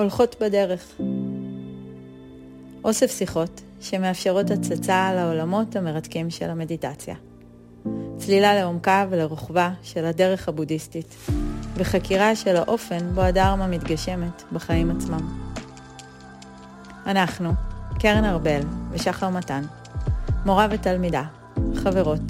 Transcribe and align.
הולכות 0.00 0.36
בדרך. 0.40 1.00
אוסף 2.84 3.18
שיחות 3.18 3.60
שמאפשרות 3.80 4.50
הצצה 4.50 5.06
על 5.06 5.18
העולמות 5.18 5.76
המרתקים 5.76 6.30
של 6.30 6.50
המדיטציה. 6.50 7.14
צלילה 8.16 8.54
לעומקה 8.54 9.06
ולרוחבה 9.10 9.70
של 9.82 10.04
הדרך 10.04 10.48
הבודהיסטית, 10.48 11.14
וחקירה 11.76 12.36
של 12.36 12.56
האופן 12.56 13.14
בו 13.14 13.20
הדרמה 13.20 13.66
מתגשמת 13.66 14.42
בחיים 14.52 14.90
עצמם. 14.90 15.40
אנחנו, 17.06 17.52
קרן 17.98 18.24
ארבל 18.24 18.60
ושחר 18.90 19.28
מתן, 19.28 19.62
מורה 20.44 20.66
ותלמידה, 20.70 21.24
חברות, 21.74 22.20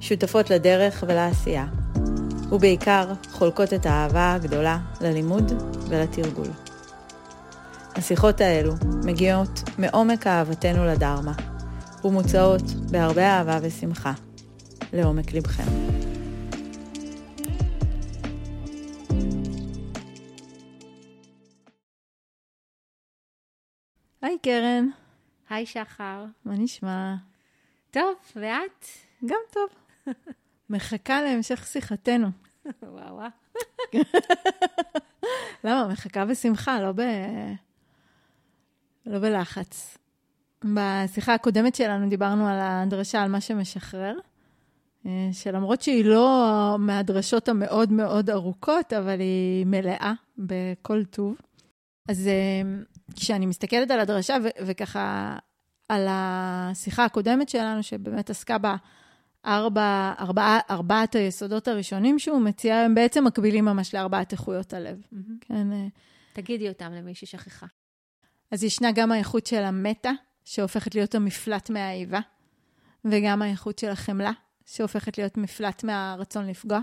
שותפות 0.00 0.50
לדרך 0.50 1.04
ולעשייה, 1.06 1.66
ובעיקר 2.52 3.12
חולקות 3.32 3.72
את 3.72 3.86
האהבה 3.86 4.34
הגדולה 4.34 4.78
ללימוד 5.00 5.52
ולתרגול. 5.88 6.65
השיחות 7.96 8.40
האלו 8.40 8.72
מגיעות 9.04 9.50
מעומק 9.78 10.26
אהבתנו 10.26 10.84
לדרמה, 10.84 11.32
ומוצעות 12.04 12.62
בהרבה 12.90 13.26
אהבה 13.26 13.58
ושמחה 13.62 14.12
לעומק 14.92 15.32
לבכם. 15.32 15.62
היי 24.22 24.38
קרן. 24.42 24.88
היי 25.50 25.66
שחר. 25.66 26.24
מה 26.44 26.54
נשמע? 26.54 27.14
טוב, 27.90 28.14
ואת? 28.36 28.86
גם 29.26 29.40
טוב. 29.52 29.68
מחכה 30.70 31.22
להמשך 31.22 31.66
שיחתנו. 31.66 32.28
וואו 32.82 33.14
וואו. 33.14 33.28
למה? 35.64 35.88
מחכה 35.92 36.24
בשמחה, 36.24 36.80
לא, 36.80 36.92
ב... 36.92 37.00
לא 39.06 39.18
בלחץ. 39.18 39.98
בשיחה 40.64 41.34
הקודמת 41.34 41.74
שלנו 41.74 42.08
דיברנו 42.08 42.48
על 42.48 42.58
הדרשה, 42.60 43.22
על 43.22 43.30
מה 43.30 43.40
שמשחרר, 43.40 44.14
אה, 45.06 45.28
שלמרות 45.32 45.82
שהיא 45.82 46.04
לא 46.04 46.76
מהדרשות 46.78 47.48
המאוד 47.48 47.92
מאוד 47.92 48.30
ארוכות, 48.30 48.92
אבל 48.92 49.20
היא 49.20 49.66
מלאה 49.66 50.12
בכל 50.38 51.04
טוב. 51.04 51.36
אז 52.08 52.26
אה, 52.26 52.82
כשאני 53.14 53.46
מסתכלת 53.46 53.90
על 53.90 54.00
הדרשה 54.00 54.36
ו- 54.44 54.66
וככה 54.66 55.36
על 55.88 56.06
השיחה 56.10 57.04
הקודמת 57.04 57.48
שלנו, 57.48 57.82
שבאמת 57.82 58.30
עסקה 58.30 58.56
בארבע, 58.58 60.12
ארבע, 60.18 60.58
ארבעת 60.70 61.14
היסודות 61.14 61.68
הראשונים 61.68 62.18
שהוא 62.18 62.40
מציע, 62.40 62.76
הם 62.76 62.94
בעצם 62.94 63.24
מקבילים 63.24 63.64
ממש 63.64 63.94
לארבעת 63.94 64.32
איכויות 64.32 64.72
הלב. 64.72 65.02
Mm-hmm. 65.12 65.32
כן. 65.40 65.72
אה. 65.72 65.86
תגידי 66.32 66.68
אותם 66.68 66.92
למי 66.92 67.14
ששכחה. 67.14 67.66
אז 68.50 68.64
ישנה 68.64 68.92
גם 68.92 69.12
האיכות 69.12 69.46
של 69.46 69.62
המטה, 69.62 70.12
שהופכת 70.44 70.94
להיות 70.94 71.14
המפלט 71.14 71.70
מהאיבה, 71.70 72.20
וגם 73.04 73.42
האיכות 73.42 73.78
של 73.78 73.88
החמלה, 73.88 74.32
שהופכת 74.66 75.18
להיות 75.18 75.36
מפלט 75.36 75.84
מהרצון 75.84 76.46
לפגוע. 76.46 76.80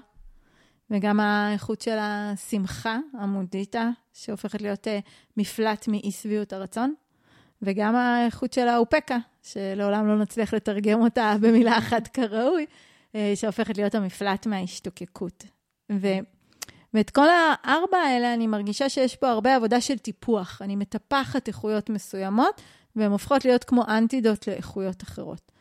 וגם 0.90 1.20
האיכות 1.20 1.82
של 1.82 1.98
השמחה, 2.00 2.98
המודיטה, 3.14 3.90
שהופכת 4.14 4.62
להיות 4.62 4.88
uh, 4.88 4.90
מפלט 5.38 5.88
מאי 5.88 6.12
שביעות 6.12 6.54
הרצון, 6.54 6.94
וגם 7.62 7.96
האיכות 7.96 8.54
של 8.54 8.68
האופקה, 8.68 9.18
שלעולם 9.44 10.08
לא 10.08 10.20
נצליח 10.20 10.54
לתרגם 10.54 11.02
אותה 11.02 11.36
במילה 11.42 11.78
אחת 11.78 12.08
כראוי, 12.08 12.66
uh, 13.12 13.16
שהופכת 13.36 13.78
להיות 13.78 13.96
המפלט 13.96 14.48
מההשתוקקות. 14.48 15.44
ו... 15.92 16.08
ואת 16.94 17.10
כל 17.10 17.28
הארבע 17.30 17.98
האלה 17.98 18.34
אני 18.34 18.48
מרגישה 18.48 18.90
שיש 18.90 19.16
פה 19.16 19.30
הרבה 19.30 19.56
עבודה 19.56 19.82
של 19.82 19.98
טיפוח. 19.98 20.62
אני 20.62 20.76
מטפחת 20.76 21.48
איכויות 21.48 21.90
מסוימות, 21.90 22.62
והן 22.96 23.12
הופכות 23.12 23.46
להיות 23.46 23.64
כמו 23.64 23.84
אנטידוט 23.88 24.48
לאיכויות 24.48 25.04
אחרות. 25.04 25.52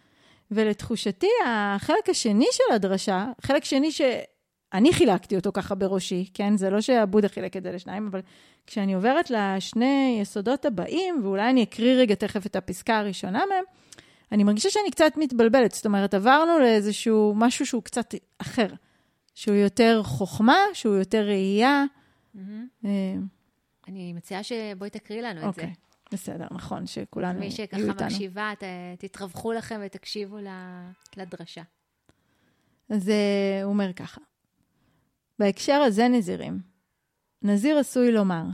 ולתחושתי, 0.51 1.29
החלק 1.46 2.08
השני 2.08 2.46
של 2.52 2.74
הדרשה, 2.74 3.27
חלק 3.40 3.64
שני 3.64 3.92
ש... 3.92 4.01
אני 4.74 4.92
חילקתי 4.92 5.36
אותו 5.36 5.51
ככה 5.52 5.74
בראשי, 5.74 6.30
כן? 6.34 6.57
זה 6.57 6.70
לא 6.70 6.80
שהבודה 6.80 7.29
חילק 7.29 7.57
את 7.57 7.62
זה 7.62 7.73
לשניים, 7.73 8.08
אבל 8.11 8.20
כשאני 8.67 8.95
עוברת 8.95 9.30
לשני 9.30 10.18
יסודות 10.23 10.64
הבאים, 10.64 11.20
ואולי 11.23 11.51
אני 11.51 11.62
אקריא 11.62 11.95
רגע 11.95 12.14
תכף 12.14 12.46
את 12.46 12.57
הפסקה 12.57 12.98
הראשונה 12.98 13.42
מהם, 13.48 13.64
אני 14.33 14.45
מרגישה 14.45 14.70
שאני 14.70 14.90
קצת 14.90 15.12
מתבלבלת. 15.17 15.73
זאת 15.73 15.86
אומרת, 15.86 16.14
עברנו 16.14 16.58
לאיזשהו 16.58 17.33
משהו 17.36 17.67
שהוא 17.67 17.83
קצת 17.83 18.14
אחר, 18.39 18.67
שהוא 19.35 19.57
יותר 19.57 20.03
חוכמה, 20.05 20.57
שהוא 20.73 20.95
יותר 20.95 21.27
ראייה. 21.27 21.85
Mm-hmm. 22.37 22.89
אני 23.89 24.13
מציעה 24.13 24.43
שבואי 24.43 24.91
תקריא 24.91 25.23
לנו 25.23 25.41
את 25.41 25.45
אוקיי, 25.45 25.67
זה. 25.67 25.73
בסדר, 26.13 26.47
נכון, 26.51 26.87
שכולנו 26.87 27.43
יהיו 27.43 27.51
איתנו. 27.61 27.79
מי 27.79 27.91
שככה 27.91 28.07
מקשיבה, 28.07 28.53
תתרווחו 28.98 29.53
לכם 29.53 29.81
ותקשיבו 29.87 30.39
לדרשה. 31.17 31.63
אז 32.89 33.09
הוא 33.63 33.73
אומר 33.73 33.93
ככה, 33.93 34.20
בהקשר 35.39 35.73
הזה 35.73 36.09
נזירים. 36.09 36.61
נזיר 37.43 37.79
עשוי 37.79 38.13
לומר, 38.13 38.45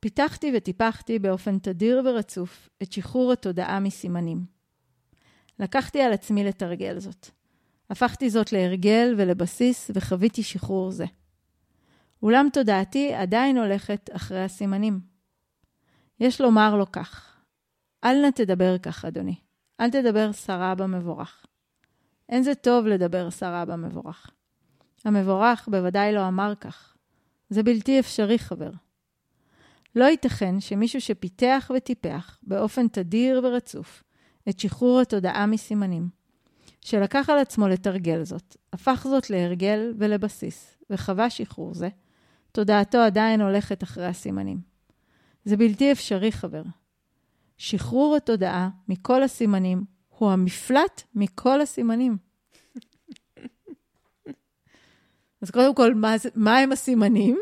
פיתחתי 0.00 0.52
וטיפחתי 0.56 1.18
באופן 1.18 1.58
תדיר 1.58 2.02
ורצוף 2.04 2.68
את 2.82 2.92
שחרור 2.92 3.32
התודעה 3.32 3.80
מסימנים. 3.80 4.44
לקחתי 5.58 6.00
על 6.00 6.12
עצמי 6.12 6.44
לתרגל 6.44 6.98
זאת. 6.98 7.30
הפכתי 7.90 8.30
זאת 8.30 8.52
להרגל 8.52 9.14
ולבסיס 9.18 9.90
וחוויתי 9.94 10.42
שחרור 10.42 10.90
זה. 10.90 11.04
אולם 12.22 12.48
תודעתי 12.52 13.14
עדיין 13.14 13.58
הולכת 13.58 14.10
אחרי 14.12 14.44
הסימנים. 14.44 15.00
יש 16.20 16.40
לומר 16.40 16.76
לו 16.76 16.92
כך, 16.92 17.40
אל 18.04 18.20
נא 18.22 18.30
תדבר 18.30 18.78
כך, 18.78 19.04
אדוני. 19.04 19.34
אל 19.80 19.90
תדבר 19.90 20.32
סרה 20.32 20.74
במבורך. 20.74 21.46
אין 22.28 22.42
זה 22.42 22.54
טוב 22.54 22.86
לדבר 22.86 23.30
סרה 23.30 23.64
במבורך. 23.64 24.30
המבורך 25.04 25.68
בוודאי 25.70 26.12
לא 26.12 26.28
אמר 26.28 26.54
כך. 26.60 26.96
זה 27.50 27.62
בלתי 27.62 28.00
אפשרי, 28.00 28.38
חבר. 28.38 28.70
לא 29.96 30.04
ייתכן 30.04 30.60
שמישהו 30.60 31.00
שפיתח 31.00 31.70
וטיפח 31.76 32.38
באופן 32.42 32.88
תדיר 32.88 33.40
ורצוף 33.44 34.02
את 34.48 34.60
שחרור 34.60 35.00
התודעה 35.00 35.46
מסימנים, 35.46 36.08
שלקח 36.80 37.30
על 37.30 37.38
עצמו 37.38 37.68
לתרגל 37.68 38.24
זאת, 38.24 38.56
הפך 38.72 39.06
זאת 39.10 39.30
להרגל 39.30 39.94
ולבסיס, 39.98 40.76
וחווה 40.90 41.30
שחרור 41.30 41.74
זה, 41.74 41.88
תודעתו 42.52 42.98
עדיין 42.98 43.40
הולכת 43.40 43.82
אחרי 43.82 44.06
הסימנים. 44.06 44.58
זה 45.44 45.56
בלתי 45.56 45.92
אפשרי, 45.92 46.32
חבר. 46.32 46.62
שחרור 47.56 48.16
התודעה 48.16 48.68
מכל 48.88 49.22
הסימנים 49.22 49.84
הוא 50.08 50.30
המפלט 50.30 51.02
מכל 51.14 51.60
הסימנים. 51.60 52.16
אז 55.42 55.50
קודם 55.50 55.74
כל, 55.74 55.94
מה, 55.94 56.14
מה 56.34 56.58
הם 56.58 56.72
הסימנים? 56.72 57.38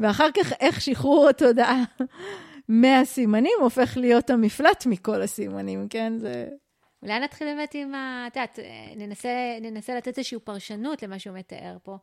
ואחר 0.00 0.28
כך, 0.36 0.52
איך 0.52 0.80
שחרור 0.80 1.28
התודעה 1.28 1.84
מהסימנים 2.68 3.58
הופך 3.60 3.96
להיות 3.96 4.30
המפלט 4.30 4.86
מכל 4.86 5.22
הסימנים, 5.22 5.88
כן? 5.88 6.12
זה... 6.18 6.48
אולי 7.02 7.20
נתחיל 7.20 7.46
באמת 7.46 7.74
עם 7.74 7.94
ה... 7.94 8.24
את 8.26 8.36
יודעת, 8.36 8.58
ננסה, 8.96 9.58
ננסה 9.60 9.96
לתת 9.96 10.18
איזושהי 10.18 10.38
פרשנות 10.38 11.02
למה 11.02 11.18
שהוא 11.18 11.38
מתאר 11.38 11.76
פה. 11.82 11.96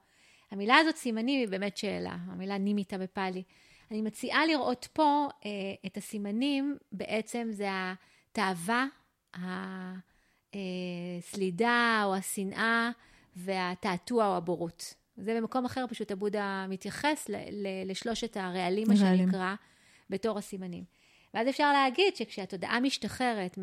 המילה 0.51 0.75
הזאת, 0.77 0.95
סימנים, 0.95 1.39
היא 1.39 1.47
באמת 1.47 1.77
שאלה, 1.77 2.17
המילה 2.25 2.57
נימיתה 2.57 2.97
בפאלי. 2.97 3.43
אני 3.91 4.01
מציעה 4.01 4.45
לראות 4.45 4.87
פה 4.93 5.27
אה, 5.45 5.49
את 5.85 5.97
הסימנים, 5.97 6.77
בעצם 6.91 7.47
זה 7.51 7.67
התאווה, 7.71 8.85
הסלידה 10.53 12.01
או 12.05 12.15
השנאה 12.15 12.89
והתעתוע 13.35 14.27
או 14.27 14.37
הבורות. 14.37 14.93
זה 15.17 15.37
במקום 15.37 15.65
אחר, 15.65 15.85
פשוט 15.89 16.11
הבודה 16.11 16.65
מתייחס 16.69 17.29
ל- 17.29 17.35
ל- 17.35 17.91
לשלושת 17.91 18.37
הרעלים, 18.37 18.87
מה 18.87 18.95
שנקרא, 18.95 19.55
בתור 20.09 20.37
הסימנים. 20.37 20.83
ואז 21.33 21.49
אפשר 21.49 21.73
להגיד 21.73 22.15
שכשהתודעה 22.15 22.79
משתחררת 22.79 23.57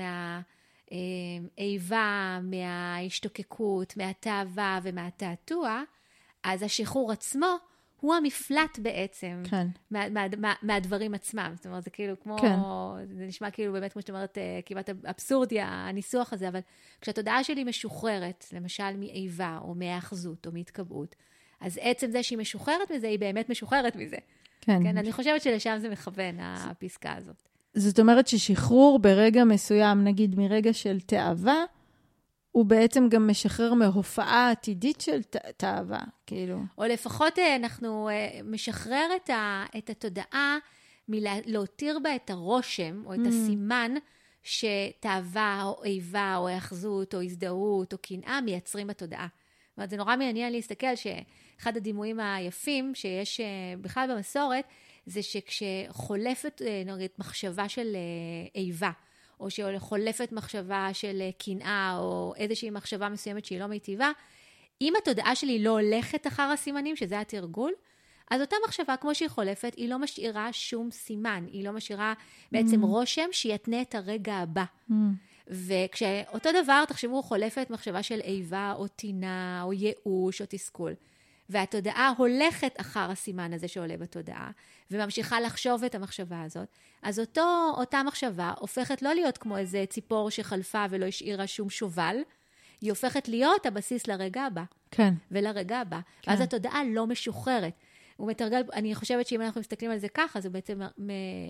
מהאיבה, 0.91 2.39
מההשתוקקות, 2.43 3.97
מהתאווה 3.97 4.79
ומהתעתוע, 4.83 5.83
אז 6.43 6.63
השחרור 6.63 7.13
עצמו 7.13 7.57
הוא 8.01 8.15
המפלט 8.15 8.79
בעצם 8.79 9.43
כן. 9.51 9.67
מה, 9.91 10.09
מה, 10.09 10.27
מה, 10.39 10.55
מהדברים 10.63 11.15
עצמם. 11.15 11.53
זאת 11.57 11.67
אומרת, 11.67 11.85
זה 11.85 11.91
כאילו 11.91 12.21
כמו, 12.21 12.39
כן. 12.39 12.57
זה 13.17 13.27
נשמע 13.27 13.51
כאילו 13.51 13.73
באמת, 13.73 13.93
כמו 13.93 14.03
שאת 14.03 14.11
אומרת, 14.11 14.39
אה, 14.39 14.61
כמעט 14.67 14.91
אבסורדי 15.11 15.61
הניסוח 15.61 16.33
הזה, 16.33 16.49
אבל 16.49 16.61
כשהתודעה 17.01 17.45
שלי 17.45 17.65
משוחררת, 17.65 18.45
למשל 18.53 18.97
מאיבה 18.97 19.59
או 19.63 19.75
מהאחזות 19.75 20.47
או 20.47 20.53
מהתקבעות, 20.53 21.15
אז 21.61 21.79
עצם 21.83 22.11
זה 22.11 22.23
שהיא 22.23 22.39
משוחררת 22.39 22.91
מזה, 22.91 23.09
היא 23.09 23.19
באמת 23.19 23.49
משוחררת 23.49 23.97
מזה. 23.97 24.17
כן. 24.61 24.83
כן, 24.83 24.99
אני 24.99 25.13
חושבת 25.13 25.43
שלשם 25.43 25.77
זה 25.79 25.89
מכוון, 25.89 26.37
הפסקה 26.41 27.15
הזאת. 27.15 27.50
זאת 27.75 28.00
אומרת 28.00 28.28
ששחרור 28.28 28.99
ברגע 28.99 29.44
מסוים, 29.44 30.05
נגיד 30.05 30.38
מרגע 30.38 30.72
של 30.72 31.00
תאווה, 31.00 31.64
הוא 32.52 32.67
בעצם 32.67 33.08
גם 33.08 33.28
משחרר 33.28 33.75
מהופעה 33.75 34.50
עתידית 34.50 35.00
של 35.00 35.20
תאווה, 35.56 36.00
כאילו. 36.26 36.58
או 36.78 36.84
לפחות 36.84 37.38
אה, 37.38 37.56
אנחנו 37.56 38.08
אה, 38.08 38.40
משחרר 38.44 39.08
את, 39.17 39.31
ה, 39.31 39.64
את 39.78 39.90
התודעה 39.90 40.58
מלהותיר 41.08 41.99
בה 41.99 42.17
את 42.17 42.31
הרושם, 42.31 43.02
או 43.06 43.14
את 43.14 43.19
mm. 43.19 43.28
הסימן, 43.28 43.94
שתאווה, 44.43 45.62
או 45.64 45.84
איבה, 45.84 46.37
או 46.37 46.49
היאחזות, 46.49 47.14
או 47.14 47.22
הזדהות, 47.22 47.93
או 47.93 47.99
קנאה, 47.99 48.40
מייצרים 48.40 48.87
בתודעה. 48.87 49.26
זאת 49.70 49.76
אומרת, 49.76 49.90
זה 49.90 49.96
נורא 49.96 50.17
מעניין 50.17 50.52
להסתכל 50.52 50.96
שאחד 50.96 51.76
הדימויים 51.76 52.20
היפים 52.20 52.94
שיש 52.94 53.40
אה, 53.40 53.46
בכלל 53.81 54.11
במסורת, 54.14 54.64
זה 55.11 55.23
שכשחולפת, 55.23 56.62
אה, 56.65 56.83
נגיד, 56.87 57.11
מחשבה 57.19 57.69
של 57.69 57.97
אה, 57.97 58.61
איבה, 58.61 58.91
או 59.41 59.51
שחולפת 59.51 60.33
מחשבה 60.33 60.89
של 60.93 61.23
קנאה, 61.39 61.97
או 61.99 62.35
איזושהי 62.37 62.71
מחשבה 62.71 63.09
מסוימת 63.09 63.45
שהיא 63.45 63.61
לא 63.61 63.67
מיטיבה, 63.67 64.11
אם 64.81 64.93
התודעה 64.99 65.35
שלי 65.35 65.62
לא 65.62 65.71
הולכת 65.71 66.27
אחר 66.27 66.43
הסימנים, 66.43 66.97
שזה 66.97 67.21
התרגול, 67.21 67.73
אז 68.31 68.41
אותה 68.41 68.57
מחשבה, 68.67 68.97
כמו 68.97 69.15
שהיא 69.15 69.29
חולפת, 69.29 69.75
היא 69.77 69.89
לא 69.89 69.99
משאירה 69.99 70.53
שום 70.53 70.91
סימן, 70.91 71.45
היא 71.53 71.65
לא 71.65 71.73
משאירה 71.73 72.15
בעצם 72.53 72.83
mm. 72.83 72.87
רושם 72.87 73.29
שיתנה 73.33 73.83
את 73.83 73.95
הרגע 73.95 74.35
הבא. 74.35 74.65
Mm. 74.91 74.95
וכשאותו 75.49 76.51
דבר, 76.63 76.85
תחשבו, 76.85 77.23
חולפת 77.23 77.67
מחשבה 77.71 78.03
של 78.03 78.21
איבה 78.21 78.75
או 78.77 78.89
טינה 78.89 79.63
או 79.63 79.73
ייאוש 79.73 80.41
או 80.41 80.47
תסכול. 80.49 80.95
והתודעה 81.50 82.12
הולכת 82.17 82.75
אחר 82.81 83.11
הסימן 83.11 83.52
הזה 83.52 83.69
שעולה 83.69 83.97
בתודעה, 83.97 84.50
וממשיכה 84.91 85.41
לחשוב 85.41 85.85
את 85.85 85.94
המחשבה 85.94 86.43
הזאת, 86.43 86.69
אז 87.02 87.19
אותו, 87.19 87.73
אותה 87.76 88.02
מחשבה 88.02 88.52
הופכת 88.58 89.02
לא 89.02 89.14
להיות 89.14 89.38
כמו 89.38 89.56
איזה 89.56 89.85
ציפור 89.88 90.31
שחלפה 90.31 90.85
ולא 90.91 91.06
השאירה 91.06 91.47
שום 91.47 91.70
שובל, 91.70 92.17
היא 92.81 92.91
הופכת 92.91 93.29
להיות 93.29 93.67
הבסיס 93.67 94.06
לרגע 94.06 94.43
הבא. 94.43 94.62
כן. 94.91 95.14
ולרגע 95.31 95.79
הבא. 95.79 96.00
כן. 96.23 96.31
ואז 96.31 96.41
התודעה 96.41 96.85
לא 96.85 97.06
משוחררת. 97.06 97.75
הוא 98.17 98.29
מתרגל, 98.29 98.62
אני 98.73 98.94
חושבת 98.94 99.26
שאם 99.26 99.41
אנחנו 99.41 99.61
מסתכלים 99.61 99.91
על 99.91 99.99
זה 99.99 100.08
ככה, 100.08 100.41
זה 100.41 100.50
בעצם 100.50 100.81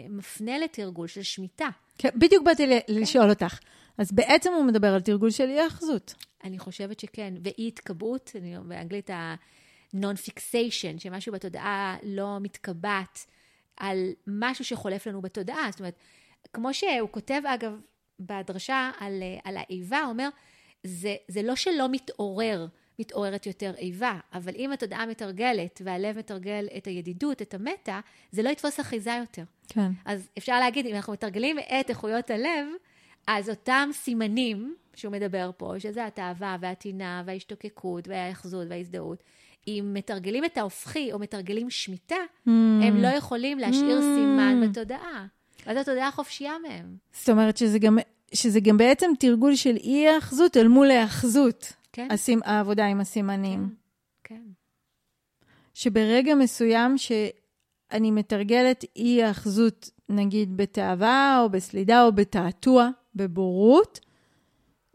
מפנה 0.09 0.59
לתרגול 0.59 1.07
של 1.07 1.23
שמיטה. 1.23 1.69
כן, 1.99 2.09
בדיוק 2.15 2.45
באתי 2.45 2.67
כן. 2.67 2.79
לשאול 2.89 3.31
אותך. 3.31 3.59
אז 3.99 4.13
בעצם 4.13 4.53
הוא 4.53 4.65
מדבר 4.65 4.95
על 4.95 5.01
תרגול 5.01 5.31
של 5.31 5.49
אי-אחזות. 5.49 6.15
אני 6.45 6.59
חושבת 6.59 7.01
שכן, 7.01 7.35
ואי-התקבעות, 7.45 8.31
באנגלית 8.65 9.11
ה-non-fixation, 9.95 10.99
שמשהו 10.99 11.33
בתודעה 11.33 11.97
לא 12.03 12.39
מתקבעת 12.41 13.27
על 13.77 14.11
משהו 14.27 14.65
שחולף 14.65 15.07
לנו 15.07 15.23
בתודעה. 15.23 15.69
זאת 15.71 15.81
אומרת, 15.81 15.95
כמו 16.53 16.75
שהוא 16.75 17.09
כותב, 17.11 17.41
אגב, 17.47 17.73
בדרשה 18.21 18.91
על, 18.99 19.23
על 19.45 19.57
האיבה, 19.57 20.01
הוא 20.01 20.11
אומר, 20.11 20.29
זה, 20.85 21.15
זה 21.29 21.43
לא 21.43 21.57
שלא 21.57 21.89
מתעורר, 21.89 22.67
מתעוררת 22.99 23.47
יותר 23.47 23.75
איבה, 23.79 24.19
אבל 24.33 24.53
אם 24.57 24.73
התודעה 24.73 25.07
מתרגלת 25.07 25.83
והלב 25.85 26.19
מתרגל 26.19 26.67
את 26.77 26.87
הידידות, 26.87 27.43
את 27.43 27.55
המטה, 27.55 28.01
זה 28.33 28.43
לא 28.43 28.49
יתפוס 28.49 28.81
אחיזה 28.81 29.17
יותר. 29.21 29.45
כן. 29.69 29.91
אז 30.05 30.29
אפשר 30.39 30.61
להגיד, 30.61 30.87
אם 30.87 30.95
אנחנו 30.95 31.13
מתרגלים 31.13 31.59
את 31.59 31.91
איכויות 31.91 32.31
הלב, 32.31 32.67
אז 33.27 33.51
אותם 33.51 33.89
סימנים 33.93 34.77
שהוא 34.95 35.13
מדבר 35.13 35.51
פה, 35.57 35.75
שזה 35.79 36.07
התאווה 36.07 36.57
והטינה 36.61 37.23
וההשתוקקות 37.27 38.09
וההאחזות 38.09 38.67
וההזדהות, 38.71 39.23
אם 39.69 39.91
מתרגלים 39.95 40.45
את 40.45 40.59
ההופכי 40.59 41.13
או 41.13 41.19
מתרגלים 41.19 41.71
שמיטה, 41.71 42.15
mm. 42.15 42.51
הם 42.83 42.97
לא 42.97 43.09
יכולים 43.09 43.59
להשאיר 43.59 43.99
mm. 43.99 44.03
סימן 44.03 44.69
בתודעה. 44.69 45.27
ואז 45.67 45.77
התודעה 45.77 46.11
חופשייה 46.11 46.55
מהם. 46.69 46.97
זאת 47.13 47.29
אומרת 47.29 47.57
שזה 47.57 47.79
גם, 47.79 47.99
שזה 48.35 48.61
גם 48.61 48.77
בעצם 48.77 49.11
תרגול 49.19 49.55
של 49.55 49.77
אי-האחזות 49.77 50.57
אל 50.57 50.69
מול 50.69 50.91
האחזות. 50.91 51.73
כן. 51.93 52.09
הסימ, 52.11 52.41
העבודה 52.45 52.87
עם 52.87 53.01
הסימנים. 53.01 53.69
כן, 54.25 54.35
כן. 54.35 54.43
שברגע 55.75 56.35
מסוים 56.35 56.99
שאני 56.99 58.11
מתרגלת 58.11 58.85
אי-האחזות, 58.97 59.91
נגיד 60.09 60.57
בתאווה 60.57 61.41
או 61.43 61.51
בסלידה 61.51 62.05
או 62.05 62.13
בתעתוע, 62.13 62.89
בבורות, 63.15 64.01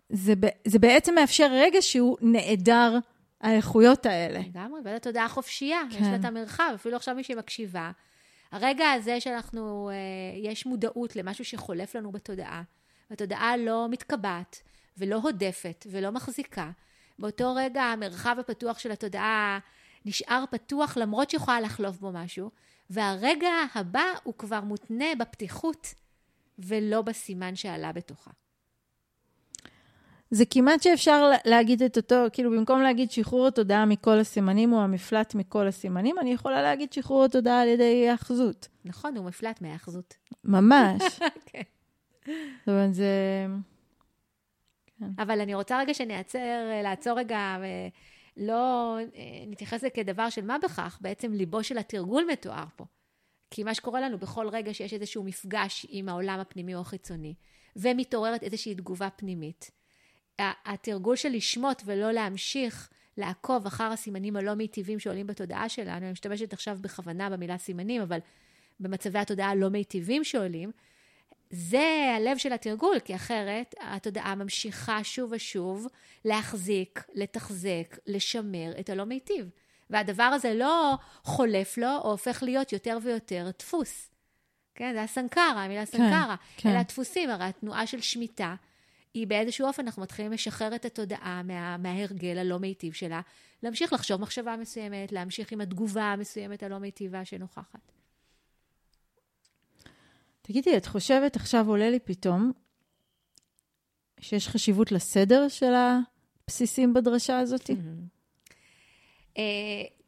זה, 0.10 0.34
זה 0.66 0.80
בעצם 0.80 1.16
מאפשר 1.16 1.48
רגע 1.52 1.82
שהוא 1.82 2.18
נעדר 2.22 2.98
האיכויות 3.42 4.06
האלה. 4.06 4.40
לגמרי, 4.40 4.80
וזה 4.82 5.00
תודעה 5.00 5.30
חופשייה, 5.30 5.82
כן. 5.92 5.98
יש 5.98 6.08
לה 6.08 6.16
את 6.16 6.26
המרחב, 6.26 6.72
אפילו 6.76 6.96
עכשיו 6.96 7.16
מי 7.16 7.24
שמקשיבה. 7.24 7.92
הרגע 8.52 8.92
הזה 8.92 9.22
שאנחנו, 9.22 9.90
אה, 9.90 10.50
יש 10.50 10.66
מודעות 10.66 11.16
למשהו 11.16 11.46
שחולף 11.46 11.96
לנו 11.96 12.12
בתודעה, 12.12 12.64
והתודעה 13.10 13.58
לא 13.58 13.88
מתקבעת 13.90 14.62
ולא 14.98 15.16
הודפת 15.16 15.88
ולא 15.92 16.12
מחזיקה, 16.12 16.72
באותו 17.20 17.54
רגע 17.56 17.84
המרחב 17.84 18.36
הפתוח 18.40 18.80
של 18.80 18.92
התודעה 18.92 19.60
נשאר 20.06 20.44
פתוח 20.52 20.98
למרות 20.98 21.30
שיכולה 21.30 21.62
לחלוף 21.62 21.98
בו 21.98 22.12
משהו, 22.12 22.52
והרגע 22.90 23.52
הבא 23.74 24.04
הוא 24.24 24.34
כבר 24.38 24.62
מותנה 24.62 25.06
בפתיחות 25.20 25.94
ולא 26.60 27.02
בסימן 27.02 27.56
שעלה 27.56 27.92
בתוכה. 27.92 28.32
זה 30.36 30.46
כמעט 30.46 30.82
שאפשר 30.84 31.32
להגיד 31.46 31.84
את 31.84 31.98
אותו, 31.98 32.16
כאילו 32.34 32.52
במקום 32.52 32.82
להגיד 32.82 33.12
שחרור 33.12 33.48
התודעה 33.48 33.86
מכל 33.86 34.20
הסימנים 34.20 34.70
הוא 34.70 34.82
המפלט 34.82 35.36
מכל 35.36 35.68
הסימנים, 35.68 36.20
אני 36.20 36.34
יכולה 36.34 36.62
להגיד 36.62 36.94
שחרור 36.94 37.24
התודעה 37.24 37.62
על 37.62 37.68
ידי 37.68 38.10
האחזות. 38.10 38.68
נכון, 38.86 39.18
הוא 39.18 39.26
מפלט 39.26 39.62
מהאחזות. 39.62 40.14
ממש. 40.44 41.02
כן. 41.46 41.62
זאת 42.60 42.68
אומרת, 42.68 42.94
זה... 42.94 43.06
כן. 45.00 45.06
אבל 45.18 45.42
אני 45.42 45.56
רוצה 45.56 45.80
רגע 45.80 45.94
שנעצר, 45.94 46.82
לעצור 46.84 47.20
רגע 47.20 47.58
ולא 48.38 48.98
נתייחס 49.48 49.78
לזה 49.78 49.90
כדבר 49.90 50.30
של 50.30 50.46
מה 50.46 50.58
בכך, 50.64 50.98
בעצם 51.02 51.34
ליבו 51.34 51.64
של 51.64 51.78
התרגול 51.78 52.24
מתואר 52.32 52.66
פה. 52.76 52.86
כי 53.52 53.64
מה 53.64 53.74
שקורה 53.74 54.02
לנו 54.02 54.18
בכל 54.18 54.48
רגע 54.48 54.74
שיש 54.74 54.94
איזשהו 54.94 55.24
מפגש 55.24 55.86
עם 55.90 56.10
העולם 56.10 56.40
הפנימי 56.40 56.76
או 56.76 56.80
החיצוני, 56.80 57.34
ומתעוררת 57.76 58.44
איזושהי 58.44 58.76
תגובה 58.76 59.10
פנימית, 59.10 59.72
התרגול 60.40 61.16
של 61.16 61.30
לשמוט 61.30 61.82
ולא 61.86 62.12
להמשיך 62.12 62.90
לעקוב 63.18 63.66
אחר 63.66 63.84
הסימנים 63.84 64.36
הלא 64.36 64.54
מיטיבים 64.54 65.00
שעולים 65.00 65.28
בתודעה 65.28 65.70
שלנו, 65.70 66.06
אני 66.06 66.12
משתמשת 66.12 66.54
עכשיו 66.54 66.78
בכוונה 66.82 67.30
במילה 67.30 67.58
סימנים, 67.58 68.02
אבל 68.02 68.20
במצבי 68.80 69.20
התודעה 69.20 69.50
הלא 69.50 69.70
מיטיבים 69.70 70.24
שעולים, 70.24 70.72
זה 71.50 72.14
הלב 72.18 72.38
של 72.38 72.54
התרגול, 72.54 73.00
כי 73.00 73.16
אחרת 73.16 73.76
התודעה 73.82 74.36
ממשיכה 74.36 75.04
שוב 75.04 75.32
ושוב 75.32 75.88
להחזיק, 76.26 77.04
לתחזק, 77.14 77.98
לשמר 78.08 78.74
את 78.80 78.90
הלא 78.90 79.04
מיטיב. 79.04 79.50
והדבר 79.90 80.24
הזה 80.24 80.54
לא 80.54 80.98
חולף 81.24 81.78
לו, 81.78 81.98
או 82.04 82.12
הופך 82.12 82.44
להיות 82.44 82.74
יותר 82.74 82.98
ויותר 83.02 83.50
דפוס. 83.60 84.10
כן, 84.75 84.94
זה 84.94 85.04
הסנקרה, 85.04 85.44
המילה 85.44 85.86
כן, 85.86 85.92
סנקרה. 85.92 86.36
כן. 86.58 86.70
אלה 86.70 86.80
הדפוסים, 86.80 87.30
הרי 87.30 87.44
התנועה 87.44 87.88
של 87.88 88.01
שמיטה, 88.01 88.56
היא 89.15 89.27
באיזשהו 89.27 89.67
אופן, 89.67 89.86
אנחנו 89.86 90.01
מתחילים 90.01 90.31
לשחרר 90.31 90.75
את 90.75 90.86
התודעה 90.86 91.41
מה, 91.43 91.77
מההרגל 91.77 92.38
הלא 92.38 92.60
מיטיב 92.60 92.93
שלה, 92.93 93.22
להמשיך 93.63 93.93
לחשוב 93.93 94.22
מחשבה 94.22 94.55
מסוימת, 94.57 95.12
להמשיך 95.12 95.51
עם 95.51 95.62
התגובה 95.62 96.03
המסוימת 96.03 96.63
הלא 96.63 96.77
מיטיבה 96.77 97.25
שנוכחת. 97.25 97.91
תגידי, 100.41 100.77
את 100.77 100.86
חושבת, 100.86 101.36
עכשיו 101.36 101.67
עולה 101.67 101.89
לי 101.89 102.00
פתאום, 102.00 102.51
שיש 104.19 104.48
חשיבות 104.48 104.91
לסדר 104.91 105.48
של 105.48 105.74
הבסיסים 105.74 106.93
בדרשה 106.93 107.39
הזאת? 107.39 107.69
אה, 109.38 109.43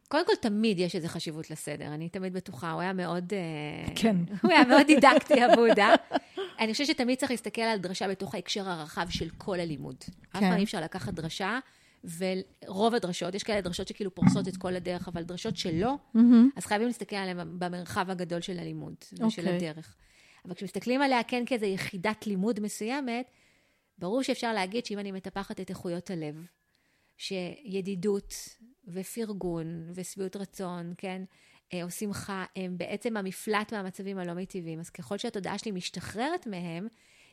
קודם 0.08 0.26
כל, 0.26 0.34
תמיד 0.40 0.78
יש 0.78 0.96
איזו 0.96 1.08
חשיבות 1.08 1.50
לסדר, 1.50 1.86
אני 1.86 2.08
תמיד 2.08 2.32
בטוחה, 2.32 2.72
הוא 2.72 2.80
היה 2.80 2.92
מאוד... 2.92 3.32
אה, 3.32 3.94
כן. 3.94 4.16
הוא 4.42 4.50
היה 4.50 4.64
מאוד 4.64 4.86
דידקטי, 4.86 5.42
הבודה. 5.42 5.94
אני 6.58 6.72
חושבת 6.72 6.86
שתמיד 6.86 7.18
צריך 7.18 7.30
להסתכל 7.30 7.62
על 7.62 7.78
דרשה 7.78 8.08
בתוך 8.08 8.34
ההקשר 8.34 8.68
הרחב 8.68 9.06
של 9.10 9.28
כל 9.30 9.60
הלימוד. 9.60 9.96
כן. 10.04 10.12
אף 10.38 10.42
פעם 10.42 10.58
אי 10.58 10.64
אפשר 10.64 10.80
לקחת 10.80 11.14
דרשה, 11.14 11.58
ורוב 12.04 12.94
הדרשות, 12.94 13.34
יש 13.34 13.42
כאלה 13.42 13.60
דרשות 13.60 13.88
שכאילו 13.88 14.14
פורסות 14.14 14.48
את 14.48 14.56
כל 14.56 14.76
הדרך, 14.76 15.08
אבל 15.08 15.22
דרשות 15.22 15.56
שלא, 15.56 15.94
mm-hmm. 15.94 16.20
אז 16.56 16.66
חייבים 16.66 16.86
להסתכל 16.86 17.16
עליהן 17.16 17.58
במרחב 17.58 18.10
הגדול 18.10 18.40
של 18.40 18.58
הלימוד 18.58 18.94
ושל 19.12 19.22
okay. 19.22 19.24
אוקיי. 19.24 19.56
הדרך. 19.56 19.96
אבל 20.44 20.54
כשמסתכלים 20.54 21.02
עליה 21.02 21.22
כן 21.22 21.42
כאיזו 21.46 21.66
יחידת 21.66 22.26
לימוד 22.26 22.60
מסוימת, 22.60 23.30
ברור 23.98 24.22
שאפשר 24.22 24.52
להגיד 24.52 24.86
שאם 24.86 24.98
אני 24.98 25.12
מטפחת 25.12 25.60
את 25.60 25.70
איכויות 25.70 26.10
הלב, 26.10 26.44
שידידות 27.16 28.34
ופרגון 28.88 29.90
ושביעות 29.94 30.36
רצון, 30.36 30.94
כן, 30.98 31.22
או 31.82 31.90
שמחה, 31.90 32.44
הם 32.56 32.78
בעצם 32.78 33.16
המפלט 33.16 33.72
מהמצבים 33.72 34.18
הלא 34.18 34.32
מיטיבים. 34.32 34.80
אז 34.80 34.90
ככל 34.90 35.18
שהתודעה 35.18 35.58
שלי 35.58 35.70
משתחררת 35.70 36.46
מהם, 36.46 36.88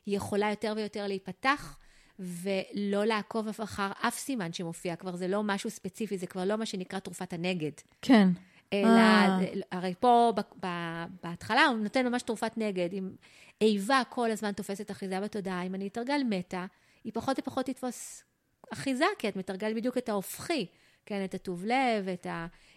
היא 0.05 0.17
יכולה 0.17 0.49
יותר 0.49 0.73
ויותר 0.75 1.07
להיפתח 1.07 1.77
ולא 2.19 3.05
לעקוב 3.05 3.47
אחר 3.47 3.91
אף 4.01 4.17
סימן 4.17 4.53
שמופיע. 4.53 4.95
כבר 4.95 5.15
זה 5.15 5.27
לא 5.27 5.43
משהו 5.43 5.69
ספציפי, 5.69 6.17
זה 6.17 6.27
כבר 6.27 6.45
לא 6.45 6.55
מה 6.55 6.65
שנקרא 6.65 6.99
תרופת 6.99 7.33
הנגד. 7.33 7.71
כן. 8.01 8.29
אלא, 8.73 8.89
אה. 8.89 9.39
הרי 9.71 9.93
פה 9.99 10.33
בהתחלה 11.23 11.65
הוא 11.65 11.77
נותן 11.77 12.07
ממש 12.07 12.21
תרופת 12.21 12.57
נגד. 12.57 12.93
אם 12.93 13.09
איבה 13.61 14.01
כל 14.09 14.31
הזמן 14.31 14.51
תופסת 14.51 14.91
אחיזה 14.91 15.19
בתודעה, 15.19 15.63
אם 15.63 15.75
אני 15.75 15.87
אתרגל 15.87 16.21
מטה, 16.29 16.65
היא 17.03 17.13
פחות 17.13 17.39
ופחות 17.39 17.65
תתפוס 17.65 18.23
אחיזה, 18.73 19.05
כי 19.19 19.29
את 19.29 19.35
מתרגלת 19.35 19.75
בדיוק 19.75 19.97
את 19.97 20.09
ההופכי, 20.09 20.65
כן, 21.05 21.23
את 21.23 21.33
הטוב 21.33 21.65
לב, 21.65 22.07
את 22.13 22.27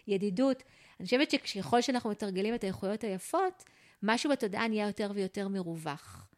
הידידות. 0.09 0.63
אני 1.01 1.05
חושבת 1.05 1.31
שככל 1.31 1.81
שאנחנו 1.81 2.11
מתרגלים 2.11 2.55
את 2.55 2.65
האיכויות 2.65 3.05
היפות, 3.05 3.65
משהו 4.03 4.31
בתודעה 4.31 4.69
נהיה 4.69 4.87
יותר 4.87 5.11
ויותר 5.15 5.49
מרווח. 5.49 6.29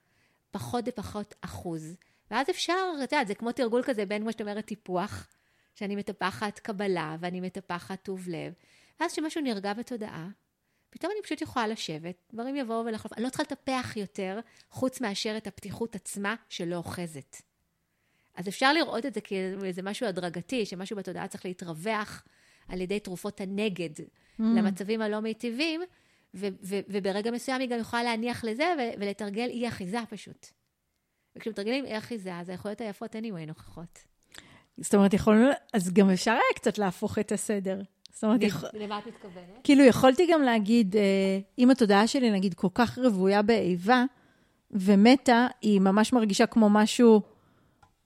פחות 0.51 0.85
ופחות 0.89 1.35
אחוז. 1.41 1.97
ואז 2.31 2.51
אפשר, 2.51 2.93
את 3.05 3.13
יודעת, 3.13 3.27
זה 3.27 3.35
כמו 3.35 3.53
תרגול 3.53 3.83
כזה 3.83 4.07
בין, 4.07 4.23
כמו 4.23 4.33
שאת 4.33 4.41
אומרת, 4.41 4.65
טיפוח, 4.65 5.27
שאני 5.75 5.97
מטפחת 5.97 6.59
קבלה 6.59 7.17
ואני 7.21 7.41
מטפחת 7.41 8.03
טוב 8.03 8.29
לב, 8.29 8.53
ואז 9.01 9.13
כשמשהו 9.13 9.41
נרגע 9.41 9.73
בתודעה, 9.73 10.29
פתאום 10.91 11.13
אני 11.13 11.23
פשוט 11.23 11.41
יכולה 11.41 11.67
לשבת, 11.67 12.17
דברים 12.35 12.57
יבואו 12.57 12.85
ולחלוף. 12.85 13.13
אני 13.13 13.25
לא 13.25 13.29
צריכה 13.29 13.43
לטפח 13.43 13.97
יותר, 13.97 14.41
חוץ 14.71 15.01
מאשר 15.01 15.37
את 15.37 15.47
הפתיחות 15.47 15.95
עצמה 15.95 16.35
שלא 16.49 16.77
אוחזת. 16.77 17.37
אז 18.35 18.49
אפשר 18.49 18.73
לראות 18.73 19.07
את 19.07 19.15
זה 19.15 19.21
כאיזה 19.21 19.83
משהו 19.83 20.07
הדרגתי, 20.07 20.67
שמשהו 20.67 20.97
בתודעה 20.97 21.29
צריך 21.29 21.45
להתרווח 21.45 22.25
על 22.71 22.81
ידי 22.81 23.01
תרופות 23.01 23.41
הנגד 23.41 23.99
mm. 23.99 24.43
למצבים 24.43 25.03
הלא 25.03 25.21
מיטיבים, 25.21 25.81
ו- 26.35 26.49
ו- 26.63 26.81
וברגע 26.89 27.31
מסוים 27.31 27.61
היא 27.61 27.69
גם 27.69 27.79
יכולה 27.79 28.03
להניח 28.03 28.45
לזה 28.45 28.75
ו- 28.79 29.01
ולתרגל 29.01 29.49
אי 29.49 29.69
אחיזה 29.69 29.99
פשוט. 30.11 30.47
וכשמתרגלים 31.37 31.85
אי 31.85 31.99
אחיזה, 31.99 32.37
אז 32.37 32.49
היכולות 32.49 32.81
היפות 32.81 33.17
anyway 33.17 33.47
נוכחות. 33.47 33.99
זאת 34.81 34.95
אומרת, 34.95 35.15
יכולנו, 35.15 35.49
אז 35.73 35.93
גם 35.93 36.11
אפשר 36.11 36.31
היה 36.31 36.41
קצת 36.55 36.79
להפוך 36.79 37.19
את 37.19 37.33
הסדר. 37.33 37.81
זאת 38.13 38.25
אומרת, 38.25 38.43
יכול... 38.43 38.69
למה 38.73 38.99
את 38.99 39.07
מתכוונת? 39.07 39.61
כאילו, 39.65 39.85
יכולתי 39.85 40.27
גם 40.33 40.43
להגיד, 40.43 40.97
אה, 40.97 41.39
אם 41.59 41.71
התודעה 41.71 42.07
שלי, 42.07 42.31
נגיד, 42.31 42.55
כל 42.55 42.69
כך 42.75 42.99
רוויה 42.99 43.43
באיבה, 43.43 44.05
ומתה, 44.71 45.47
היא 45.63 45.81
ממש 45.81 46.13
מרגישה 46.13 46.47
כמו 46.47 46.71
משהו, 46.71 47.23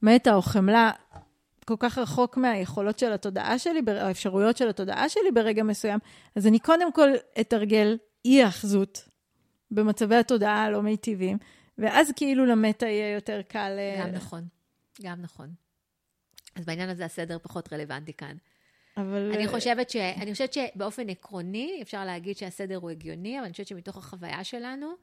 מתה 0.02 0.34
או 0.34 0.42
חמלה, 0.42 0.90
כל 1.64 1.74
כך 1.78 1.98
רחוק 1.98 2.36
מהיכולות 2.36 2.98
של 2.98 3.12
התודעה 3.12 3.58
שלי, 3.58 3.80
האפשרויות 3.86 4.56
של 4.56 4.68
התודעה 4.68 5.08
שלי 5.08 5.30
ברגע 5.34 5.62
מסוים, 5.62 5.98
אז 6.36 6.46
אני 6.46 6.58
קודם 6.58 6.92
כל 6.92 7.08
אתרגל 7.40 7.98
אי-אחזות 8.24 9.08
במצבי 9.70 10.16
התודעה 10.16 10.62
הלא 10.64 10.82
מיטיבים, 10.82 11.38
ואז 11.78 12.12
כאילו 12.16 12.46
למטה 12.46 12.86
יהיה 12.86 13.14
יותר 13.14 13.40
קל... 13.48 13.76
אה, 13.78 13.96
גם 14.00 14.10
נכון, 14.14 14.46
גם 15.02 15.22
נכון. 15.22 15.54
אז 16.54 16.64
בעניין 16.64 16.88
הזה 16.88 17.04
הסדר 17.04 17.38
פחות 17.42 17.72
רלוונטי 17.72 18.12
כאן. 18.12 18.36
אבל... 18.96 19.32
אני 19.34 19.48
חושבת, 19.48 19.90
ש... 19.90 19.96
אני 19.96 20.32
חושבת 20.32 20.52
שבאופן 20.52 21.08
עקרוני, 21.08 21.78
אפשר 21.82 22.04
להגיד 22.04 22.36
שהסדר 22.36 22.76
הוא 22.76 22.90
הגיוני, 22.90 23.38
אבל 23.38 23.44
אני 23.44 23.52
חושבת 23.52 23.66
שמתוך 23.66 23.96
החוויה 23.96 24.44
שלנו, 24.44 24.94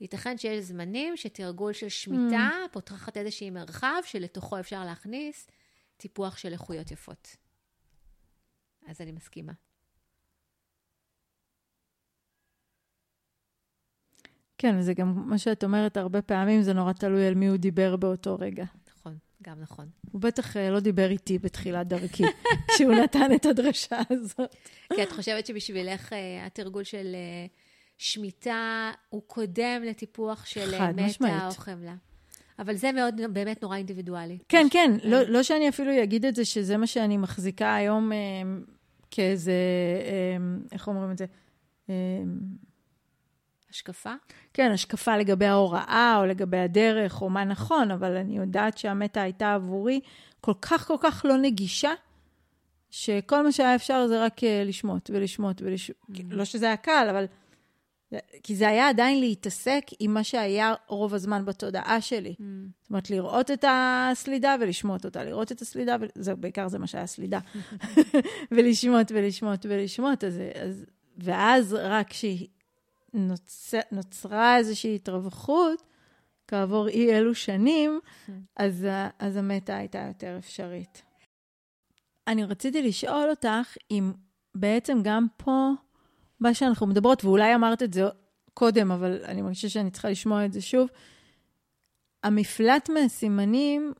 ייתכן 0.00 0.38
שיש 0.38 0.64
זמנים 0.64 1.16
שתרגול 1.16 1.72
של 1.72 1.88
שמיטה 1.88 2.50
mm. 2.64 2.68
פותחת 2.72 3.16
איזשהי 3.16 3.50
מרחב 3.50 4.02
שלתוכו 4.04 4.60
אפשר 4.60 4.84
להכניס 4.84 5.50
טיפוח 6.00 6.36
של 6.36 6.52
איכויות 6.52 6.90
יפות. 6.90 7.36
אז 8.86 9.00
אני 9.00 9.12
מסכימה. 9.12 9.52
כן, 14.58 14.76
וזה 14.78 14.94
גם 14.94 15.28
מה 15.28 15.38
שאת 15.38 15.64
אומרת, 15.64 15.96
הרבה 15.96 16.22
פעמים 16.22 16.62
זה 16.62 16.72
נורא 16.72 16.92
תלוי 16.92 17.26
על 17.26 17.34
מי 17.34 17.46
הוא 17.46 17.56
דיבר 17.56 17.96
באותו 17.96 18.36
רגע. 18.40 18.64
נכון, 18.90 19.18
גם 19.42 19.60
נכון. 19.60 19.88
הוא 20.12 20.20
בטח 20.20 20.56
uh, 20.56 20.58
לא 20.70 20.80
דיבר 20.80 21.10
איתי 21.10 21.38
בתחילת 21.38 21.86
דרכי, 21.88 22.22
כשהוא 22.74 22.94
נתן 22.94 23.34
את 23.34 23.46
הדרשה 23.46 24.00
הזאת. 24.10 24.56
כי 24.94 25.02
את 25.02 25.12
חושבת 25.12 25.46
שבשבילך 25.46 26.12
uh, 26.12 26.16
התרגול 26.46 26.84
של 26.84 27.16
uh, 27.46 27.50
שמיטה 27.98 28.92
הוא 29.08 29.22
קודם 29.26 29.82
לטיפוח 29.84 30.46
של 30.46 30.92
מטה 30.92 31.46
או 31.46 31.50
חמלה. 31.50 31.94
אבל 32.60 32.74
זה 32.74 32.92
מאוד, 32.92 33.20
באמת 33.32 33.62
נורא 33.62 33.76
אינדיבידואלי. 33.76 34.38
כן, 34.48 34.66
כן, 34.70 34.90
לא, 35.04 35.22
לא 35.22 35.42
שאני 35.42 35.68
אפילו 35.68 36.02
אגיד 36.02 36.24
את 36.24 36.34
זה, 36.34 36.44
שזה 36.44 36.76
מה 36.76 36.86
שאני 36.86 37.16
מחזיקה 37.16 37.74
היום 37.74 38.12
אה, 38.12 38.18
כאיזה, 39.10 39.52
אה, 40.04 40.36
איך 40.72 40.88
אומרים 40.88 41.10
את 41.10 41.18
זה? 41.18 41.26
אה, 41.90 41.94
השקפה? 43.70 44.12
כן, 44.54 44.70
השקפה 44.70 45.16
לגבי 45.16 45.46
ההוראה, 45.46 46.16
או 46.20 46.26
לגבי 46.26 46.58
הדרך, 46.58 47.22
או 47.22 47.30
מה 47.30 47.44
נכון, 47.44 47.90
אבל 47.90 48.16
אני 48.16 48.36
יודעת 48.36 48.78
שהמטה 48.78 49.22
הייתה 49.22 49.54
עבורי 49.54 50.00
כל 50.40 50.54
כך 50.62 50.86
כל 50.86 50.96
כך 51.00 51.24
לא 51.28 51.36
נגישה, 51.36 51.92
שכל 52.90 53.44
מה 53.44 53.52
שהיה 53.52 53.74
אפשר 53.74 54.06
זה 54.06 54.24
רק 54.24 54.44
אה, 54.44 54.62
לשמוט 54.64 55.10
ולשמוט 55.10 55.62
ולשמוט. 55.62 55.98
Mm-hmm. 56.10 56.22
לא 56.30 56.44
שזה 56.44 56.66
היה 56.66 56.76
קל, 56.76 57.06
אבל... 57.10 57.24
כי 58.42 58.56
זה 58.56 58.68
היה 58.68 58.88
עדיין 58.88 59.20
להתעסק 59.20 59.84
עם 60.00 60.14
מה 60.14 60.24
שהיה 60.24 60.74
רוב 60.88 61.14
הזמן 61.14 61.44
בתודעה 61.44 62.00
שלי. 62.00 62.34
Mm. 62.38 62.42
זאת 62.80 62.90
אומרת, 62.90 63.10
לראות 63.10 63.50
את 63.50 63.64
הסלידה 63.68 64.56
ולשמוט 64.60 65.04
אותה, 65.04 65.24
לראות 65.24 65.52
את 65.52 65.60
הסלידה, 65.60 65.96
וזה, 66.00 66.34
בעיקר 66.34 66.68
זה 66.68 66.78
מה 66.78 66.86
שהיה 66.86 67.06
סלידה. 67.06 67.38
ולשמוט 68.52 69.12
ולשמוט 69.14 69.66
ולשמוט. 69.68 70.24
אז, 70.24 70.40
אז, 70.54 70.84
ואז 71.18 71.74
רק 71.74 72.08
כשנוצרה 72.10 73.80
כשנוצ, 73.88 74.26
איזושהי 74.58 74.94
התרווחות, 74.94 75.82
כעבור 76.48 76.88
אי 76.88 77.12
אלו 77.12 77.34
שנים, 77.34 78.00
mm. 78.04 78.30
אז, 78.56 78.86
אז 79.18 79.36
המטה 79.36 79.76
הייתה 79.76 79.98
יותר 80.08 80.36
אפשרית. 80.38 81.02
אני 82.26 82.44
רציתי 82.44 82.82
לשאול 82.82 83.30
אותך 83.30 83.76
אם 83.90 84.12
בעצם 84.54 84.98
גם 85.04 85.26
פה, 85.36 85.70
מה 86.40 86.54
שאנחנו 86.54 86.86
מדברות, 86.86 87.24
ואולי 87.24 87.54
אמרת 87.54 87.82
את 87.82 87.92
זה 87.92 88.02
קודם, 88.54 88.92
אבל 88.92 89.18
אני 89.24 89.42
מרגישה 89.42 89.68
שאני 89.68 89.90
צריכה 89.90 90.10
לשמוע 90.10 90.44
את 90.44 90.52
זה 90.52 90.60
שוב, 90.60 90.88
המפלט 92.22 92.90
מהסימנים, 92.90 93.92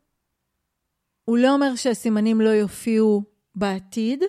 הוא 1.25 1.38
לא 1.38 1.54
אומר 1.54 1.76
שהסימנים 1.76 2.40
לא 2.40 2.49
יופיעו 2.49 3.23
בעתיד, 3.54 4.23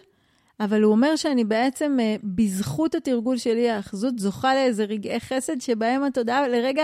אבל 0.59 0.81
הוא 0.83 0.91
אומר 0.91 1.15
שאני 1.15 1.43
בעצם, 1.43 1.97
אה, 2.01 2.15
בזכות 2.23 2.95
התרגול 2.95 3.37
שלי 3.37 3.69
האחזות, 3.69 4.19
זוכה 4.19 4.53
לאיזה 4.53 4.83
רגעי 4.83 5.19
חסד 5.19 5.61
שבהם 5.61 6.03
התודעה 6.03 6.47
לרגע 6.47 6.83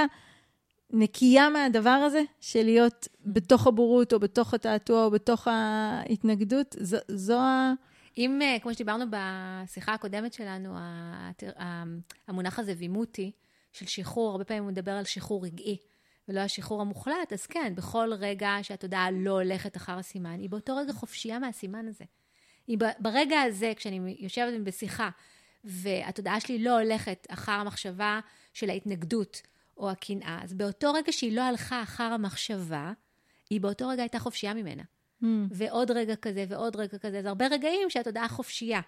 נקייה 0.94 1.50
מהדבר 1.50 1.90
הזה, 1.90 2.22
של 2.42 2.64
להיות 2.64 3.08
בתוך 3.26 3.68
הבורות, 3.68 4.14
או 4.14 4.20
בתוך 4.20 4.54
התעתוע, 4.54 5.06
או 5.06 5.12
בתוך 5.12 5.48
ההתנגדות. 5.48 6.76
זו, 6.80 6.98
זו 7.08 7.40
ה... 7.40 7.74
אם, 8.18 8.42
אה, 8.42 8.58
כמו 8.62 8.74
שדיברנו 8.74 9.06
בשיחה 9.10 9.94
הקודמת 9.94 10.34
שלנו, 10.34 10.76
המונח 12.28 12.60
הזה 12.60 12.74
וימותי, 12.78 13.32
של 13.74 13.86
שחרור, 13.86 14.32
הרבה 14.32 14.44
פעמים 14.44 14.64
הוא 14.64 14.72
מדבר 14.72 14.92
על 14.92 15.04
שחרור 15.04 15.46
רגעי, 15.46 15.78
ולא 16.28 16.40
השחרור 16.40 16.82
המוחלט, 16.82 17.34
אז 17.34 17.46
כן, 17.46 17.74
בכל 17.76 18.10
רגע 18.20 18.58
שהתודעה 18.62 19.12
לא 19.12 19.32
הולכת 19.32 19.78
אחר 19.78 19.98
הסימן, 19.98 20.40
היא 20.40 20.50
באותו 20.50 20.76
רגע 20.76 20.94
חופשייה 20.94 21.40
מהסימן 21.40 21.88
הזה. 21.88 22.06
היא 22.68 22.78
ברגע 23.00 23.42
הזה, 23.42 23.74
כשאני 23.76 24.16
יושבת 24.20 24.62
בשיחה, 24.64 25.10
והתודעה 25.64 26.40
שלי 26.40 26.60
לא 26.60 26.80
הולכת 26.80 27.28
אחר 27.30 27.52
המחשבה 27.52 28.20
של 28.54 28.70
ההתנגדות 28.70 29.42
או 29.78 29.90
הקנאה, 29.90 30.40
אז 30.44 30.54
באותו 30.54 30.94
רגע 30.94 31.12
שהיא 31.12 31.36
לא 31.36 31.42
הלכה 31.42 31.84
אחר 31.84 32.04
המחשבה, 32.04 32.92
היא 33.50 33.62
באותו 33.62 33.88
רגע 33.88 34.02
הייתה 34.02 34.20
חופשייה 34.20 34.54
ממנה. 34.54 34.84
Mm. 35.24 35.26
ועוד 35.52 35.92
רגע 35.92 36.16
כזה 36.16 36.46
ועוד 36.50 36.76
רגע 36.76 36.98
כזה. 36.98 37.20
אז 37.20 37.26
הרבה 37.26 37.48
רגעים 37.48 37.90
שהתודעה 37.90 38.28
חופשייה. 38.28 38.82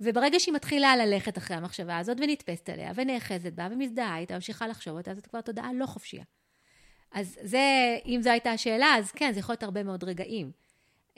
וברגע 0.00 0.40
שהיא 0.40 0.54
מתחילה 0.54 0.96
ללכת 0.96 1.38
אחרי 1.38 1.56
המחשבה 1.56 1.98
הזאת 1.98 2.16
ונתפסת 2.20 2.68
עליה 2.68 2.92
ונאחזת 2.94 3.52
בה 3.52 3.68
ומזדהה 3.70 4.18
איתה, 4.18 4.34
ממשיכה 4.34 4.68
לחשוב 4.68 4.96
אותה, 4.96 5.14
זאת 5.14 5.26
כבר 5.26 5.40
תודעה 5.40 5.72
לא 5.72 5.86
חופשייה. 5.86 6.24
אז 7.12 7.38
זה, 7.42 7.98
אם 8.06 8.20
זו 8.22 8.30
הייתה 8.30 8.50
השאלה, 8.50 8.94
אז 8.98 9.12
כן, 9.12 9.32
זה 9.32 9.40
יכול 9.40 9.52
להיות 9.52 9.62
הרבה 9.62 9.82
מאוד 9.82 10.04
רגעים. 10.04 10.50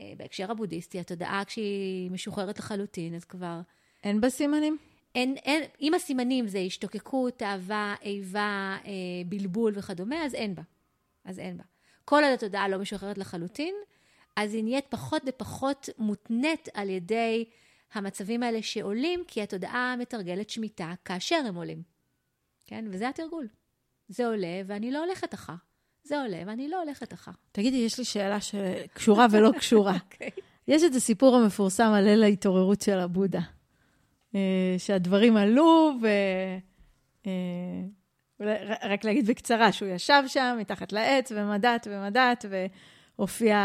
אה, 0.00 0.12
בהקשר 0.16 0.50
הבודהיסטי, 0.50 1.00
התודעה 1.00 1.42
כשהיא 1.46 2.10
משוחררת 2.10 2.58
לחלוטין, 2.58 3.14
אז 3.14 3.24
כבר... 3.24 3.60
אין 4.04 4.20
בה 4.20 4.30
סימנים? 4.30 4.78
אין, 5.14 5.36
אין, 5.36 5.62
אם 5.80 5.94
הסימנים 5.94 6.46
זה 6.46 6.58
השתוקקות, 6.58 7.42
אהבה, 7.42 7.94
איבה, 8.02 8.76
אה, 8.84 8.90
בלבול 9.26 9.72
וכדומה, 9.76 10.24
אז 10.24 10.34
אין 10.34 10.54
בה. 10.54 10.62
אז 11.24 11.38
אין 11.38 11.56
בה. 11.56 11.64
כל 12.04 12.24
עוד 12.24 12.32
התודעה 12.32 12.68
לא 12.68 12.78
משוחררת 12.78 13.18
לחלוטין, 13.18 13.74
אז 14.36 14.54
היא 14.54 14.64
נהיית 14.64 14.86
פחות 14.88 15.22
ופחות 15.26 15.88
מותנית 15.98 16.68
על 16.74 16.90
ידי 16.90 17.44
המצבים 17.92 18.42
האלה 18.42 18.62
שעולים, 18.62 19.24
כי 19.28 19.42
התודעה 19.42 19.96
מתרגלת 19.98 20.50
שמיטה 20.50 20.92
כאשר 21.04 21.42
הם 21.48 21.54
עולים. 21.54 21.82
כן? 22.66 22.84
וזה 22.90 23.08
התרגול. 23.08 23.48
זה 24.08 24.26
עולה 24.26 24.62
ואני 24.66 24.90
לא 24.90 25.04
הולכת 25.04 25.34
אחר. 25.34 25.54
זה 26.02 26.20
עולה 26.20 26.42
ואני 26.46 26.68
לא 26.68 26.82
הולכת 26.82 27.12
אחר. 27.12 27.30
תגידי, 27.52 27.76
יש 27.76 27.98
לי 27.98 28.04
שאלה 28.04 28.40
שקשורה 28.40 29.26
ולא 29.30 29.50
קשורה. 29.58 29.92
okay. 29.92 30.00
אוקיי. 30.14 30.30
יש 30.68 30.82
את 30.82 30.94
הסיפור 30.94 31.36
המפורסם 31.36 31.92
על 31.92 32.04
ליל 32.04 32.22
ההתעוררות 32.22 32.82
של 32.82 32.98
הבודה. 32.98 33.40
אה, 34.34 34.74
שהדברים 34.78 35.36
עלו, 35.36 35.92
ו... 36.02 36.08
אה, 37.26 37.82
רק 38.82 39.04
להגיד 39.04 39.26
בקצרה, 39.26 39.72
שהוא 39.72 39.88
ישב 39.88 40.22
שם 40.26 40.56
מתחת 40.60 40.92
לעץ 40.92 41.32
ומדט 41.34 41.86
ומדט, 41.90 42.44
והופיע 43.18 43.56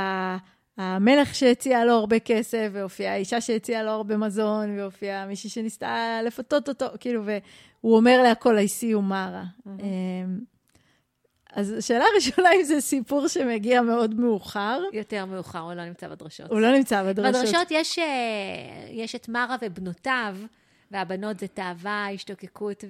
המלך 0.80 1.36
שהציע 1.36 1.86
לו 1.86 1.94
הרבה 1.94 2.20
כסף, 2.20 2.70
והופיעה 2.72 3.14
האישה 3.14 3.42
שהציעה 3.42 3.84
לו 3.84 3.92
הרבה 3.92 4.18
מזון, 4.18 4.78
והופיעה 4.80 5.26
מישהי 5.26 5.50
שניסתה 5.50 6.20
לפתות 6.26 6.70
אותו, 6.70 6.86
כאילו, 7.00 7.24
והוא 7.26 7.96
אומר 7.96 8.22
להכל, 8.24 8.58
I 8.58 8.62
see 8.62 8.96
you 8.96 9.02
מרה. 9.02 9.44
אמ, 9.68 10.40
אז 11.54 11.72
השאלה 11.72 12.06
הראשונה, 12.14 12.50
אם 12.60 12.64
זה 12.64 12.82
סיפור 12.82 13.28
שמגיע 13.28 13.82
מאוד 13.82 14.20
מאוחר. 14.20 14.82
יותר 14.94 15.26
מאוחר, 15.26 15.60
הוא 15.60 15.74
לא 15.74 15.86
נמצא 15.86 16.08
בדרשות. 16.08 16.52
הוא 16.52 16.60
לא 16.60 16.72
נמצא 16.72 17.04
בדרשות. 17.04 17.42
בדרשות 17.42 17.68
יש, 17.72 18.00
אה, 18.00 18.06
יש 18.92 19.16
את 19.16 19.30
מרה 19.30 19.56
ובנותיו, 19.62 20.36
והבנות 20.92 21.40
זה 21.40 21.48
תאווה, 21.48 22.10
השתוקקות 22.14 22.84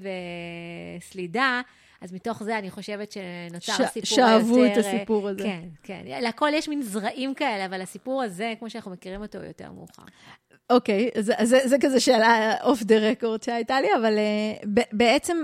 וסלידה, 1.00 1.62
אז 2.02 2.14
מתוך 2.14 2.44
זה 2.44 2.58
אני 2.58 2.72
חושבת 2.72 3.12
שנוצר 3.12 3.74
ש... 3.74 3.82
הסיפור 3.82 3.90
היותר... 3.96 4.06
שאהבו 4.16 4.66
את 4.66 4.78
הסיפור 4.78 5.30
הזה. 5.30 5.44
כן, 5.44 5.64
כן. 5.84 6.22
לכל 6.22 6.50
יש 6.54 6.70
מין 6.70 6.82
זרעים 6.82 7.34
כאלה, 7.34 7.66
אבל 7.66 7.82
הסיפור 7.82 8.24
הזה, 8.24 8.54
כמו 8.60 8.70
שאנחנו 8.70 8.92
מכירים 8.92 9.22
אותו, 9.22 9.38
יותר 9.38 9.72
מאוחר. 9.72 10.04
אוקיי, 10.70 11.10
okay, 11.16 11.22
זה, 11.22 11.34
זה, 11.44 11.60
זה 11.66 11.78
כזה 11.82 12.00
שאלה 12.00 12.54
אוף 12.64 12.84
דה 12.84 12.96
רקורד 12.98 13.44
שהייתה 13.44 13.82
לי, 13.82 13.88
אבל 14.02 14.14
uh, 14.18 14.80
בעצם, 14.92 15.38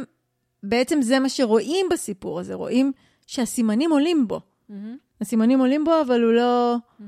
בעצם 0.63 1.01
זה 1.01 1.19
מה 1.19 1.29
שרואים 1.29 1.85
בסיפור 1.91 2.39
הזה, 2.39 2.53
רואים 2.53 2.91
שהסימנים 3.27 3.91
עולים 3.91 4.27
בו. 4.27 4.39
Mm-hmm. 4.39 4.73
הסימנים 5.21 5.59
עולים 5.59 5.83
בו, 5.83 6.01
אבל 6.01 6.23
הוא 6.23 6.33
לא... 6.33 6.75
Mm-hmm. 6.75 7.03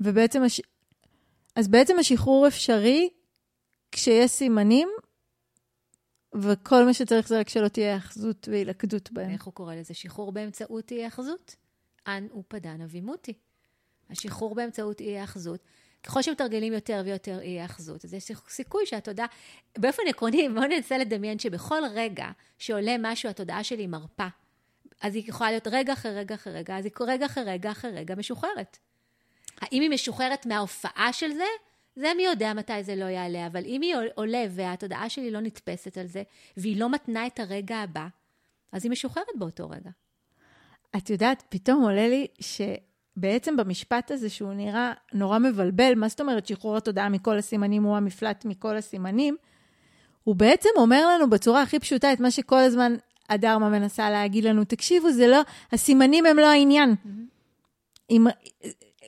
ובעצם, 0.00 0.42
הש... 0.42 0.60
אז 1.56 1.68
בעצם 1.68 1.98
השחרור 1.98 2.46
אפשרי 2.46 3.08
כשיש 3.92 4.30
סימנים, 4.30 4.88
וכל 6.34 6.84
מה 6.84 6.94
שצריך 6.94 7.28
זה 7.28 7.40
רק 7.40 7.48
שלא 7.48 7.68
תהיה 7.68 7.90
היאחזות 7.90 8.48
והילכדות 8.52 9.12
בהם. 9.12 9.30
איך 9.30 9.44
הוא 9.44 9.54
קורא 9.54 9.74
לזה? 9.74 9.94
שחרור 9.94 10.32
באמצעות 10.32 10.92
אי-היאחזות? 10.92 11.56
אנ 12.06 12.26
ופדן 12.38 12.80
אבימותי. 12.80 13.32
השחרור 14.10 14.54
באמצעות 14.54 15.00
אי-היאחזות. 15.00 15.60
ככל 16.02 16.22
שמתרגלים 16.22 16.72
יותר 16.72 17.02
ויותר 17.04 17.40
אי-היאחזות, 17.40 18.04
אז 18.04 18.14
יש 18.14 18.32
סיכוי 18.48 18.86
שהתודעה, 18.86 19.26
באופן 19.78 20.02
עקרוני, 20.08 20.48
בואו 20.48 20.66
ננסה 20.66 20.98
לדמיין 20.98 21.38
שבכל 21.38 21.82
רגע 21.94 22.26
שעולה 22.58 22.96
משהו, 22.98 23.30
התודעה 23.30 23.64
שלי 23.64 23.86
מרפה. 23.86 24.26
אז 25.00 25.14
היא 25.14 25.24
יכולה 25.26 25.50
להיות 25.50 25.66
רגע 25.66 25.92
אחרי 25.92 26.14
רגע 26.14 26.34
אחרי 26.34 26.52
רגע, 26.52 26.78
אז 26.78 26.84
היא 26.84 26.92
רגע 27.00 27.26
אחרי 27.26 27.44
רגע 27.44 27.70
אחרי 27.70 27.90
רגע 27.90 28.14
משוחררת. 28.14 28.78
האם 29.60 29.82
היא 29.82 29.90
משוחררת 29.90 30.46
מההופעה 30.46 31.12
של 31.12 31.32
זה? 31.32 31.44
זה 31.96 32.12
מי 32.16 32.22
יודע 32.22 32.54
מתי 32.54 32.82
זה 32.82 32.96
לא 32.96 33.04
יעלה, 33.04 33.46
אבל 33.46 33.64
אם 33.64 33.82
היא 33.82 33.94
עולה 34.14 34.44
והתודעה 34.50 35.08
שלי 35.08 35.30
לא 35.30 35.40
נתפסת 35.40 35.98
על 35.98 36.06
זה, 36.06 36.22
והיא 36.56 36.80
לא 36.80 36.90
מתנה 36.90 37.26
את 37.26 37.40
הרגע 37.40 37.76
הבא, 37.76 38.06
אז 38.72 38.84
היא 38.84 38.92
משוחררת 38.92 39.26
באותו 39.34 39.70
רגע. 39.70 39.90
את 40.96 41.10
יודעת, 41.10 41.44
פתאום 41.48 41.82
עולה 41.82 42.08
לי 42.08 42.26
שבעצם 42.40 43.56
במשפט 43.56 44.10
הזה, 44.10 44.28
שהוא 44.28 44.52
נראה 44.52 44.92
נורא 45.12 45.38
מבלבל, 45.38 45.94
מה 45.94 46.08
זאת 46.08 46.20
אומרת 46.20 46.46
שחרור 46.46 46.76
התודעה 46.76 47.08
מכל 47.08 47.38
הסימנים 47.38 47.82
הוא 47.82 47.96
המפלט 47.96 48.44
מכל 48.44 48.76
הסימנים? 48.76 49.36
הוא 50.24 50.36
בעצם 50.36 50.68
אומר 50.76 51.08
לנו 51.08 51.30
בצורה 51.30 51.62
הכי 51.62 51.78
פשוטה 51.78 52.12
את 52.12 52.20
מה 52.20 52.30
שכל 52.30 52.58
הזמן 52.58 52.94
הדרמה 53.28 53.68
מנסה 53.68 54.10
להגיד 54.10 54.44
לנו, 54.44 54.64
תקשיבו, 54.64 55.12
זה 55.12 55.26
לא, 55.26 55.40
הסימנים 55.72 56.26
הם 56.26 56.36
לא 56.36 56.46
העניין. 56.46 56.90
Mm-hmm. 56.90 57.30
אם, 58.10 58.26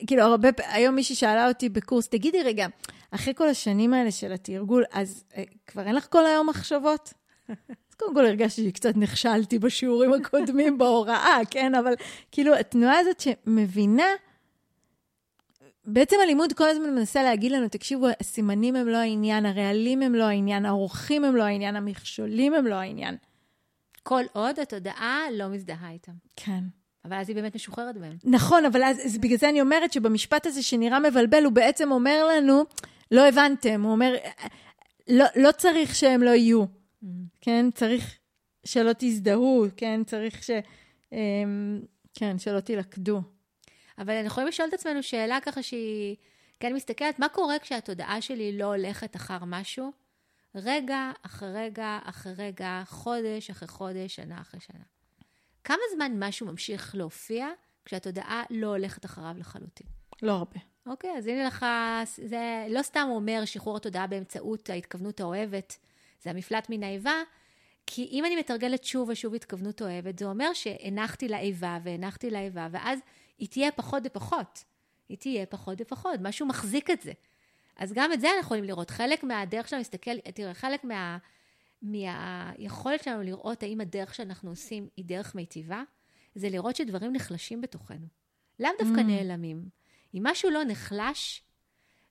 כאילו, 0.07 0.23
הרבה, 0.23 0.49
היום 0.57 0.95
מישהי 0.95 1.15
שאלה 1.15 1.47
אותי 1.47 1.69
בקורס, 1.69 2.07
תגידי 2.07 2.43
רגע, 2.43 2.67
אחרי 3.11 3.33
כל 3.33 3.49
השנים 3.49 3.93
האלה 3.93 4.11
של 4.11 4.31
התרגול, 4.31 4.83
אז 4.91 5.23
אה, 5.37 5.43
כבר 5.67 5.81
אין 5.81 5.95
לך 5.95 6.07
כל 6.09 6.25
היום 6.25 6.49
מחשבות? 6.49 7.13
אז 7.89 7.95
קודם 7.97 8.13
כל 8.13 8.25
הרגשתי 8.25 8.67
שקצת 8.67 8.97
נכשלתי 8.97 9.59
בשיעורים 9.59 10.13
הקודמים 10.13 10.77
בהוראה, 10.77 11.39
כן? 11.49 11.75
אבל 11.75 11.93
כאילו, 12.31 12.55
התנועה 12.55 12.99
הזאת 12.99 13.19
שמבינה, 13.19 14.07
בעצם 15.85 16.15
הלימוד 16.23 16.53
כל 16.53 16.69
הזמן 16.69 16.95
מנסה 16.95 17.23
להגיד 17.23 17.51
לנו, 17.51 17.67
תקשיבו, 17.67 18.07
הסימנים 18.19 18.75
הם 18.75 18.87
לא 18.87 18.97
העניין, 18.97 19.45
הרעלים 19.45 20.01
הם 20.01 20.15
לא 20.15 20.23
העניין, 20.23 20.65
האורחים 20.65 21.23
הם 21.25 21.35
לא 21.35 21.43
העניין, 21.43 21.75
המכשולים 21.75 22.53
הם 22.53 22.67
לא 22.67 22.75
העניין. 22.75 23.17
כל 24.03 24.23
עוד 24.33 24.59
התודעה 24.59 25.21
לא 25.31 25.47
מזדהה 25.47 25.91
איתם. 25.91 26.11
כן. 26.35 26.63
אבל 27.05 27.17
אז 27.17 27.29
היא 27.29 27.35
באמת 27.35 27.55
משוחררת 27.55 27.97
בהם. 27.97 28.17
נכון, 28.23 28.65
אבל 28.65 28.83
אז, 28.83 29.05
אז 29.05 29.17
בגלל 29.17 29.37
זה 29.37 29.49
אני 29.49 29.61
אומרת 29.61 29.93
שבמשפט 29.93 30.45
הזה 30.45 30.63
שנראה 30.63 30.99
מבלבל, 30.99 31.43
הוא 31.43 31.53
בעצם 31.53 31.91
אומר 31.91 32.27
לנו, 32.27 32.63
לא 33.11 33.27
הבנתם, 33.27 33.81
הוא 33.83 33.91
אומר, 33.91 34.15
לא, 35.07 35.25
לא 35.35 35.51
צריך 35.51 35.95
שהם 35.95 36.23
לא 36.23 36.29
יהיו, 36.29 36.63
mm-hmm. 36.63 37.07
כן? 37.41 37.65
צריך 37.73 38.17
שלא 38.65 38.91
תזדהו, 38.97 39.65
כן? 39.77 40.01
צריך 40.05 40.43
ש... 40.43 40.49
אמ, 41.11 41.81
כן, 42.13 42.39
שלא 42.39 42.59
תילכדו. 42.59 43.21
אבל 43.97 44.13
אנחנו 44.13 44.27
יכולים 44.27 44.47
לשאול 44.47 44.69
את 44.69 44.73
עצמנו 44.73 45.03
שאלה 45.03 45.39
ככה 45.41 45.63
שהיא 45.63 46.15
כן 46.59 46.73
מסתכלת, 46.73 47.19
מה 47.19 47.29
קורה 47.29 47.59
כשהתודעה 47.59 48.21
שלי 48.21 48.57
לא 48.57 48.65
הולכת 48.65 49.15
אחר 49.15 49.37
משהו? 49.45 49.91
רגע 50.55 51.11
אחרי 51.21 51.49
רגע 51.53 51.99
אחרי 52.03 52.33
רגע, 52.37 52.83
חודש 52.85 53.49
אחרי 53.49 53.67
חודש, 53.67 54.15
שנה 54.15 54.41
אחרי 54.41 54.59
שנה. 54.59 54.83
כמה 55.63 55.77
זמן 55.95 56.11
משהו 56.19 56.47
ממשיך 56.47 56.95
להופיע 56.95 57.47
כשהתודעה 57.85 58.43
לא 58.49 58.67
הולכת 58.67 59.05
אחריו 59.05 59.35
לחלוטין? 59.37 59.87
לא 60.21 60.31
הרבה. 60.31 60.59
אוקיי, 60.85 61.17
אז 61.17 61.27
הנה 61.27 61.45
לך, 61.45 61.65
זה 62.05 62.65
לא 62.69 62.81
סתם 62.81 63.07
אומר 63.11 63.45
שחרור 63.45 63.77
התודעה 63.77 64.07
באמצעות 64.07 64.69
ההתכוונות 64.69 65.19
האוהבת, 65.19 65.77
זה 66.21 66.29
המפלט 66.29 66.69
מן 66.69 66.83
האיבה, 66.83 67.15
כי 67.85 68.09
אם 68.11 68.25
אני 68.25 68.35
מתרגלת 68.35 68.83
שוב 68.83 69.09
ושוב 69.09 69.35
התכוונות 69.35 69.81
אוהבת, 69.81 70.19
זה 70.19 70.25
אומר 70.25 70.53
שהנחתי 70.53 71.27
לה 71.27 71.39
איבה 71.39 71.77
והנחתי 71.83 72.29
לה 72.29 72.39
איבה, 72.39 72.67
ואז 72.71 72.99
היא 73.37 73.47
תהיה 73.49 73.71
פחות 73.71 74.03
ופחות. 74.05 74.63
היא 75.09 75.17
תהיה 75.17 75.45
פחות 75.45 75.77
ופחות, 75.81 76.19
משהו 76.21 76.45
מחזיק 76.45 76.89
את 76.89 77.01
זה. 77.01 77.11
אז 77.77 77.93
גם 77.93 78.13
את 78.13 78.21
זה 78.21 78.27
אנחנו 78.27 78.41
יכולים 78.41 78.63
לראות. 78.63 78.89
חלק 78.89 79.23
מהדרך 79.23 79.67
שלנו 79.67 79.79
להסתכל, 79.79 80.17
תראה, 80.33 80.53
חלק 80.53 80.83
מה... 80.83 81.17
מהיכולת 81.83 83.03
שלנו 83.03 83.21
לראות 83.21 83.63
האם 83.63 83.81
הדרך 83.81 84.15
שאנחנו 84.15 84.49
עושים 84.49 84.87
היא 84.97 85.05
דרך 85.05 85.35
מיטיבה, 85.35 85.83
זה 86.35 86.49
לראות 86.49 86.75
שדברים 86.75 87.13
נחלשים 87.13 87.61
בתוכנו. 87.61 88.07
לאו 88.59 88.69
דווקא 88.79 89.01
mm. 89.01 89.03
נעלמים. 89.03 89.69
אם 90.15 90.21
משהו 90.23 90.49
לא 90.49 90.63
נחלש 90.63 91.43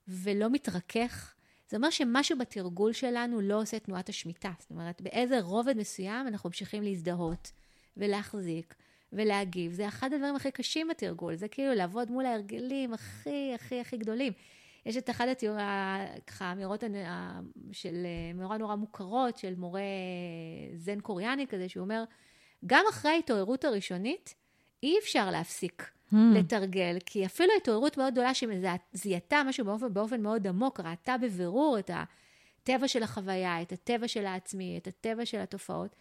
ולא 0.07 0.49
מתרכך, 0.49 1.35
זה 1.69 1.77
אומר 1.77 1.89
שמשהו 1.89 2.37
בתרגול 2.37 2.93
שלנו 2.93 3.41
לא 3.41 3.61
עושה 3.61 3.79
תנועת 3.79 4.09
השמיטה. 4.09 4.51
זאת 4.59 4.69
אומרת, 4.69 5.01
באיזה 5.01 5.41
רובד 5.41 5.77
מסוים 5.77 6.27
אנחנו 6.27 6.49
ממשיכים 6.49 6.83
להזדהות 6.83 7.51
ולהחזיק 7.97 8.75
ולהגיב. 9.13 9.71
זה 9.71 9.87
אחד 9.87 10.13
הדברים 10.13 10.35
הכי 10.35 10.51
קשים 10.51 10.87
בתרגול, 10.87 11.35
זה 11.35 11.47
כאילו 11.47 11.73
לעבוד 11.73 12.11
מול 12.11 12.25
ההרגלים 12.25 12.93
הכי 12.93 13.51
הכי 13.55 13.79
הכי 13.79 13.97
גדולים. 13.97 14.33
יש 14.85 14.97
את 14.97 15.09
אחת 15.09 15.27
התיאור, 15.31 15.57
ככה, 16.27 16.45
האמירות 16.45 16.83
של 17.71 18.05
נורא 18.35 18.57
נורא 18.57 18.75
מוכרות 18.75 19.37
של 19.37 19.55
מורה 19.55 19.81
זן 20.75 20.99
קוריאני 20.99 21.47
כזה, 21.47 21.69
שהוא 21.69 21.83
אומר, 21.83 22.03
גם 22.65 22.85
אחרי 22.89 23.11
ההתעוררות 23.11 23.65
הראשונית, 23.65 24.35
אי 24.83 24.99
אפשר 24.99 25.31
להפסיק 25.31 25.91
hmm. 26.11 26.15
לתרגל, 26.35 26.97
כי 27.05 27.25
אפילו 27.25 27.49
התעוררות 27.57 27.97
מאוד 27.97 28.13
גדולה 28.13 28.31
שזיהתה 28.33 29.41
משהו 29.45 29.65
באופן, 29.65 29.93
באופן 29.93 30.21
מאוד 30.21 30.47
עמוק, 30.47 30.79
ראתה 30.79 31.15
בבירור 31.17 31.79
את 31.79 31.91
הטבע 31.93 32.87
של 32.87 33.03
החוויה, 33.03 33.61
את 33.61 33.71
הטבע 33.71 34.07
של 34.07 34.25
העצמי, 34.25 34.77
את 34.77 34.87
הטבע 34.87 35.25
של 35.25 35.39
התופעות, 35.39 35.95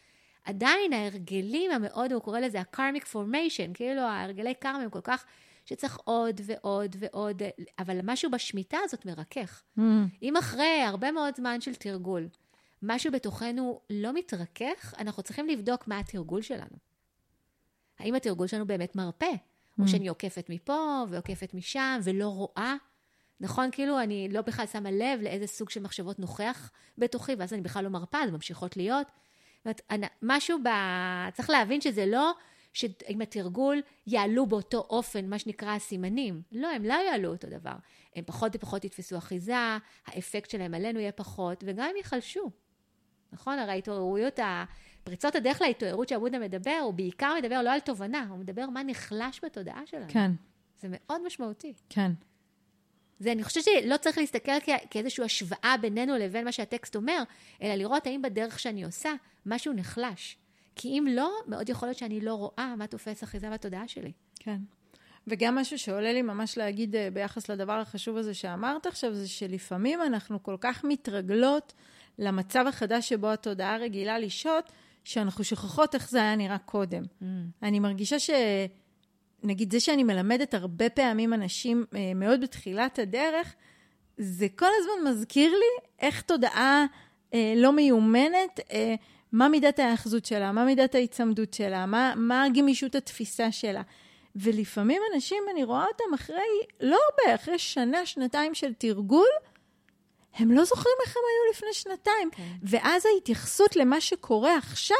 עדיין 0.44 0.92
ההרגלים 0.92 1.70
המאוד, 1.70 2.12
הוא 2.12 2.22
קורא 2.22 2.40
לזה 2.40 2.60
ה-karmic 2.60 3.04
formation, 3.12 3.74
כאילו 3.74 4.02
ההרגלי 4.02 4.54
קרמה 4.54 4.82
הם 4.82 4.90
כל 4.90 5.00
כך 5.00 5.24
שצריך 5.64 5.98
עוד 6.04 6.40
ועוד 6.44 6.96
ועוד, 6.98 7.42
אבל 7.78 8.00
משהו 8.04 8.30
בשמיטה 8.30 8.78
הזאת 8.84 9.06
מרכך. 9.06 9.62
Mm. 9.78 9.82
אם 10.22 10.36
אחרי 10.36 10.82
הרבה 10.86 11.12
מאוד 11.12 11.36
זמן 11.36 11.60
של 11.60 11.74
תרגול, 11.74 12.28
משהו 12.82 13.12
בתוכנו 13.12 13.80
לא 13.90 14.12
מתרכך, 14.12 14.94
אנחנו 14.98 15.22
צריכים 15.22 15.48
לבדוק 15.48 15.88
מה 15.88 15.98
התרגול 15.98 16.42
שלנו. 16.42 16.76
האם 17.98 18.14
התרגול 18.14 18.46
שלנו 18.46 18.66
באמת 18.66 18.96
מרפא? 18.96 19.26
Mm. 19.32 19.82
או 19.82 19.88
שאני 19.88 20.08
עוקפת 20.08 20.46
מפה 20.48 21.04
ועוקפת 21.08 21.54
משם 21.54 22.00
ולא 22.04 22.28
רואה? 22.28 22.74
נכון? 23.40 23.68
כאילו, 23.72 24.00
אני 24.00 24.28
לא 24.30 24.40
בכלל 24.40 24.66
שמה 24.66 24.90
לב 24.90 25.20
לאיזה 25.22 25.46
סוג 25.46 25.70
של 25.70 25.82
מחשבות 25.82 26.18
נוכח 26.18 26.70
בתוכי, 26.98 27.34
ואז 27.38 27.52
אני 27.52 27.62
בכלל 27.62 27.84
לא 27.84 27.90
מרפה, 27.90 28.18
אז 28.18 28.30
ממשיכות 28.30 28.76
להיות. 28.76 29.06
זאת 29.64 29.80
אומרת, 29.90 30.10
משהו 30.22 30.58
ב... 30.64 30.68
צריך 31.32 31.50
להבין 31.50 31.80
שזה 31.80 32.06
לא 32.06 32.32
שעם 32.72 33.20
התרגול 33.20 33.80
יעלו 34.06 34.46
באותו 34.46 34.78
אופן, 34.90 35.26
מה 35.30 35.38
שנקרא 35.38 35.74
הסימנים. 35.74 36.42
לא, 36.52 36.68
הם 36.68 36.84
לא 36.84 36.94
יעלו 36.94 37.30
אותו 37.30 37.48
דבר. 37.50 37.74
הם 38.16 38.24
פחות 38.26 38.52
ופחות 38.56 38.84
יתפסו 38.84 39.18
אחיזה, 39.18 39.56
האפקט 40.06 40.50
שלהם 40.50 40.74
עלינו 40.74 41.00
יהיה 41.00 41.12
פחות, 41.12 41.64
וגם 41.66 41.86
הם 41.90 41.96
ייחלשו. 41.96 42.50
נכון? 43.32 43.58
הרי 43.58 43.70
ההתעוררויות, 43.70 44.38
פריצות 45.04 45.34
הדרך 45.34 45.60
להתעוררות 45.60 46.08
שעבודה 46.08 46.38
מדבר, 46.38 46.78
הוא 46.82 46.94
בעיקר 46.94 47.34
מדבר 47.42 47.62
לא 47.62 47.70
על 47.70 47.80
תובנה, 47.80 48.26
הוא 48.30 48.38
מדבר 48.38 48.66
מה 48.66 48.82
נחלש 48.82 49.40
בתודעה 49.44 49.82
שלנו. 49.86 50.06
כן. 50.08 50.30
זה 50.80 50.88
מאוד 50.90 51.26
משמעותי. 51.26 51.72
כן. 51.88 52.12
זה, 53.18 53.32
אני 53.32 53.44
חושבת 53.44 53.64
שלא 53.64 53.96
צריך 53.96 54.18
להסתכל 54.18 54.60
כ- 54.60 54.86
כאיזושהי 54.90 55.24
השוואה 55.24 55.74
בינינו 55.80 56.18
לבין 56.18 56.44
מה 56.44 56.52
שהטקסט 56.52 56.96
אומר, 56.96 57.22
אלא 57.62 57.74
לראות 57.74 58.06
האם 58.06 58.22
בדרך 58.22 58.58
שאני 58.58 58.84
עושה, 58.84 59.12
משהו 59.46 59.72
נחלש. 59.72 60.36
כי 60.74 60.88
אם 60.88 61.06
לא, 61.10 61.32
מאוד 61.46 61.68
יכול 61.68 61.88
להיות 61.88 61.98
שאני 61.98 62.20
לא 62.20 62.34
רואה 62.34 62.74
מה 62.76 62.86
תופס 62.86 63.24
אחיזה 63.24 63.50
בתודעה 63.50 63.88
שלי. 63.88 64.12
כן. 64.38 64.58
וגם 65.26 65.54
משהו 65.54 65.78
שעולה 65.78 66.12
לי 66.12 66.22
ממש 66.22 66.58
להגיד 66.58 66.96
אה, 66.96 67.08
ביחס 67.12 67.48
לדבר 67.48 67.72
החשוב 67.72 68.16
הזה 68.16 68.34
שאמרת 68.34 68.86
עכשיו, 68.86 69.14
זה 69.14 69.28
שלפעמים 69.28 70.02
אנחנו 70.02 70.42
כל 70.42 70.56
כך 70.60 70.84
מתרגלות 70.84 71.72
למצב 72.18 72.64
החדש 72.68 73.08
שבו 73.08 73.30
התודעה 73.30 73.76
רגילה 73.76 74.18
לשהות, 74.18 74.72
שאנחנו 75.04 75.44
שוכחות 75.44 75.94
איך 75.94 76.10
זה 76.10 76.18
היה 76.18 76.36
נראה 76.36 76.58
קודם. 76.58 77.02
Mm. 77.02 77.24
אני 77.62 77.80
מרגישה 77.80 78.18
ש... 78.18 78.30
נגיד, 79.42 79.72
זה 79.72 79.80
שאני 79.80 80.02
מלמדת 80.02 80.54
הרבה 80.54 80.88
פעמים 80.88 81.34
אנשים 81.34 81.84
אה, 81.94 82.14
מאוד 82.14 82.40
בתחילת 82.40 82.98
הדרך, 82.98 83.54
זה 84.16 84.46
כל 84.56 84.66
הזמן 84.78 85.10
מזכיר 85.10 85.50
לי 85.50 85.88
איך 85.98 86.20
תודעה 86.22 86.86
אה, 87.34 87.54
לא 87.56 87.72
מיומנת, 87.72 88.60
אה, 88.72 88.94
מה 89.32 89.48
מידת 89.48 89.78
ההאחזות 89.78 90.24
שלה, 90.24 90.52
מה 90.52 90.64
מידת 90.64 90.94
ההיצמדות 90.94 91.54
שלה, 91.54 91.86
מה, 91.86 92.14
מה 92.16 92.44
גמישות 92.54 92.94
התפיסה 92.94 93.52
שלה. 93.52 93.82
ולפעמים 94.36 95.02
אנשים, 95.14 95.42
אני 95.52 95.64
רואה 95.64 95.84
אותם 95.86 96.14
אחרי, 96.14 96.36
לא 96.80 96.98
הרבה, 97.10 97.34
אחרי 97.34 97.58
שנה, 97.58 98.06
שנתיים 98.06 98.54
של 98.54 98.74
תרגול, 98.74 99.28
הם 100.34 100.50
לא 100.50 100.64
זוכרים 100.64 100.94
איך 101.06 101.16
הם 101.16 101.22
היו 101.22 101.52
לפני 101.52 101.72
שנתיים. 101.72 102.30
כן. 102.32 102.42
ואז 102.62 103.06
ההתייחסות 103.06 103.76
למה 103.76 104.00
שקורה 104.00 104.56
עכשיו, 104.56 104.96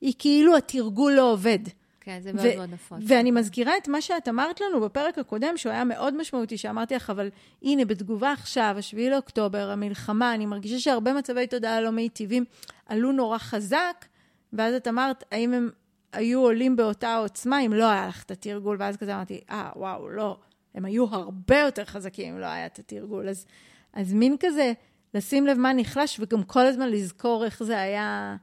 היא 0.00 0.14
כאילו 0.18 0.56
התרגול 0.56 1.12
לא 1.12 1.32
עובד. 1.32 1.58
כן, 2.04 2.20
זה 2.22 2.32
מאוד 2.32 2.56
מאוד 2.56 2.72
נפוץ. 2.72 2.98
ואני 3.06 3.30
מזכירה 3.30 3.76
את 3.76 3.88
מה 3.88 4.00
שאת 4.00 4.28
אמרת 4.28 4.60
לנו 4.60 4.80
בפרק 4.80 5.18
הקודם, 5.18 5.56
שהוא 5.56 5.72
היה 5.72 5.84
מאוד 5.84 6.16
משמעותי, 6.16 6.58
שאמרתי 6.58 6.94
לך, 6.94 7.10
אבל 7.10 7.30
הנה, 7.62 7.84
בתגובה 7.84 8.32
עכשיו, 8.32 8.76
7 8.80 9.00
לאוקטובר, 9.10 9.70
המלחמה, 9.70 10.34
אני 10.34 10.46
מרגישה 10.46 10.78
שהרבה 10.78 11.12
מצבי 11.12 11.46
תודעה 11.46 11.80
לא 11.80 11.90
מיטיבים 11.90 12.44
עלו 12.86 13.12
נורא 13.12 13.38
חזק, 13.38 14.04
ואז 14.52 14.74
את 14.74 14.88
אמרת, 14.88 15.24
האם 15.32 15.52
הם 15.54 15.70
היו 16.12 16.40
עולים 16.40 16.76
באותה 16.76 17.16
עוצמה 17.16 17.60
אם 17.60 17.72
לא 17.72 17.90
היה 17.90 18.08
לך 18.08 18.22
את 18.22 18.30
התרגול? 18.30 18.76
ואז 18.80 18.96
כזה 18.96 19.14
אמרתי, 19.14 19.40
אה, 19.50 19.70
וואו, 19.76 20.08
לא, 20.08 20.38
הם 20.74 20.84
היו 20.84 21.06
הרבה 21.10 21.58
יותר 21.58 21.84
חזקים 21.84 22.34
אם 22.34 22.40
לא 22.40 22.46
היה 22.46 22.66
את 22.66 22.78
התרגול. 22.78 23.28
אז, 23.28 23.46
אז 23.92 24.12
מין 24.12 24.36
כזה, 24.40 24.72
לשים 25.14 25.46
לב 25.46 25.58
מה 25.58 25.72
נחלש, 25.72 26.20
וגם 26.20 26.42
כל 26.42 26.66
הזמן 26.66 26.88
לזכור 26.88 27.44
איך 27.44 27.62
זה 27.62 27.80
היה... 27.80 28.36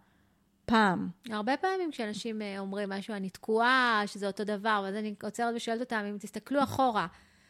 פעם. 0.71 1.10
הרבה 1.29 1.57
פעמים 1.57 1.91
כשאנשים 1.91 2.41
אה, 2.41 2.60
אומרים 2.60 2.89
משהו, 2.89 3.13
אני 3.13 3.29
תקועה, 3.29 4.03
שזה 4.05 4.27
אותו 4.27 4.43
דבר, 4.43 4.81
ואז 4.86 4.95
אני 4.95 5.13
עוצרת 5.23 5.53
ושואלת 5.55 5.79
אותם, 5.79 6.05
אם 6.10 6.17
תסתכלו 6.17 6.63
אחורה, 6.63 7.07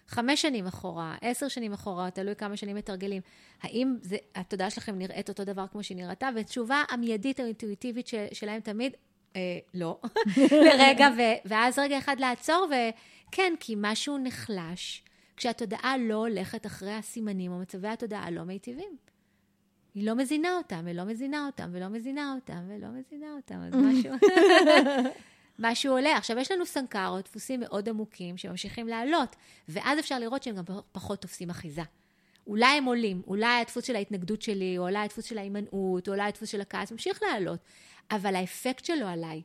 חמש 0.07 0.41
שנים 0.41 0.67
אחורה, 0.67 1.15
עשר 1.21 1.47
שנים 1.47 1.73
אחורה, 1.73 2.12
תלוי 2.12 2.36
כמה 2.36 2.57
שנים 2.57 2.75
מתרגלים, 2.75 3.21
האם 3.62 3.95
זה, 4.01 4.17
התודעה 4.36 4.69
שלכם 4.69 4.97
נראית 4.97 5.29
אותו 5.29 5.43
דבר 5.43 5.67
כמו 5.71 5.84
שהיא 5.84 5.97
נראתה? 5.97 6.29
ותשובה 6.36 6.84
המיידית 6.89 7.39
האינטואיטיבית 7.39 8.07
של, 8.07 8.25
שלהם 8.34 8.60
תמיד, 8.60 8.93
אה, 9.36 9.60
לא, 9.73 9.99
לרגע, 10.67 11.07
ו, 11.17 11.21
ואז 11.45 11.79
רגע 11.79 11.97
אחד 11.97 12.19
לעצור, 12.19 12.67
וכן, 12.69 13.53
כי 13.60 13.75
משהו 13.77 14.17
נחלש, 14.17 15.03
כשהתודעה 15.38 15.97
לא 15.97 16.15
הולכת 16.15 16.65
אחרי 16.65 16.93
הסימנים 16.93 17.51
או 17.51 17.60
מצבי 17.60 17.88
התודעה 17.88 18.31
לא 18.31 18.43
מיטיבים. 18.43 19.11
היא 19.95 20.08
לא 20.08 20.15
מזינה 20.15 20.58
אותם, 20.58 20.82
ולא 20.86 21.04
מזינה 21.04 21.45
אותם, 21.45 21.69
ולא 21.73 21.88
מזינה 21.88 22.34
אותם, 22.36 22.63
ולא 22.67 22.88
מזינה 22.88 23.34
אותם, 23.34 23.56
אז 23.62 23.73
משהו... 23.86 24.13
משהו 25.60 25.93
עולה. 25.93 26.17
עכשיו, 26.17 26.39
יש 26.39 26.51
לנו 26.51 26.65
סנקרות, 26.65 27.25
דפוסים 27.25 27.60
מאוד 27.60 27.89
עמוקים, 27.89 28.38
שממשיכים 28.38 28.88
לעלות, 28.88 29.36
ואז 29.69 29.99
אפשר 29.99 30.19
לראות 30.19 30.43
שהם 30.43 30.56
גם 30.56 30.63
פחות 30.91 31.21
תופסים 31.21 31.49
אחיזה. 31.49 31.82
אולי 32.47 32.77
הם 32.77 32.86
עולים, 32.86 33.21
אולי 33.27 33.62
הדפוס 33.62 33.86
של 33.86 33.95
ההתנגדות 33.95 34.41
שלי, 34.41 34.77
או 34.77 34.84
אולי 34.84 34.99
הדפוס 34.99 35.25
של 35.25 35.38
ההימנעות, 35.38 36.08
או 36.08 36.13
אולי 36.13 36.23
הדפוס 36.23 36.49
של 36.49 36.62
הכעס, 36.62 36.91
ממשיך 36.91 37.23
לעלות, 37.23 37.60
אבל 38.12 38.36
האפקט 38.36 38.86
שלו 38.86 39.08
עליי, 39.08 39.41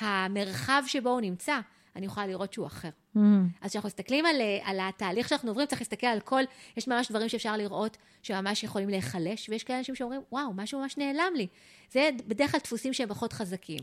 המרחב 0.00 0.82
שבו 0.86 1.10
הוא 1.10 1.20
נמצא, 1.20 1.60
אני 1.96 2.06
יכולה 2.06 2.26
לראות 2.26 2.52
שהוא 2.52 2.66
אחר. 2.66 2.88
Mm. 3.16 3.20
אז 3.60 3.70
כשאנחנו 3.70 3.86
מסתכלים 3.86 4.26
על, 4.26 4.40
אה, 4.40 4.58
על 4.64 4.78
התהליך 4.82 5.28
שאנחנו 5.28 5.50
עוברים, 5.50 5.66
צריך 5.66 5.80
להסתכל 5.80 6.06
על 6.06 6.20
כל, 6.20 6.42
יש 6.76 6.88
ממש 6.88 7.10
דברים 7.10 7.28
שאפשר 7.28 7.56
לראות 7.56 7.96
שממש 8.22 8.64
יכולים 8.64 8.88
להיחלש, 8.88 9.48
ויש 9.48 9.64
כאלה 9.64 9.78
אנשים 9.78 9.94
שאומרים, 9.94 10.20
וואו, 10.32 10.52
משהו 10.54 10.80
ממש 10.80 10.98
נעלם 10.98 11.32
לי. 11.36 11.46
זה 11.90 12.10
בדרך 12.26 12.50
כלל 12.50 12.60
דפוסים 12.60 12.92
שהם 12.92 13.08
פחות 13.08 13.32
חזקים. 13.32 13.80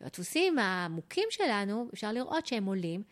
והדפוסים 0.00 0.58
העמוקים 0.58 1.28
שלנו, 1.30 1.88
אפשר 1.94 2.12
לראות 2.12 2.46
שהם 2.46 2.64
עולים, 2.64 3.02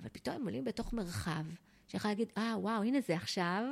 אבל 0.00 0.08
פתאום 0.12 0.36
הם 0.36 0.44
עולים 0.44 0.64
בתוך 0.64 0.92
מרחב, 0.92 1.44
שיכול 1.88 2.10
להגיד, 2.10 2.28
אה, 2.38 2.54
וואו, 2.58 2.82
הנה 2.82 2.98
זה 3.00 3.16
עכשיו, 3.16 3.62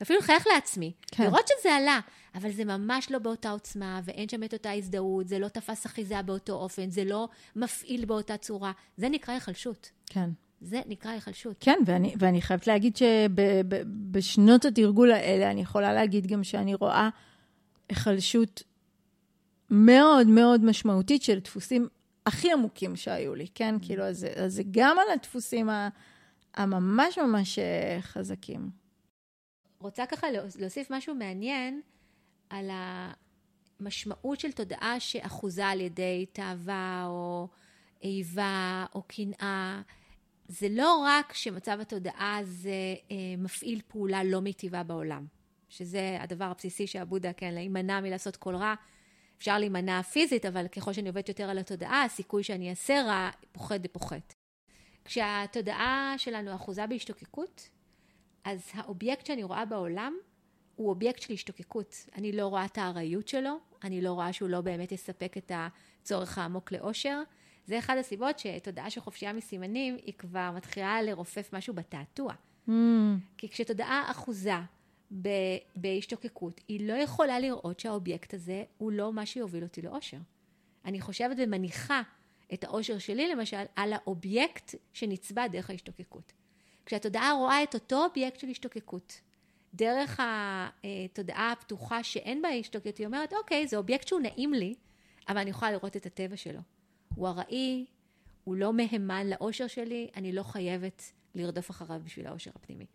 ואפילו 0.00 0.18
לחייך 0.18 0.46
לעצמי, 0.54 0.92
כן. 1.06 1.24
לראות 1.24 1.48
שזה 1.48 1.74
עלה, 1.74 2.00
אבל 2.34 2.52
זה 2.52 2.64
ממש 2.64 3.10
לא 3.10 3.18
באותה 3.18 3.50
עוצמה, 3.50 4.00
ואין 4.04 4.28
שם 4.28 4.42
את 4.42 4.52
אותה 4.52 4.72
הזדהות, 4.72 5.28
זה 5.28 5.38
לא 5.38 5.48
תפס 5.48 5.86
אחיזה 5.86 6.22
באותו 6.22 6.52
אופן, 6.52 6.90
זה 6.90 7.04
לא 7.04 7.28
מפעיל 7.56 8.04
באותה 8.04 8.36
צורה. 8.36 8.72
זה 8.96 9.08
נקרא 9.08 9.34
היחלשות. 9.34 9.90
כן. 10.06 10.30
זה 10.60 10.80
נקרא 10.86 11.10
היחלשות. 11.10 11.56
כן, 11.60 11.78
ואני, 11.86 12.14
ואני 12.18 12.42
חייבת 12.42 12.66
להגיד 12.66 12.96
שבשנות 12.96 14.64
התרגול 14.64 15.12
האלה, 15.12 15.50
אני 15.50 15.60
יכולה 15.60 15.92
להגיד 15.92 16.26
גם 16.26 16.44
שאני 16.44 16.74
רואה 16.74 17.08
היחלשות 17.88 18.62
מאוד 19.70 20.26
מאוד 20.26 20.64
משמעותית 20.64 21.22
של 21.22 21.38
דפוסים 21.38 21.88
הכי 22.26 22.52
עמוקים 22.52 22.96
שהיו 22.96 23.34
לי, 23.34 23.46
כן? 23.54 23.76
Mm-hmm. 23.76 23.86
כאילו, 23.86 24.04
אז, 24.04 24.26
אז 24.36 24.54
זה 24.54 24.62
גם 24.70 24.96
על 24.98 25.12
הדפוסים 25.14 25.68
הממש 26.54 27.18
ממש 27.18 27.58
אה, 27.58 27.98
חזקים. 28.00 28.70
רוצה 29.80 30.06
ככה 30.06 30.26
להוסיף 30.58 30.90
משהו 30.90 31.14
מעניין 31.14 31.80
על 32.50 32.70
המשמעות 33.80 34.40
של 34.40 34.52
תודעה 34.52 35.00
שאחוזה 35.00 35.66
על 35.66 35.80
ידי 35.80 36.26
תאווה 36.32 37.04
או 37.06 37.48
איבה 38.02 38.86
או 38.94 39.02
קנאה. 39.02 39.82
זה 40.48 40.66
לא 40.70 41.04
רק 41.06 41.32
שמצב 41.32 41.78
התודעה 41.80 42.36
הזה 42.36 42.94
אה, 43.10 43.16
מפעיל 43.38 43.80
פעולה 43.88 44.24
לא 44.24 44.40
מיטיבה 44.40 44.82
בעולם, 44.82 45.26
שזה 45.68 46.18
הדבר 46.20 46.44
הבסיסי 46.44 46.86
שהבודהה, 46.86 47.32
כן, 47.32 47.54
להימנע 47.54 48.00
מלעשות 48.00 48.36
כל 48.36 48.56
רע. 48.56 48.74
אפשר 49.38 49.58
להימנע 49.58 50.02
פיזית, 50.02 50.46
אבל 50.46 50.68
ככל 50.68 50.92
שאני 50.92 51.08
עובדת 51.08 51.28
יותר 51.28 51.50
על 51.50 51.58
התודעה, 51.58 52.04
הסיכוי 52.04 52.42
שאני 52.42 52.70
אעשה 52.70 53.02
רע 53.02 53.30
פוחת 53.52 53.80
ופוחת. 53.84 54.34
כשהתודעה 55.04 56.14
שלנו 56.16 56.54
אחוזה 56.54 56.86
בהשתוקקות, 56.86 57.68
אז 58.48 58.70
האובייקט 58.74 59.26
שאני 59.26 59.42
רואה 59.42 59.64
בעולם 59.64 60.16
הוא 60.76 60.88
אובייקט 60.88 61.22
של 61.22 61.32
השתוקקות. 61.32 62.06
אני 62.14 62.32
לא 62.32 62.46
רואה 62.46 62.64
את 62.64 62.78
הארעיות 62.78 63.28
שלו, 63.28 63.58
אני 63.84 64.00
לא 64.00 64.12
רואה 64.12 64.32
שהוא 64.32 64.48
לא 64.48 64.60
באמת 64.60 64.92
יספק 64.92 65.36
את 65.36 65.52
הצורך 65.54 66.38
העמוק 66.38 66.72
לאושר. 66.72 67.22
זה 67.66 67.78
אחד 67.78 67.96
הסיבות 67.96 68.38
שתודעה 68.38 68.90
של 68.90 69.00
חופשייה 69.00 69.32
מסימנים, 69.32 69.96
היא 70.02 70.14
כבר 70.14 70.50
מתחילה 70.56 71.02
לרופף 71.02 71.50
משהו 71.52 71.74
בתעתוע. 71.74 72.32
Mm. 72.68 72.72
כי 73.38 73.48
כשתודעה 73.48 74.10
אחוזה 74.10 74.52
בהשתוקקות, 75.76 76.60
היא 76.68 76.88
לא 76.88 76.92
יכולה 76.92 77.40
לראות 77.40 77.80
שהאובייקט 77.80 78.34
הזה 78.34 78.64
הוא 78.78 78.92
לא 78.92 79.12
מה 79.12 79.26
שיוביל 79.26 79.62
אותי 79.62 79.82
לאושר. 79.82 80.18
אני 80.84 81.00
חושבת 81.00 81.36
ומניחה 81.40 82.02
את 82.54 82.64
האושר 82.64 82.98
שלי, 82.98 83.28
למשל, 83.28 83.62
על 83.76 83.92
האובייקט 83.92 84.74
שנצבע 84.92 85.46
דרך 85.46 85.70
ההשתוקקות. 85.70 86.32
כשהתודעה 86.88 87.32
רואה 87.32 87.62
את 87.62 87.74
אותו 87.74 88.04
אובייקט 88.04 88.40
של 88.40 88.48
השתוקקות, 88.48 89.20
דרך 89.74 90.20
התודעה 90.22 91.52
הפתוחה 91.52 92.02
שאין 92.02 92.42
בה 92.42 92.48
השתוקקות, 92.48 92.98
היא 92.98 93.06
אומרת, 93.06 93.32
אוקיי, 93.32 93.66
זה 93.66 93.76
אובייקט 93.76 94.08
שהוא 94.08 94.20
נעים 94.20 94.54
לי, 94.54 94.74
אבל 95.28 95.38
אני 95.38 95.50
יכולה 95.50 95.72
לראות 95.72 95.96
את 95.96 96.06
הטבע 96.06 96.36
שלו. 96.36 96.60
הוא 97.14 97.28
ארעי, 97.28 97.86
הוא 98.44 98.56
לא 98.56 98.72
מהימן 98.72 99.26
לאושר 99.26 99.66
שלי, 99.66 100.10
אני 100.16 100.32
לא 100.32 100.42
חייבת 100.42 101.12
לרדוף 101.34 101.70
אחריו 101.70 102.00
בשביל 102.04 102.26
האושר 102.26 102.50
הפנימי. 102.54 102.86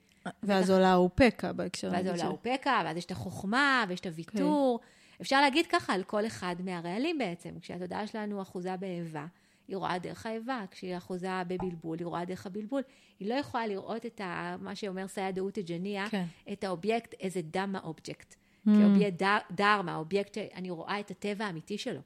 ואז 0.43 0.69
עולה 0.69 0.91
ה 0.91 0.99
upekkha 0.99 1.53
בהקשר 1.53 1.87
הזה. 1.87 1.97
ואז 1.97 2.07
עולה 2.07 2.23
ה 2.23 2.30
upekkha, 2.30 2.81
ואז 2.85 2.97
יש 2.97 3.05
את 3.05 3.11
החוכמה, 3.11 3.85
ויש 3.87 3.99
את 3.99 4.05
הוויתור. 4.05 4.79
Okay. 4.81 4.85
כן. 5.17 5.21
אפשר 5.21 5.41
להגיד 5.41 5.67
ככה 5.67 5.93
על 5.93 6.03
כל 6.03 6.25
אחד 6.27 6.55
מהרעלים 6.63 7.17
בעצם. 7.17 7.59
כשהתודעה 7.59 8.07
שלנו 8.07 8.41
אחוזה 8.41 8.77
באיבה, 8.77 9.25
היא 9.67 9.77
רואה 9.77 9.99
דרך 9.99 10.25
האיבה, 10.25 10.65
כשהיא 10.71 10.97
אחוזה 10.97 11.43
בבלבול, 11.47 11.99
היא 11.99 12.05
רואה 12.05 12.25
דרך 12.25 12.45
הבלבול. 12.45 12.81
היא 13.19 13.29
לא 13.29 13.33
יכולה 13.33 13.67
לראות 13.67 14.05
את 14.05 14.21
ה, 14.21 14.55
מה 14.59 14.75
שאומר 14.75 15.07
סיידאות 15.07 15.57
ג'ניה, 15.57 16.09
כן. 16.09 16.25
את 16.51 16.63
האובייקט 16.63 17.13
איזה 17.13 17.41
dhamma 17.41 17.79
אובייקט. 17.83 18.33
Mm. 18.33 18.69
כאובייקט 18.69 19.17
דר, 19.17 19.37
dhamma, 19.51 19.95
אובייקט 19.95 20.33
שאני 20.33 20.69
רואה 20.69 20.99
את 20.99 21.11
הטבע 21.11 21.45
האמיתי 21.45 21.77
שלו. 21.77 22.01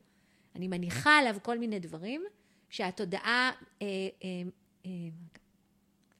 אני 0.56 0.67
מניחה 0.67 1.17
עליו 1.17 1.36
כל 1.41 1.60
מיני 1.60 1.80
דברים 1.80 2.24
שהתודעה, 2.70 3.52
אה, 3.82 3.88
אה, 4.24 4.28
אה, 4.86 4.91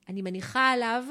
אני 0.10 0.22
מניחה 0.22 0.72
עליו 0.72 1.04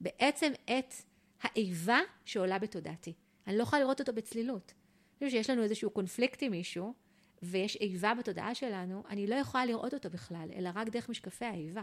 בעצם 0.00 0.52
את 0.64 0.94
האיבה 1.42 1.98
שעולה 2.24 2.58
בתודעתי. 2.58 3.12
אני 3.46 3.56
לא 3.58 3.62
יכולה 3.62 3.82
לראות 3.82 4.00
אותו 4.00 4.12
בצלילות. 4.12 4.72
אני 5.20 5.28
חושבת 5.28 5.44
שיש 5.44 5.50
לנו 5.50 5.62
איזשהו 5.62 5.90
קונפליקט 5.90 6.42
עם 6.42 6.50
מישהו, 6.50 6.94
ויש 7.42 7.76
איבה 7.76 8.14
בתודעה 8.14 8.54
שלנו, 8.54 9.02
אני 9.08 9.26
לא 9.26 9.34
יכולה 9.34 9.66
לראות 9.66 9.94
אותו 9.94 10.10
בכלל, 10.10 10.48
אלא 10.56 10.70
רק 10.74 10.88
דרך 10.88 11.08
משקפי 11.08 11.44
האיבה. 11.44 11.82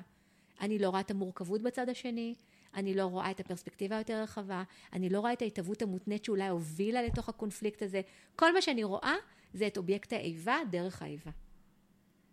אני 0.61 0.79
לא 0.79 0.89
רואה 0.89 0.99
את 0.99 1.11
המורכבות 1.11 1.61
בצד 1.61 1.89
השני, 1.89 2.35
אני 2.75 2.93
לא 2.93 3.05
רואה 3.05 3.31
את 3.31 3.39
הפרספקטיבה 3.39 3.95
היותר 3.95 4.21
רחבה, 4.21 4.63
אני 4.93 5.09
לא 5.09 5.19
רואה 5.19 5.33
את 5.33 5.41
ההתהוות 5.41 5.81
המותנית 5.81 6.25
שאולי 6.25 6.47
הובילה 6.47 7.03
לתוך 7.03 7.29
הקונפליקט 7.29 7.81
הזה. 7.81 8.01
כל 8.35 8.53
מה 8.53 8.61
שאני 8.61 8.83
רואה 8.83 9.15
זה 9.53 9.67
את 9.67 9.77
אובייקט 9.77 10.13
האיבה 10.13 10.57
דרך 10.71 11.01
האיבה. 11.01 11.31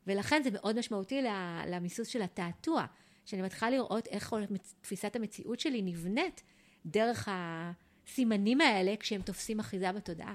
ולכן 0.07 0.43
זה 0.43 0.51
מאוד 0.53 0.79
משמעותי 0.79 1.23
למיסוס 1.67 2.09
של 2.09 2.23
התעתוע, 2.23 2.87
שאני 3.25 3.43
מתחילה 3.43 3.71
לראות 3.71 4.07
איך 4.07 4.35
תפיסת 4.81 5.17
המציאות 5.17 5.61
שלי 5.61 5.83
נבנית 5.83 6.43
דרך 6.87 7.29
הסימנים 7.33 8.61
האלה 8.61 8.95
כשהם 9.01 9.23
תופסים 9.23 9.61
אחיזה 9.61 9.93
בתודעה. 9.93 10.35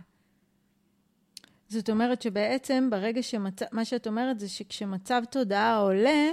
זאת 1.70 1.90
אומרת 1.90 2.22
שבעצם 2.22 2.88
ברגע 2.92 3.24
שמצב, 3.24 3.66
מה 3.72 3.86
שאת 3.86 4.08
אומרת 4.08 4.40
זה 4.40 4.50
שכשמצב 4.50 5.22
תודעה 5.30 5.78
עולה, 5.78 6.30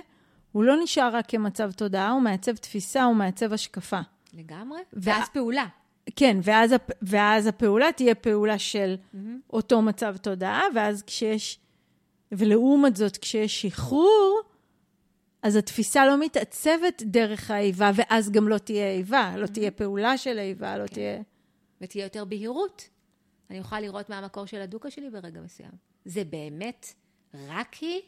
הוא 0.53 0.65
לא 0.65 0.77
נשאר 0.83 1.17
רק 1.17 1.25
כמצב 1.29 1.73
תודעה, 1.73 2.11
הוא 2.11 2.23
מעצב 2.23 2.57
תפיסה, 2.57 3.05
הוא 3.05 3.17
מעצב 3.17 3.53
השקפה. 3.53 4.01
לגמרי. 4.35 4.81
ואז 4.93 5.29
פעולה. 5.29 5.67
כן, 6.17 6.37
ואז, 6.43 6.73
הפ... 6.73 6.91
ואז 7.03 7.47
הפעולה 7.47 7.93
תהיה 7.93 8.15
פעולה 8.15 8.59
של 8.59 8.95
mm-hmm. 8.97 9.19
אותו 9.53 9.83
מצב 9.83 10.17
תודעה, 10.17 10.63
ואז 10.75 11.03
כשיש, 11.03 11.59
ולעומת 12.33 12.97
זאת, 12.97 13.17
כשיש 13.17 13.63
שחרור, 13.63 14.41
אז 15.43 15.57
התפיסה 15.57 16.07
לא 16.07 16.21
מתעצבת 16.21 17.03
דרך 17.07 17.51
האיבה, 17.51 17.91
ואז 17.95 18.31
גם 18.31 18.49
לא 18.49 18.59
תהיה 18.59 18.91
איבה, 18.91 19.35
לא 19.37 19.47
תהיה 19.47 19.71
פעולה 19.71 20.19
של 20.19 20.39
איבה, 20.39 20.79
לא 20.79 20.87
כן. 20.87 20.95
תהיה... 20.95 21.23
ותהיה 21.81 22.05
יותר 22.05 22.25
בהירות. 22.25 22.89
אני 23.51 23.59
אוכל 23.59 23.81
לראות 23.81 24.11
מה 24.11 24.19
המקור 24.19 24.47
של 24.47 24.61
הדוקה 24.61 24.91
שלי 24.91 25.11
ברגע 25.11 25.41
מסוים. 25.41 25.73
זה 26.05 26.25
באמת 26.25 26.95
רק 27.35 27.75
היא, 27.75 28.01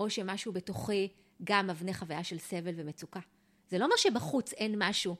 או 0.00 0.10
שמשהו 0.10 0.52
בתוכי 0.52 1.08
גם 1.44 1.66
מבנה 1.66 1.94
חוויה 1.94 2.24
של 2.24 2.38
סבל 2.38 2.74
ומצוקה. 2.76 3.20
זה 3.68 3.78
לא 3.78 3.84
אומר 3.84 3.96
שבחוץ 3.96 4.52
אין 4.52 4.74
משהו 4.78 5.16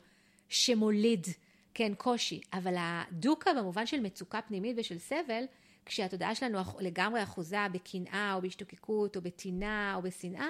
שמוליד, 0.49 1.27
כן, 1.75 1.93
קושי, 1.95 2.41
אבל 2.53 2.75
הדוקה 2.79 3.51
במובן 3.55 3.87
של 3.87 4.01
מצוקה 4.01 4.43
פנימית 4.43 4.77
ושל 4.79 4.99
סבל, 4.99 5.45
כשהתודעה 5.87 6.35
שלנו 6.35 6.59
לגמרי 6.81 7.23
אחוזה 7.23 7.57
בקנאה 7.73 8.35
או 8.35 8.43
בהשתוקקות 8.43 9.17
או 9.17 9.23
בטינה 9.23 9.95
או 9.97 10.03
בשנאה, 10.03 10.49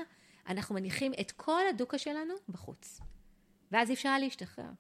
אנחנו 0.49 0.75
מניחים 0.75 1.13
את 1.21 1.31
כל 1.31 1.63
הדוקה 1.71 1.99
שלנו 1.99 2.35
בחוץ. 2.49 3.01
ואז 3.73 3.89
אי 3.89 3.95
אפשר 3.95 4.19
להשתחרר. 4.19 4.71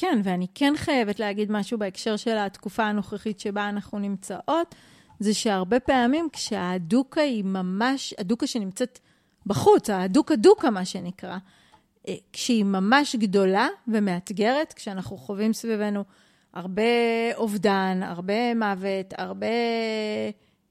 כן, 0.00 0.20
ואני 0.24 0.46
כן 0.54 0.72
חייבת 0.76 1.20
להגיד 1.20 1.52
משהו 1.52 1.78
בהקשר 1.78 2.16
של 2.16 2.38
התקופה 2.38 2.84
הנוכחית 2.84 3.40
שבה 3.40 3.68
אנחנו 3.68 3.98
נמצאות, 3.98 4.74
זה 5.20 5.34
שהרבה 5.34 5.80
פעמים 5.80 6.28
כשהדוקה 6.32 7.20
היא 7.20 7.44
ממש, 7.44 8.14
הדוקה 8.18 8.46
שנמצאת 8.46 8.98
בחוץ, 9.46 9.90
הדוקה 9.90 10.36
דוקה 10.36 10.70
מה 10.70 10.84
שנקרא, 10.84 11.38
אה, 12.08 12.14
כשהיא 12.32 12.64
ממש 12.64 13.16
גדולה 13.16 13.68
ומאתגרת, 13.88 14.72
כשאנחנו 14.72 15.16
חווים 15.16 15.52
סביבנו 15.52 16.04
הרבה 16.54 16.82
אובדן, 17.34 18.00
הרבה 18.02 18.54
מוות, 18.54 19.14
הרבה 19.18 19.46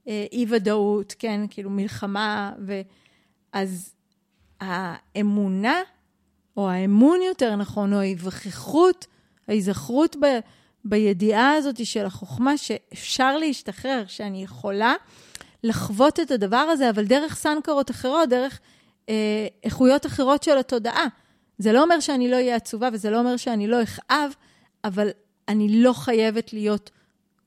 אה, 0.07 0.25
אי-ודאות, 0.31 1.15
כן, 1.19 1.41
כאילו 1.49 1.69
מלחמה, 1.69 2.53
ו... 2.59 2.81
אז 3.53 3.93
האמונה, 4.61 5.81
או 6.57 6.69
האמון 6.69 7.19
יותר 7.21 7.55
נכון, 7.55 7.93
או 7.93 7.99
ההיווכחות, 7.99 9.07
ההיזכרות 9.47 10.15
ב, 10.15 10.25
בידיעה 10.85 11.53
הזאת 11.53 11.85
של 11.85 12.05
החוכמה 12.05 12.57
שאפשר 12.57 13.37
להשתחרר, 13.37 14.03
שאני 14.07 14.43
יכולה 14.43 14.93
לחוות 15.63 16.19
את 16.19 16.31
הדבר 16.31 16.57
הזה, 16.57 16.89
אבל 16.89 17.05
דרך 17.05 17.35
סנקרות 17.35 17.91
אחרות, 17.91 18.29
דרך 18.29 18.59
אה, 19.09 19.47
איכויות 19.63 20.05
אחרות 20.05 20.43
של 20.43 20.57
התודעה. 20.57 21.05
זה 21.57 21.73
לא 21.73 21.83
אומר 21.83 21.99
שאני 21.99 22.31
לא 22.31 22.35
אהיה 22.35 22.55
עצובה, 22.55 22.89
וזה 22.93 23.09
לא 23.09 23.19
אומר 23.19 23.37
שאני 23.37 23.67
לא 23.67 23.83
אכאב, 23.83 24.31
אבל 24.83 25.09
אני 25.47 25.83
לא 25.83 25.93
חייבת 25.93 26.53
להיות 26.53 26.89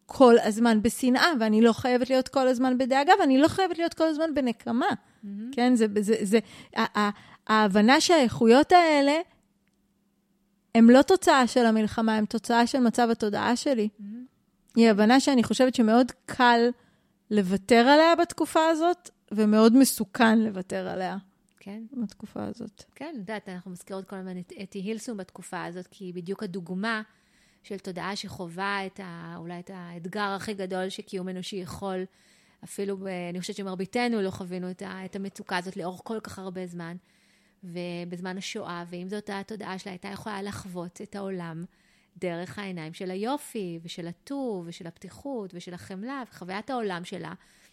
כל 0.07 0.35
הזמן 0.43 0.83
בשנאה, 0.83 1.29
ואני 1.41 1.61
לא 1.61 1.73
חייבת 1.73 2.11
להיות 2.11 2.29
כל 2.29 2.49
הזמן 2.49 2.79
בדאגה, 2.79 3.13
ואני 3.21 3.39
לא 3.39 3.49
חייבת 3.49 3.79
להיות 3.79 3.95
כל 3.95 4.05
הזמן 4.05 4.35
בנקמה. 4.35 4.87
Mm-hmm. 4.89 5.29
כן, 5.53 5.75
זה, 5.75 5.87
זה, 6.01 6.15
זה, 6.23 6.39
ההבנה 7.47 8.01
שהאיכויות 8.01 8.73
האלה 8.73 9.19
הן 10.75 10.85
לא 10.85 11.03
תוצאה 11.03 11.47
של 11.47 11.67
המלחמה, 11.67 12.17
הן 12.17 12.25
תוצאה 12.25 12.67
של 12.67 12.81
מצב 12.81 13.09
התודעה 13.11 13.57
שלי. 13.57 13.89
Mm-hmm. 13.89 14.05
היא 14.77 14.91
הבנה 14.91 15.21
שאני 15.21 15.43
חושבת 15.43 15.75
שמאוד 15.75 16.13
קל 16.27 16.61
לוותר 17.31 17.89
עליה 17.89 18.17
בתקופה 18.17 18.67
הזאת, 18.69 19.11
ומאוד 19.33 19.77
מסוכן 19.77 20.39
לוותר 20.39 20.89
עליה. 20.89 21.17
כן. 21.61 21.83
בתקופה 21.93 22.45
הזאת. 22.45 22.85
כן, 22.95 23.15
יודעת, 23.19 23.49
אנחנו 23.49 23.71
מזכירות 23.71 24.05
כל 24.05 24.17
הזמן 24.17 24.39
את 24.39 24.53
אתי 24.63 24.79
הילסום 24.79 25.17
בתקופה 25.17 25.65
הזאת, 25.65 25.87
כי 25.87 26.05
היא 26.05 26.15
בדיוק 26.15 26.43
הדוגמה 26.43 27.03
של 27.63 27.79
תודעה 27.79 28.17
שחווה 28.17 28.87
את 28.87 29.01
ה, 29.05 29.35
אולי 29.37 29.61
את 29.61 29.71
האתגר 29.75 30.21
הכי 30.37 30.55
גדול 30.55 30.89
שקיום 30.89 31.29
אנושי 31.29 31.57
יכול, 31.57 32.05
אפילו, 32.65 32.97
ב, 32.97 33.07
אני 33.31 33.41
חושבת 33.41 33.57
שמרביתנו 33.57 34.23
לא 34.23 34.31
חווינו 34.31 34.71
את, 34.71 34.83
ה, 34.83 35.05
את 35.05 35.17
המצוקה 35.17 35.57
הזאת 35.57 35.77
לאורך 35.77 36.01
כל 36.05 36.21
כך 36.21 36.39
הרבה 36.39 36.67
זמן, 36.67 36.97
ובזמן 37.65 38.39
השואה, 38.39 38.85
ועם 38.91 39.09
זאת 39.09 39.31
התודעה 39.33 39.79
שלה 39.79 39.93
הייתה 39.93 40.09
יכולה 40.09 40.43
לחוות 40.43 41.01
את 41.03 41.17
העולם 41.17 41.65
דרך 42.17 42.59
העיניים 42.59 42.95
של 42.95 43.11
היופי, 43.11 43.79
ושל 43.83 44.09
הטוב, 44.09 44.65
ושל 44.67 44.87
הפתיחות, 44.87 45.51
ושל 45.55 45.75
החמלה, 45.75 46.23
וחוויית 46.31 46.71
העולם 46.71 47.05
שלה. 47.05 47.33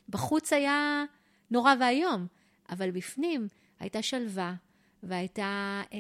בחוץ 0.10 0.54
היה 0.54 1.04
נורא 1.52 1.74
ואיום, 1.80 2.28
אבל 2.70 2.92
בפנים 2.92 3.48
הייתה 3.80 4.02
שלווה, 4.02 4.54
והייתה, 5.04 5.82
אה, 5.94 5.98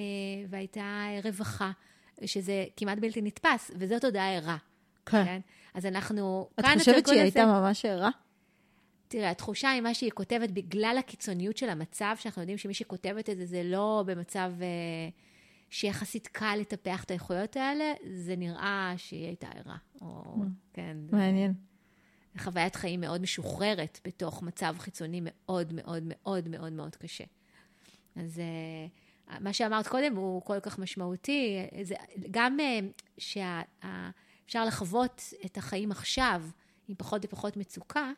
והייתה 0.49 1.07
רווחה, 1.23 1.71
שזה 2.25 2.65
כמעט 2.77 2.97
בלתי 2.97 3.21
נתפס, 3.21 3.71
וזאת 3.75 4.03
הודעה 4.03 4.35
ערה. 4.35 4.57
כן. 5.05 5.25
כן? 5.25 5.39
אז 5.73 5.85
אנחנו... 5.85 6.49
את 6.59 6.65
חושבת 6.77 7.07
שהיא 7.07 7.21
הייתה 7.21 7.45
ממש 7.45 7.85
ערה? 7.85 8.09
תראה, 9.07 9.29
התחושה 9.29 9.69
היא 9.69 9.81
מה 9.81 9.93
שהיא 9.93 10.11
כותבת 10.11 10.51
בגלל 10.51 10.95
הקיצוניות 10.99 11.57
של 11.57 11.69
המצב, 11.69 12.15
שאנחנו 12.19 12.41
יודעים 12.41 12.57
שמי 12.57 12.73
שכותבת 12.73 13.29
את 13.29 13.37
זה, 13.37 13.45
זה 13.45 13.63
לא 13.63 14.03
במצב 14.07 14.51
אה, 14.61 15.09
שיחסית 15.69 16.27
קל 16.27 16.55
לטפח 16.59 17.03
את 17.03 17.11
האיכויות 17.11 17.55
האלה, 17.55 17.93
זה 18.13 18.35
נראה 18.35 18.93
שהיא 18.97 19.25
הייתה 19.25 19.47
ערה. 19.47 19.77
או, 20.01 20.23
mm. 20.23 20.47
כן. 20.73 20.97
מעניין. 21.11 21.53
חוויית 22.37 22.75
חיים 22.75 23.01
מאוד 23.01 23.21
משוחררת 23.21 23.99
בתוך 24.05 24.43
מצב 24.43 24.75
חיצוני 24.79 25.21
מאוד 25.23 25.73
מאוד 25.73 26.03
מאוד 26.05 26.49
מאוד 26.49 26.73
מאוד 26.73 26.95
קשה. 26.95 27.23
אז 28.15 28.41
uh, 29.27 29.33
מה 29.39 29.53
שאמרת 29.53 29.87
קודם 29.87 30.15
הוא 30.15 30.41
כל 30.41 30.59
כך 30.59 30.79
משמעותי. 30.79 31.57
זה 31.81 31.95
גם 32.31 32.57
uh, 32.59 33.03
שאפשר 33.17 34.65
לחוות 34.65 35.21
את 35.45 35.57
החיים 35.57 35.91
עכשיו 35.91 36.43
עם 36.87 36.95
פחות 36.95 37.25
ופחות 37.25 37.57
מצוקה, 37.57 38.11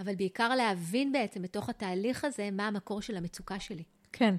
אבל 0.00 0.14
בעיקר 0.14 0.54
להבין 0.54 1.12
בעצם 1.12 1.42
בתוך 1.42 1.68
התהליך 1.68 2.24
הזה 2.24 2.50
מה 2.52 2.66
המקור 2.66 3.02
של 3.02 3.16
המצוקה 3.16 3.60
שלי. 3.60 3.82
כן. 4.12 4.34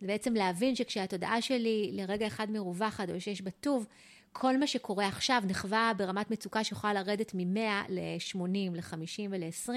זה 0.00 0.06
בעצם 0.06 0.34
להבין 0.34 0.76
שכשהתודעה 0.76 1.42
שלי 1.42 1.90
לרגע 1.92 2.26
אחד 2.26 2.50
מרווחת 2.50 3.10
או 3.10 3.20
שיש 3.20 3.42
בה 3.42 3.50
טוב, 3.50 3.86
כל 4.32 4.58
מה 4.58 4.66
שקורה 4.66 5.06
עכשיו 5.06 5.42
נחווה 5.46 5.92
ברמת 5.96 6.30
מצוקה 6.30 6.64
שיכולה 6.64 6.92
לרדת 6.92 7.34
מ-100 7.34 7.88
ל-80, 7.88 8.36
ל-50 8.74 9.28
ול-20, 9.30 9.70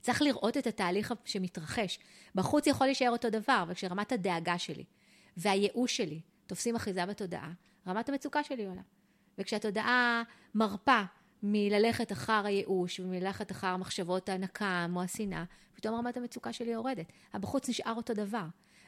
צריך 0.00 0.22
לראות 0.22 0.56
את 0.56 0.66
התהליך 0.66 1.14
שמתרחש. 1.24 1.98
בחוץ 2.34 2.66
יכול 2.66 2.86
להישאר 2.86 3.10
אותו 3.10 3.30
דבר, 3.30 3.60
אבל 3.62 3.74
כשרמת 3.74 4.12
הדאגה 4.12 4.58
שלי 4.58 4.84
והייאוש 5.36 5.96
שלי 5.96 6.20
תופסים 6.46 6.76
אחיזה 6.76 7.06
בתודעה, 7.06 7.52
רמת 7.86 8.08
המצוקה 8.08 8.44
שלי 8.44 8.66
עולה. 8.66 8.82
וכשהתודעה 9.38 10.22
מרפה 10.54 11.02
מללכת 11.46 12.12
אחר 12.12 12.42
הייאוש 12.44 13.00
ומללכת 13.00 13.50
אחר 13.50 13.76
מחשבות 13.76 14.28
הנקם 14.28 14.92
או 14.96 15.02
השנאה, 15.02 15.44
פתאום 15.74 15.94
רמת 15.94 16.16
המצוקה 16.16 16.52
שלי 16.52 16.70
יורדת. 16.70 17.06
הבחוץ 17.32 17.68
נשאר 17.68 17.92
אותו 17.96 18.14
דבר. 18.14 18.44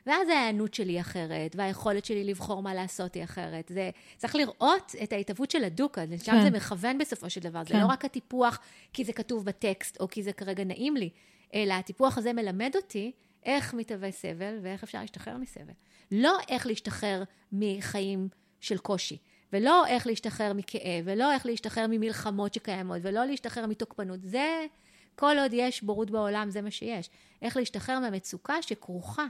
ואז 0.06 0.28
ההיענות 0.28 0.74
שלי 0.74 0.92
היא 0.92 1.00
אחרת, 1.00 1.56
והיכולת 1.56 2.04
שלי 2.04 2.24
לבחור 2.24 2.62
מה 2.62 2.74
לעשות 2.74 3.14
היא 3.14 3.24
אחרת. 3.24 3.68
זה, 3.74 3.90
צריך 4.16 4.34
לראות 4.34 4.94
את 5.02 5.12
ההתהוות 5.12 5.50
של 5.50 5.64
הדוקה, 5.64 6.04
לשם 6.04 6.32
כן. 6.32 6.42
זה 6.42 6.50
מכוון 6.50 6.98
בסופו 6.98 7.30
של 7.30 7.40
דבר. 7.40 7.64
כן. 7.64 7.74
זה 7.74 7.80
לא 7.80 7.86
רק 7.86 8.04
הטיפוח 8.04 8.58
כי 8.92 9.04
זה 9.04 9.12
כתוב 9.12 9.44
בטקסט, 9.44 10.00
או 10.00 10.08
כי 10.08 10.22
זה 10.22 10.32
כרגע 10.32 10.64
נעים 10.64 10.96
לי, 10.96 11.10
אלא 11.54 11.74
הטיפוח 11.74 12.18
הזה 12.18 12.32
מלמד 12.32 12.72
אותי 12.76 13.12
איך 13.42 13.74
מתהווה 13.74 14.10
סבל 14.10 14.58
ואיך 14.62 14.82
אפשר 14.82 15.00
להשתחרר 15.00 15.36
מסבל. 15.36 15.72
לא 16.12 16.38
איך 16.48 16.66
להשתחרר 16.66 17.22
מחיים 17.52 18.28
של 18.60 18.78
קושי. 18.78 19.18
ולא 19.52 19.86
איך 19.86 20.06
להשתחרר 20.06 20.52
מכאב, 20.52 21.04
ולא 21.04 21.32
איך 21.32 21.46
להשתחרר 21.46 21.86
ממלחמות 21.90 22.54
שקיימות, 22.54 22.98
ולא 23.02 23.24
להשתחרר 23.24 23.66
מתוקפנות. 23.66 24.20
זה, 24.22 24.66
כל 25.14 25.36
עוד 25.38 25.50
יש 25.52 25.82
בורות 25.82 26.10
בעולם, 26.10 26.50
זה 26.50 26.62
מה 26.62 26.70
שיש. 26.70 27.10
איך 27.42 27.56
להשתחרר 27.56 28.00
מהמצוקה 28.00 28.62
שכרוכה 28.62 29.26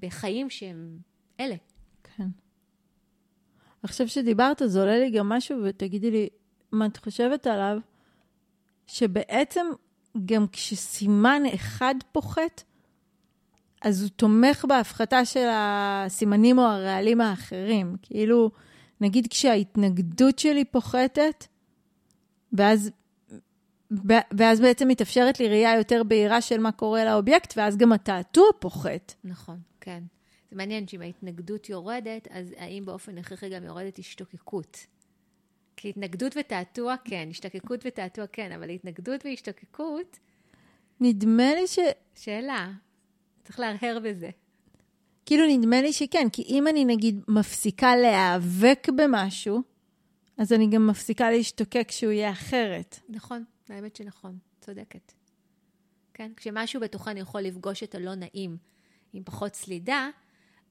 בחיים 0.00 0.50
שהם 0.50 0.98
אלה. 1.40 1.54
כן. 2.02 2.28
עכשיו 3.82 4.08
שדיברת, 4.08 4.62
זה 4.64 4.80
עולה 4.80 4.98
לי 4.98 5.10
גם 5.10 5.28
משהו, 5.28 5.58
ותגידי 5.64 6.10
לי 6.10 6.28
מה 6.72 6.86
את 6.86 6.96
חושבת 6.96 7.46
עליו, 7.46 7.78
שבעצם 8.86 9.66
גם 10.24 10.46
כשסימן 10.52 11.42
אחד 11.54 11.94
פוחת, 12.12 12.62
אז 13.82 14.02
הוא 14.02 14.10
תומך 14.10 14.64
בהפחתה 14.68 15.24
של 15.24 15.46
הסימנים 15.52 16.58
או 16.58 16.64
הרעלים 16.64 17.20
האחרים. 17.20 17.96
כאילו, 18.02 18.50
נגיד 19.00 19.26
כשההתנגדות 19.26 20.38
שלי 20.38 20.64
פוחתת, 20.64 21.46
ואז 22.52 22.90
ואז 24.38 24.60
בעצם 24.60 24.88
מתאפשרת 24.88 25.40
לי 25.40 25.48
ראייה 25.48 25.76
יותר 25.76 26.02
בהירה 26.02 26.40
של 26.40 26.60
מה 26.60 26.72
קורה 26.72 27.04
לאובייקט, 27.04 27.54
ואז 27.56 27.76
גם 27.76 27.92
התעתוע 27.92 28.44
פוחת. 28.58 29.14
נכון, 29.24 29.58
כן. 29.80 30.02
זה 30.50 30.56
מעניין 30.56 30.86
שאם 30.86 31.02
ההתנגדות 31.02 31.68
יורדת, 31.68 32.28
אז 32.30 32.54
האם 32.56 32.84
באופן 32.86 33.18
הכרחי 33.18 33.48
גם 33.48 33.64
יורדת 33.64 33.98
השתוקקות? 33.98 34.86
כי 35.76 35.88
התנגדות 35.88 36.36
ותעתוע, 36.36 36.94
כן, 37.04 37.28
השתוקקות 37.30 37.80
ותעתוע, 37.86 38.26
כן, 38.26 38.52
אבל 38.52 38.70
התנגדות 38.70 39.26
והשתוקקות... 39.26 40.18
נדמה 41.00 41.54
לי 41.54 41.66
ש... 41.66 41.78
שאלה, 42.14 42.72
צריך 43.44 43.60
להרהר 43.60 43.98
בזה. 44.04 44.30
כאילו 45.26 45.46
נדמה 45.48 45.82
לי 45.82 45.92
שכן, 45.92 46.28
כי 46.32 46.42
אם 46.42 46.68
אני 46.68 46.84
נגיד 46.84 47.20
מפסיקה 47.28 47.96
להיאבק 47.96 48.88
במשהו, 48.96 49.62
אז 50.38 50.52
אני 50.52 50.70
גם 50.70 50.86
מפסיקה 50.86 51.30
להשתוקק 51.30 51.90
שהוא 51.90 52.12
יהיה 52.12 52.30
אחרת. 52.30 53.00
נכון, 53.08 53.44
האמת 53.68 53.96
שנכון, 53.96 54.38
צודקת. 54.60 55.12
כן, 56.14 56.32
כשמשהו 56.36 56.80
בתוכן 56.80 57.16
יכול 57.16 57.40
לפגוש 57.40 57.82
את 57.82 57.94
הלא 57.94 58.14
נעים 58.14 58.56
עם 59.12 59.22
פחות 59.24 59.54
סלידה, 59.54 60.08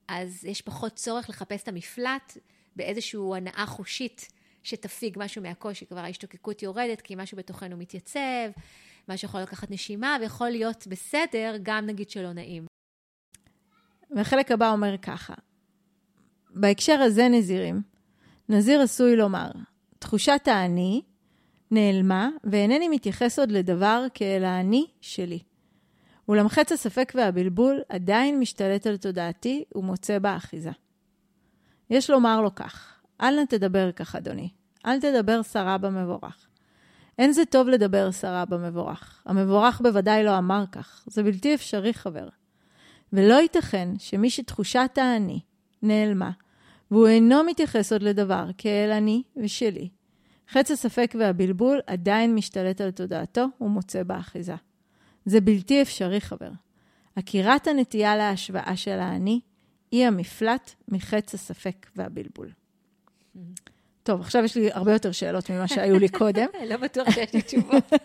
אז 0.08 0.46
יש 0.46 0.62
פחות 0.62 0.96
צורך 0.96 1.30
לחפש 1.30 1.64
את 1.64 1.68
המפלט 1.68 2.38
באיזושהי 2.76 3.20
הנאה 3.36 3.66
חושית 3.66 4.28
שתפיג 4.64 5.18
משהו 5.20 5.42
מהקושי, 5.42 5.86
כבר 5.86 6.00
ההשתוקקות 6.00 6.64
יורדת, 6.64 7.02
כי 7.02 7.16
משהו 7.18 7.38
בתוכנו 7.38 7.78
מתייצב, 7.78 8.50
משהו 9.10 9.28
יכול 9.28 9.42
לקחת 9.42 9.72
נשימה, 9.72 10.18
ויכול 10.22 10.50
להיות 10.50 10.88
בסדר, 10.88 11.56
גם 11.64 11.86
נגיד 11.86 12.10
שלא 12.10 12.34
נעים. 12.34 12.69
והחלק 14.12 14.52
הבא 14.52 14.72
אומר 14.72 14.98
ככה, 14.98 15.34
בהקשר 16.50 16.94
הזה 17.02 17.28
נזירים, 17.28 17.82
נזיר 18.50 18.82
עשוי 18.82 19.16
לומר, 19.16 19.52
תחושת 20.00 20.42
האני 20.46 21.02
נעלמה, 21.72 22.30
ואינני 22.44 22.90
מתייחס 22.90 23.40
עוד 23.40 23.52
לדבר 23.52 24.06
כאל 24.14 24.44
האני 24.44 24.86
שלי. 25.02 25.40
אולם 26.28 26.50
חץ 26.50 26.72
הספק 26.72 27.12
והבלבול 27.16 27.82
עדיין 27.90 28.40
משתלט 28.40 28.88
על 28.88 28.98
תודעתי 28.98 29.64
ומוצא 29.76 30.20
בה 30.20 30.36
אחיזה. 30.38 30.72
יש 31.90 32.10
לומר 32.10 32.42
לו 32.42 32.56
כך, 32.56 33.00
אל 33.22 33.40
נא 33.40 33.46
תדבר 33.46 33.92
כך, 33.92 34.16
אדוני. 34.16 34.50
אל 34.86 35.00
תדבר 35.00 35.44
סרה 35.44 35.78
במבורך. 35.78 36.48
אין 37.18 37.32
זה 37.32 37.46
טוב 37.46 37.68
לדבר 37.68 38.12
סרה 38.12 38.46
במבורך. 38.46 39.24
המבורך 39.26 39.82
בוודאי 39.82 40.24
לא 40.24 40.38
אמר 40.38 40.64
כך. 40.72 41.04
זה 41.08 41.24
בלתי 41.24 41.56
אפשרי, 41.56 41.94
חבר. 41.94 42.28
ולא 43.14 43.42
ייתכן 43.42 43.90
שמי 44.00 44.30
שתחושת 44.30 44.98
האני 44.98 45.40
נעלמה, 45.82 46.32
והוא 46.92 47.08
אינו 47.08 47.44
מתייחס 47.44 47.92
עוד 47.92 48.04
לדבר 48.04 48.46
כאל 48.58 48.92
אני 48.92 49.24
ושלי, 49.38 49.90
חץ 50.50 50.72
הספק 50.72 51.16
והבלבול 51.20 51.80
עדיין 51.88 52.36
משתלט 52.36 52.82
על 52.82 52.92
תודעתו 52.92 53.46
ומוצא 53.62 54.04
בה 54.04 54.20
אחיזה. 54.20 54.56
זה 55.26 55.42
בלתי 55.42 55.82
אפשרי, 55.82 56.22
חבר. 56.22 56.52
עקירת 57.16 57.68
הנטייה 57.68 58.16
להשוואה 58.16 58.76
של 58.76 59.00
האני 59.00 59.40
היא 59.92 60.06
המפלט 60.06 60.72
מחץ 60.88 61.34
הספק 61.34 61.88
והבלבול. 61.96 62.52
טוב, 64.04 64.22
עכשיו 64.22 64.44
יש 64.44 64.56
לי 64.56 64.72
הרבה 64.72 64.94
יותר 64.94 65.12
שאלות 65.12 65.50
ממה 65.50 65.68
שהיו 65.68 66.00
לי 66.00 66.10
קודם. 66.10 66.48
לא 66.70 66.78
בטוח 66.78 67.10
שיש 67.10 67.34
לי 67.34 67.42
תשובות. 67.42 67.94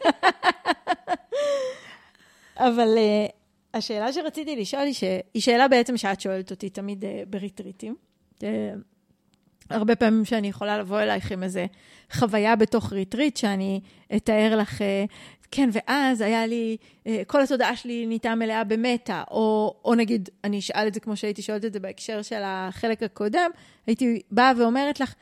אבל 2.56 2.88
uh, 2.94 3.32
השאלה 3.74 4.12
שרציתי 4.12 4.56
לשאול 4.56 4.82
היא, 4.82 4.94
שהיא 4.94 5.42
שאלה 5.42 5.68
בעצם 5.68 5.96
שאת 5.96 6.20
שואלת 6.20 6.50
אותי 6.50 6.70
תמיד 6.70 7.04
uh, 7.04 7.06
בריטריטים. 7.26 7.96
Uh, 8.38 8.44
הרבה 9.70 9.96
פעמים 9.96 10.24
שאני 10.24 10.48
יכולה 10.48 10.78
לבוא 10.78 11.00
אלייך 11.00 11.32
עם 11.32 11.42
איזה 11.42 11.66
חוויה 12.12 12.56
בתוך 12.56 12.92
ריטריט, 12.92 13.36
שאני 13.36 13.80
אתאר 14.16 14.56
לך, 14.56 14.82
כן, 15.50 15.70
ואז 15.72 16.20
היה 16.20 16.46
לי, 16.46 16.76
כל 17.26 17.42
התודעה 17.42 17.76
שלי 17.76 18.06
נהייתה 18.06 18.34
מלאה 18.34 18.64
במטה, 18.64 19.22
או, 19.30 19.74
או 19.84 19.94
נגיד, 19.94 20.28
אני 20.44 20.58
אשאל 20.58 20.86
את 20.86 20.94
זה 20.94 21.00
כמו 21.00 21.16
שהייתי 21.16 21.42
שואלת 21.42 21.64
את 21.64 21.72
זה 21.72 21.80
בהקשר 21.80 22.22
של 22.22 22.40
החלק 22.44 23.02
הקודם, 23.02 23.50
הייתי 23.86 24.22
באה 24.30 24.52
ואומרת 24.58 25.00
לך, 25.00 25.14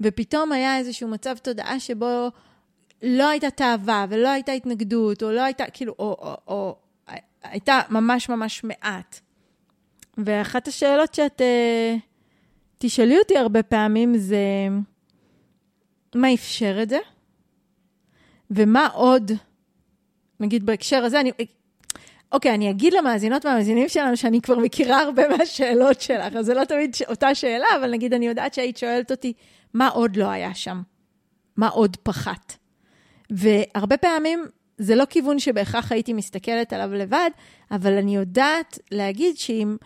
ופתאום 0.00 0.52
היה 0.52 0.78
איזשהו 0.78 1.08
מצב 1.08 1.36
תודעה 1.36 1.80
שבו 1.80 2.28
לא 3.02 3.28
הייתה 3.28 3.50
תאווה 3.50 4.06
ולא 4.08 4.28
הייתה 4.28 4.52
התנגדות, 4.52 5.22
או 5.22 5.30
לא 5.30 5.40
הייתה, 5.40 5.64
כאילו, 5.72 5.94
או, 5.98 6.16
או, 6.20 6.36
או 6.48 6.76
הייתה 7.42 7.80
ממש 7.90 8.28
ממש 8.28 8.64
מעט. 8.64 9.20
ואחת 10.18 10.68
השאלות 10.68 11.14
שאת 11.14 11.40
uh, 11.40 12.00
תשאלי 12.78 13.18
אותי 13.18 13.38
הרבה 13.38 13.62
פעמים 13.62 14.16
זה, 14.18 14.68
מה 16.14 16.34
אפשר 16.34 16.78
את 16.82 16.88
זה? 16.88 16.98
ומה 18.50 18.86
עוד, 18.86 19.32
נגיד 20.40 20.66
בהקשר 20.66 21.04
הזה, 21.04 21.20
אני, 21.20 21.30
אוקיי, 22.32 22.54
אני 22.54 22.70
אגיד 22.70 22.92
למאזינות 22.92 23.44
והמאזינים 23.44 23.88
שלנו 23.88 24.16
שאני 24.16 24.40
כבר 24.40 24.58
מכירה 24.58 25.00
הרבה 25.00 25.28
מהשאלות 25.28 26.00
שלך, 26.00 26.36
אז 26.36 26.46
זה 26.46 26.54
לא 26.54 26.64
תמיד 26.64 26.96
אותה 27.08 27.34
שאלה, 27.34 27.66
אבל 27.80 27.90
נגיד 27.90 28.14
אני 28.14 28.26
יודעת 28.26 28.54
שהיית 28.54 28.76
שואלת 28.76 29.10
אותי, 29.10 29.32
מה 29.74 29.88
עוד 29.88 30.16
לא 30.16 30.26
היה 30.26 30.54
שם? 30.54 30.82
מה 31.56 31.68
עוד 31.68 31.96
פחת? 31.96 32.56
והרבה 33.30 33.96
פעמים 33.96 34.44
זה 34.80 34.94
לא 34.94 35.04
כיוון 35.04 35.38
שבהכרח 35.38 35.92
הייתי 35.92 36.12
מסתכלת 36.12 36.72
עליו 36.72 36.94
לבד, 36.94 37.30
אבל 37.70 37.92
אני 37.92 38.16
יודעת 38.16 38.78
להגיד 38.90 39.36
שאם 39.38 39.76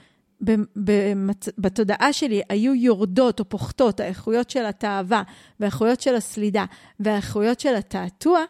במצ... 0.77 1.49
בתודעה 1.59 2.13
שלי 2.13 2.43
היו 2.49 2.75
יורדות 2.75 3.41
או 3.41 3.49
פוחתות 3.49 4.01
האיכויות 4.01 4.51
של 4.51 4.67
התאווה 4.67 5.23
והאיכויות 5.61 6.01
של 6.01 6.15
הסלידה 6.15 6.65
והאיכויות 7.01 7.61
של 7.61 7.75
התעתוע, 7.75 8.45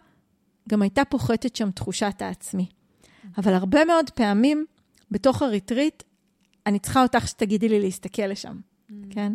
גם 0.68 0.83
הייתה 0.83 1.04
פוחתת 1.04 1.57
שם 1.57 1.70
תחושת 1.70 2.22
העצמי. 2.22 2.66
אבל 3.38 3.54
הרבה 3.54 3.85
מאוד 3.85 4.11
פעמים 4.11 4.64
בתוך 5.11 5.42
הריטריט, 5.42 6.02
אני 6.66 6.78
צריכה 6.78 7.02
אותך 7.02 7.28
שתגידי 7.28 7.68
לי 7.68 7.80
להסתכל 7.80 8.26
לשם, 8.26 8.57
mm. 8.57 8.92
כן? 9.11 9.33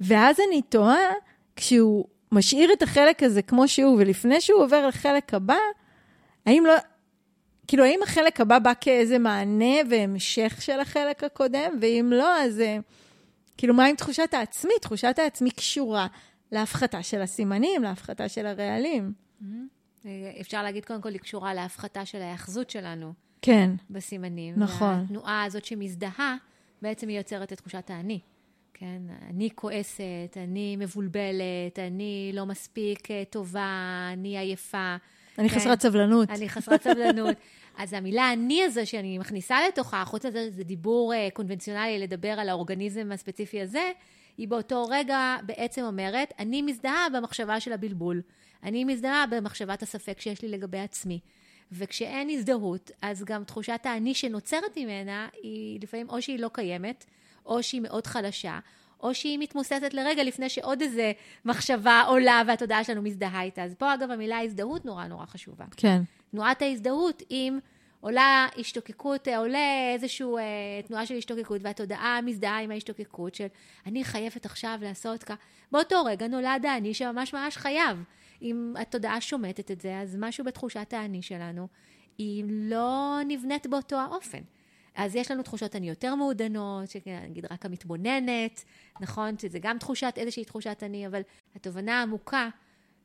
ואז 0.00 0.36
אני 0.48 0.62
תוהה, 0.62 1.10
כשהוא 1.56 2.04
משאיר 2.32 2.72
את 2.72 2.82
החלק 2.82 3.22
הזה 3.22 3.42
כמו 3.42 3.68
שהוא, 3.68 3.96
ולפני 4.00 4.40
שהוא 4.40 4.62
עובר 4.62 4.86
לחלק 4.86 5.34
הבא, 5.34 5.56
האם 6.46 6.64
לא... 6.66 6.74
כאילו, 7.66 7.84
האם 7.84 8.00
החלק 8.02 8.40
הבא 8.40 8.58
בא 8.58 8.72
כאיזה 8.80 9.18
מענה 9.18 9.74
והמשך 9.90 10.56
של 10.60 10.80
החלק 10.80 11.24
הקודם? 11.24 11.78
ואם 11.80 12.12
לא, 12.14 12.36
אז 12.36 12.62
כאילו, 13.56 13.74
מה 13.74 13.84
עם 13.84 13.96
תחושת 13.96 14.34
העצמי? 14.34 14.72
תחושת 14.80 15.18
העצמי 15.18 15.50
קשורה 15.50 16.06
להפחתה 16.52 17.02
של 17.02 17.20
הסימנים, 17.20 17.82
להפחתה 17.82 18.28
של 18.28 18.46
הרעלים. 18.46 19.12
Mm-hmm. 19.42 20.06
אפשר 20.40 20.62
להגיד, 20.62 20.84
קודם 20.84 21.00
כל, 21.00 21.08
היא 21.08 21.20
קשורה 21.20 21.54
להפחתה 21.54 22.06
של 22.06 22.22
ההאחזות 22.22 22.70
שלנו. 22.70 23.12
כן. 23.42 23.70
בסימנים. 23.90 24.54
נכון. 24.56 24.94
והתנועה 25.00 25.44
הזאת 25.44 25.64
שמזדהה, 25.64 26.36
בעצם 26.82 27.08
היא 27.08 27.18
יוצרת 27.18 27.52
את 27.52 27.58
תחושת 27.58 27.90
האני. 27.90 28.20
כן, 28.74 29.02
אני 29.30 29.48
כועסת, 29.54 30.36
אני 30.36 30.76
מבולבלת, 30.76 31.78
אני 31.78 32.30
לא 32.34 32.46
מספיק 32.46 33.10
אה, 33.10 33.22
טובה, 33.30 34.08
אני 34.12 34.38
עייפה. 34.38 34.96
אני 35.38 35.48
כן? 35.48 35.58
חסרת 35.58 35.82
סבלנות. 35.82 36.30
אני 36.30 36.48
חסרת 36.48 36.82
סבלנות. 36.82 37.36
אז 37.78 37.92
המילה 37.92 38.32
אני 38.32 38.64
הזה 38.64 38.86
שאני 38.86 39.18
מכניסה 39.18 39.56
לתוכה, 39.68 40.04
חוץ 40.04 40.26
מזה 40.26 40.50
זה 40.50 40.64
דיבור 40.64 41.12
uh, 41.12 41.34
קונבנציונלי 41.34 41.98
לדבר 41.98 42.28
על 42.28 42.48
האורגניזם 42.48 43.12
הספציפי 43.12 43.60
הזה, 43.60 43.92
היא 44.38 44.48
באותו 44.48 44.84
רגע 44.90 45.36
בעצם 45.42 45.82
אומרת, 45.82 46.32
אני 46.38 46.62
מזדהה 46.62 47.06
במחשבה 47.14 47.60
של 47.60 47.72
הבלבול. 47.72 48.22
אני 48.62 48.84
מזדהה 48.84 49.24
במחשבת 49.26 49.82
הספק 49.82 50.20
שיש 50.20 50.42
לי 50.42 50.48
לגבי 50.48 50.78
עצמי. 50.78 51.20
וכשאין 51.72 52.30
הזדהות, 52.30 52.90
אז 53.02 53.24
גם 53.24 53.44
תחושת 53.44 53.80
האני 53.84 54.14
שנוצרת 54.14 54.76
ממנה, 54.78 55.28
היא 55.42 55.80
לפעמים 55.82 56.08
או 56.08 56.22
שהיא 56.22 56.38
לא 56.38 56.50
קיימת, 56.52 57.04
או 57.46 57.62
שהיא 57.62 57.80
מאוד 57.80 58.06
חלשה, 58.06 58.58
או 59.02 59.14
שהיא 59.14 59.38
מתמוססת 59.38 59.94
לרגע 59.94 60.24
לפני 60.24 60.48
שעוד 60.48 60.82
איזה 60.82 61.12
מחשבה 61.44 62.02
עולה 62.06 62.42
והתודעה 62.46 62.84
שלנו 62.84 63.02
מזדהה 63.02 63.42
איתה. 63.42 63.64
אז 63.64 63.74
פה 63.74 63.94
אגב 63.94 64.10
המילה 64.10 64.40
הזדהות 64.40 64.84
נורא 64.84 65.06
נורא 65.06 65.26
חשובה. 65.26 65.64
כן. 65.76 66.02
תנועת 66.30 66.62
ההזדהות 66.62 67.22
עם 67.30 67.58
עולה 68.00 68.46
השתוקקות, 68.58 69.28
עולה 69.28 69.92
איזושהי 69.94 70.26
אה, 70.26 70.82
תנועה 70.86 71.06
של 71.06 71.14
השתוקקות, 71.14 71.60
והתודעה 71.64 72.20
מזדהה 72.22 72.60
עם 72.60 72.70
ההשתוקקות 72.70 73.34
של 73.34 73.46
אני 73.86 74.04
חייבת 74.04 74.46
עכשיו 74.46 74.78
לעשות 74.82 75.24
כך. 75.24 75.36
באותו 75.72 76.04
רגע 76.04 76.28
נולד 76.28 76.66
האני 76.66 76.94
שממש 76.94 77.34
ממש 77.34 77.56
חייב. 77.56 78.04
אם 78.42 78.74
התודעה 78.80 79.20
שומטת 79.20 79.70
את 79.70 79.80
זה, 79.80 79.98
אז 79.98 80.16
משהו 80.20 80.44
בתחושת 80.44 80.92
האני 80.92 81.22
שלנו, 81.22 81.68
היא 82.18 82.44
לא 82.48 83.18
נבנית 83.26 83.66
באותו 83.66 83.96
האופן. 83.96 84.40
אז 84.98 85.16
יש 85.16 85.30
לנו 85.30 85.42
תחושות 85.42 85.76
אני 85.76 85.88
יותר 85.88 86.14
מעודנות, 86.14 86.90
שנגיד 86.90 87.46
רק 87.50 87.66
המתבוננת, 87.66 88.64
נכון? 89.00 89.38
שזה 89.38 89.58
גם 89.58 89.78
תחושת, 89.78 90.14
איזושהי 90.16 90.44
תחושת 90.44 90.82
אני, 90.82 91.06
אבל 91.06 91.20
התובנה 91.54 92.00
העמוקה 92.00 92.48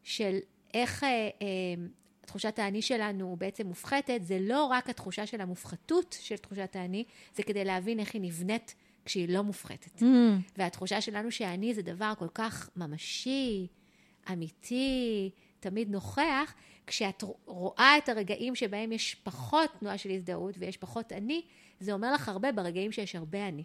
של 0.03 0.38
איך 0.74 1.03
אה, 1.03 1.09
אה, 1.09 1.86
תחושת 2.26 2.59
האני 2.59 2.82
שלנו 2.82 3.36
בעצם 3.39 3.68
מופחתת, 3.68 4.20
זה 4.22 4.38
לא 4.41 4.65
רק 4.65 4.89
התחושה 4.89 5.26
של 5.26 5.41
המופחתות 5.41 6.15
של 6.22 6.38
תחושת 6.38 6.76
האני, 6.76 7.03
זה 7.36 7.43
כדי 7.43 7.65
להבין 7.65 7.99
איך 7.99 8.13
היא 8.13 8.22
נבנית 8.22 8.76
כשהיא 9.05 9.30
לא 9.30 9.41
מופחתת. 9.41 10.01
Mm. 10.01 10.05
והתחושה 10.57 11.01
שלנו 11.01 11.32
שהאני 11.32 11.74
זה 11.74 11.82
דבר 11.82 12.13
כל 12.20 12.28
כך 12.34 12.70
ממשי, 12.76 13.68
אמיתי, 14.32 15.30
תמיד 15.59 15.89
נוכח, 15.89 16.53
כשאת 16.88 17.23
רואה 17.45 17.97
את 17.97 18.09
הרגעים 18.09 18.55
שבהם 18.55 18.91
יש 18.91 19.15
פחות 19.15 19.69
תנועה 19.79 19.97
של 19.97 20.09
הזדהות 20.09 20.55
ויש 20.59 20.77
פחות 20.77 21.11
אני, 21.11 21.41
זה 21.79 21.93
אומר 21.93 22.13
לך 22.13 22.29
הרבה 22.29 22.51
ברגעים 22.51 22.91
שיש 22.91 23.15
הרבה 23.15 23.47
אני. 23.47 23.63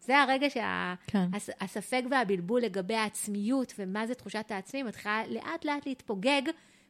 זה 0.00 0.18
הרגע 0.18 0.50
שהספק 0.50 1.80
שה, 1.80 2.00
כן. 2.00 2.10
והבלבול 2.10 2.60
לגבי 2.60 2.94
העצמיות 2.94 3.72
ומה 3.78 4.06
זה 4.06 4.14
תחושת 4.14 4.50
העצמי 4.50 4.82
מתחילה 4.82 5.22
לאט 5.28 5.64
לאט 5.64 5.86
להתפוגג 5.86 6.42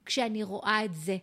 כשאני 0.07 0.43
רואה 0.43 0.85
את 0.85 0.95
זה. 0.95 1.17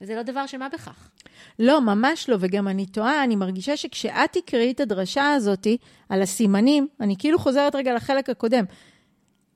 וזה 0.00 0.14
לא 0.14 0.22
דבר 0.22 0.46
של 0.46 0.58
מה 0.58 0.68
בכך. 0.68 1.10
לא, 1.58 1.80
ממש 1.80 2.28
לא, 2.28 2.36
וגם 2.40 2.68
אני 2.68 2.86
טועה, 2.86 3.24
אני 3.24 3.36
מרגישה 3.36 3.76
שכשאת 3.76 4.32
תקראי 4.32 4.70
את 4.70 4.80
הדרשה 4.80 5.32
הזאת 5.32 5.66
על 6.08 6.22
הסימנים, 6.22 6.88
אני 7.00 7.14
כאילו 7.18 7.38
חוזרת 7.38 7.74
רגע 7.74 7.94
לחלק 7.94 8.30
הקודם. 8.30 8.64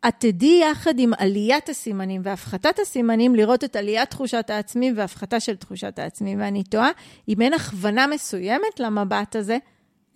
את 0.08 0.14
תדעי 0.18 0.60
יחד 0.70 0.98
עם 0.98 1.12
עליית 1.18 1.68
הסימנים 1.68 2.20
והפחתת 2.24 2.78
הסימנים, 2.78 3.34
לראות 3.34 3.64
את 3.64 3.76
עליית 3.76 4.10
תחושת 4.10 4.50
העצמי 4.50 4.92
והפחתה 4.96 5.40
של 5.40 5.56
תחושת 5.56 5.98
העצמי. 5.98 6.36
ואני 6.36 6.64
תוהה 6.64 6.90
אם 7.28 7.40
אין 7.40 7.54
הכוונה 7.54 8.06
מסוימת 8.06 8.80
למבט 8.80 9.36
הזה, 9.36 9.58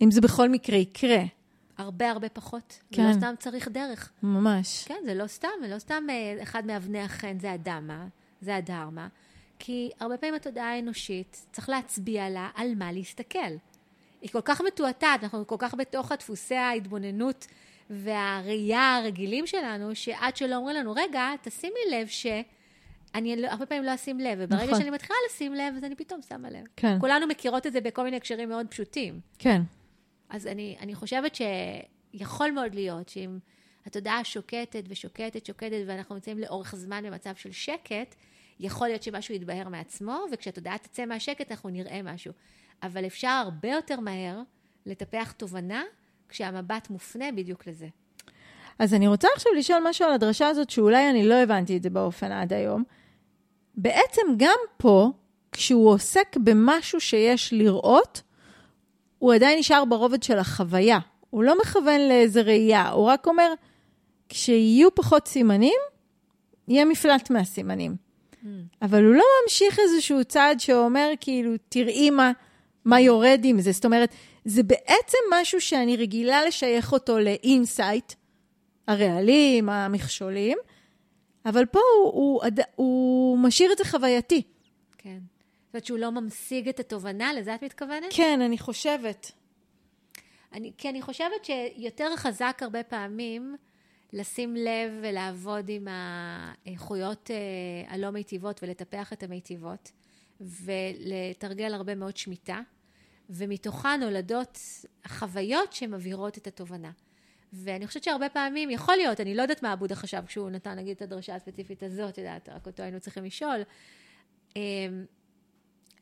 אם 0.01 0.11
זה 0.11 0.21
בכל 0.21 0.49
מקרה 0.49 0.77
יקרה. 0.77 1.23
הרבה 1.77 2.11
הרבה 2.11 2.29
פחות. 2.29 2.79
כן. 2.91 3.01
ולא 3.01 3.13
סתם 3.13 3.33
צריך 3.39 3.67
דרך. 3.67 4.11
ממש. 4.23 4.83
כן, 4.87 4.99
זה 5.05 5.13
לא 5.13 5.27
סתם, 5.27 5.47
ולא 5.63 5.79
סתם 5.79 6.03
אה, 6.09 6.43
אחד 6.43 6.65
מאבני 6.65 7.01
החן 7.01 7.39
זה 7.39 7.51
הדמה, 7.51 8.07
זה 8.41 8.55
הדרמה. 8.55 9.07
כי 9.59 9.89
הרבה 9.99 10.17
פעמים 10.17 10.35
התודעה 10.35 10.73
האנושית, 10.73 11.45
צריך 11.51 11.69
להצביע 11.69 12.29
לה 12.29 12.49
על 12.55 12.75
מה 12.75 12.91
להסתכל. 12.91 13.55
היא 14.21 14.29
כל 14.31 14.41
כך 14.41 14.61
מתועתעת, 14.61 15.23
אנחנו 15.23 15.47
כל 15.47 15.55
כך 15.59 15.73
בתוך 15.73 16.11
הדפוסי 16.11 16.55
ההתבוננות 16.55 17.47
והראייה 17.89 18.97
הרגילים 18.97 19.47
שלנו, 19.47 19.95
שעד 19.95 20.35
שלא 20.35 20.55
אומרים 20.55 20.75
לנו, 20.75 20.93
רגע, 20.93 21.29
תשימי 21.41 21.79
לב 21.91 22.07
ש... 22.07 22.25
אני 23.15 23.35
לא, 23.35 23.47
הרבה 23.47 23.65
פעמים 23.65 23.83
לא 23.83 23.95
אשים 23.95 24.19
לב, 24.19 24.37
וברגע 24.41 24.63
נכון. 24.63 24.79
שאני 24.79 24.89
מתחילה 24.89 25.17
לשים 25.29 25.53
לב, 25.53 25.73
אז 25.77 25.83
אני 25.83 25.95
פתאום 25.95 26.21
שמה 26.21 26.49
לב. 26.49 26.63
כן. 26.75 26.97
כולנו 26.99 27.27
מכירות 27.27 27.67
את 27.67 27.73
זה 27.73 27.81
בכל 27.81 28.03
מיני 28.03 28.17
הקשרים 28.17 28.49
מאוד 28.49 28.67
פשוטים. 28.67 29.19
כן. 29.39 29.61
אז 30.29 30.47
אני, 30.47 30.77
אני 30.79 30.95
חושבת 30.95 31.35
שיכול 31.35 32.51
מאוד 32.51 32.75
להיות 32.75 33.09
שאם 33.09 33.39
התודעה 33.85 34.23
שוקטת 34.23 34.83
ושוקטת, 34.87 35.45
שוקטת, 35.45 35.83
ואנחנו 35.87 36.15
נמצאים 36.15 36.39
לאורך 36.39 36.75
זמן 36.75 37.03
במצב 37.05 37.35
של 37.35 37.51
שקט, 37.51 38.15
יכול 38.59 38.87
להיות 38.87 39.03
שמשהו 39.03 39.35
יתבהר 39.35 39.69
מעצמו, 39.69 40.25
וכשהתודעה 40.31 40.77
תצא 40.77 41.05
מהשקט 41.05 41.51
אנחנו 41.51 41.69
נראה 41.69 42.01
משהו. 42.03 42.33
אבל 42.83 43.05
אפשר 43.05 43.27
הרבה 43.27 43.69
יותר 43.69 43.99
מהר 43.99 44.41
לטפח 44.85 45.31
תובנה 45.31 45.83
כשהמבט 46.29 46.89
מופנה 46.89 47.31
בדיוק 47.31 47.67
לזה. 47.67 47.87
אז 48.79 48.93
אני 48.93 49.07
רוצה 49.07 49.27
עכשיו 49.35 49.51
לשאול 49.57 49.83
משהו 49.89 50.05
על 50.05 50.13
הדרשה 50.13 50.47
הזאת, 50.47 50.69
שאולי 50.69 51.09
אני 51.09 51.27
לא 51.27 51.35
הבנתי 51.35 51.77
את 51.77 51.83
זה 51.83 51.89
באופן 51.89 52.31
עד 52.31 52.53
היום. 52.53 52.83
בעצם 53.75 54.21
גם 54.37 54.57
פה, 54.77 55.11
כשהוא 55.51 55.89
עוסק 55.89 56.37
במשהו 56.43 56.99
שיש 56.99 57.53
לראות, 57.53 58.21
הוא 59.19 59.33
עדיין 59.33 59.59
נשאר 59.59 59.85
ברובד 59.85 60.23
של 60.23 60.37
החוויה. 60.37 60.99
הוא 61.29 61.43
לא 61.43 61.61
מכוון 61.61 62.01
לאיזה 62.01 62.41
ראייה, 62.41 62.89
הוא 62.89 63.05
רק 63.05 63.27
אומר, 63.27 63.53
כשיהיו 64.29 64.95
פחות 64.95 65.27
סימנים, 65.27 65.79
יהיה 66.67 66.85
מפלט 66.85 67.29
מהסימנים. 67.29 67.95
Mm. 68.43 68.47
אבל 68.81 69.05
הוא 69.05 69.15
לא 69.15 69.23
ממשיך 69.43 69.79
איזשהו 69.79 70.23
צעד 70.23 70.59
שאומר, 70.59 71.09
כאילו, 71.19 71.51
תראי 71.69 72.09
מה, 72.09 72.31
מה 72.85 72.99
יורד 72.99 73.39
עם 73.43 73.61
זה. 73.61 73.71
זאת 73.71 73.85
אומרת, 73.85 74.13
זה 74.49 74.63
בעצם 74.63 75.17
משהו 75.31 75.61
שאני 75.61 75.97
רגילה 75.97 76.45
לשייך 76.45 76.91
אותו 76.91 77.19
לאינסייט, 77.19 78.13
הרעלים, 78.87 79.69
המכשולים, 79.69 80.57
אבל 81.45 81.65
פה 81.65 81.79
הוא, 81.79 82.13
הוא, 82.13 82.41
הוא, 82.43 82.63
הוא 82.75 83.37
משאיר 83.39 83.71
את 83.71 83.77
זה 83.77 83.85
חווייתי. 83.85 84.41
כן. 84.97 85.19
זאת 85.19 85.73
אומרת 85.73 85.85
שהוא 85.85 85.99
לא 85.99 86.09
ממשיג 86.09 86.69
את 86.69 86.79
התובנה, 86.79 87.33
לזה 87.33 87.55
את 87.55 87.63
מתכוונת? 87.63 88.05
כן, 88.09 88.41
אני 88.41 88.57
חושבת. 88.57 89.31
אני, 90.53 90.71
כי 90.77 90.89
אני 90.89 91.01
חושבת 91.01 91.45
שיותר 91.45 92.15
חזק 92.15 92.59
הרבה 92.61 92.83
פעמים 92.83 93.55
לשים 94.13 94.55
לב 94.55 94.91
ולעבוד 95.01 95.69
עם 95.69 95.87
האיכויות 95.91 97.31
אה, 97.31 97.93
הלא 97.93 98.09
מיטיבות 98.09 98.63
ולטפח 98.63 99.13
את 99.13 99.23
המיטיבות, 99.23 99.91
ולתרגל 100.41 101.73
הרבה 101.73 101.95
מאוד 101.95 102.17
שמיטה, 102.17 102.61
ומתוכה 103.29 103.95
נולדות 103.97 104.59
חוויות 105.07 105.73
שמבהירות 105.73 106.37
את 106.37 106.47
התובנה. 106.47 106.91
ואני 107.53 107.87
חושבת 107.87 108.03
שהרבה 108.03 108.29
פעמים, 108.29 108.69
יכול 108.69 108.95
להיות, 108.95 109.19
אני 109.19 109.35
לא 109.35 109.41
יודעת 109.41 109.63
מה 109.63 109.71
עבודה 109.71 109.95
חשב 109.95 110.23
כשהוא 110.27 110.49
נתן 110.49 110.75
נגיד 110.75 110.95
את 110.95 111.01
הדרשה 111.01 111.35
הספציפית 111.35 111.83
הזאת, 111.83 112.17
יודעת, 112.17 112.49
רק 112.49 112.67
אותו 112.67 112.83
היינו 112.83 112.99
צריכים 112.99 113.25
לשאול. 113.25 113.61
אמ, 114.55 115.05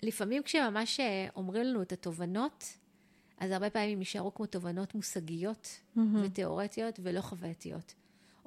לפעמים 0.03 0.43
כשממש 0.43 0.99
אה, 0.99 1.27
אומרים 1.35 1.63
לנו 1.63 1.81
את 1.81 1.91
התובנות, 1.91 2.63
אז 3.37 3.51
הרבה 3.51 3.69
פעמים 3.69 3.93
הם 3.93 3.99
יישארו 3.99 4.33
כמו 4.33 4.45
תובנות 4.45 4.95
מושגיות 4.95 5.67
mm-hmm. 5.67 5.99
ותיאורטיות 6.23 6.99
ולא 7.03 7.21
חווייתיות. 7.21 7.93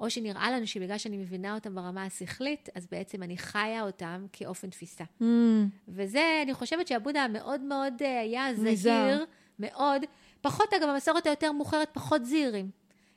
או 0.01 0.09
שנראה 0.09 0.51
לנו 0.51 0.67
שבגלל 0.67 0.97
שאני 0.97 1.17
מבינה 1.17 1.55
אותם 1.55 1.75
ברמה 1.75 2.05
השכלית, 2.05 2.69
אז 2.75 2.87
בעצם 2.91 3.23
אני 3.23 3.37
חיה 3.37 3.83
אותם 3.83 4.25
כאופן 4.33 4.69
תפיסה. 4.69 5.03
Mm. 5.21 5.25
וזה, 5.87 6.39
אני 6.43 6.53
חושבת 6.53 6.87
שעבודה 6.87 7.27
מאוד 7.27 7.61
מאוד 7.61 7.93
אה, 8.01 8.21
היה 8.21 8.55
זהיר, 8.55 9.25
מאוד. 9.59 10.01
פחות, 10.41 10.73
אגב, 10.73 10.89
המסורת 10.89 11.25
היותר 11.25 11.51
מאוחרת, 11.51 11.89
פחות 11.93 12.25
זהירים. 12.25 12.69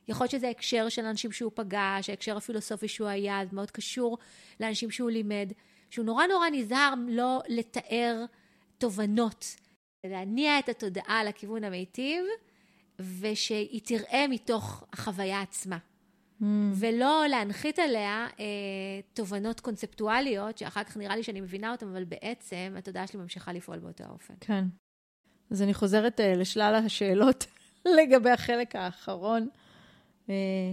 יכול 0.08 0.24
להיות 0.24 0.30
שזה 0.30 0.48
הקשר 0.48 0.88
של 0.88 1.04
אנשים 1.04 1.32
שהוא 1.32 1.52
פגש, 1.54 2.10
ההקשר 2.10 2.36
הפילוסופי 2.36 2.88
שהוא 2.88 3.08
היה, 3.08 3.40
זה 3.50 3.56
מאוד 3.56 3.70
קשור 3.70 4.18
לאנשים 4.60 4.90
שהוא 4.90 5.10
לימד. 5.10 5.52
שהוא 5.90 6.04
נורא 6.04 6.26
נורא 6.26 6.48
נזהר 6.52 6.94
לא 7.08 7.40
לתאר 7.48 8.24
תובנות, 8.78 9.56
להניע 10.04 10.58
את 10.58 10.68
התודעה 10.68 11.24
לכיוון 11.24 11.64
המיטיב, 11.64 12.24
ושהיא 13.20 13.80
תראה 13.84 14.26
מתוך 14.28 14.84
החוויה 14.92 15.40
עצמה. 15.40 15.78
Mm. 16.40 16.44
ולא 16.74 17.24
להנחית 17.30 17.78
עליה 17.78 18.26
אה, 18.40 18.44
תובנות 19.12 19.60
קונספטואליות, 19.60 20.58
שאחר 20.58 20.84
כך 20.84 20.96
נראה 20.96 21.16
לי 21.16 21.22
שאני 21.22 21.40
מבינה 21.40 21.72
אותן, 21.72 21.88
אבל 21.88 22.04
בעצם 22.04 22.74
התודעה 22.78 23.06
שלי 23.06 23.20
ממשיכה 23.20 23.52
לפעול 23.52 23.78
באותו 23.78 24.04
האופן. 24.04 24.34
כן. 24.40 24.64
אז 25.50 25.62
אני 25.62 25.74
חוזרת 25.74 26.20
אה, 26.20 26.34
לשלל 26.34 26.74
השאלות 26.74 27.46
לגבי 27.98 28.30
החלק 28.30 28.76
האחרון. 28.76 29.48
אה, 30.28 30.72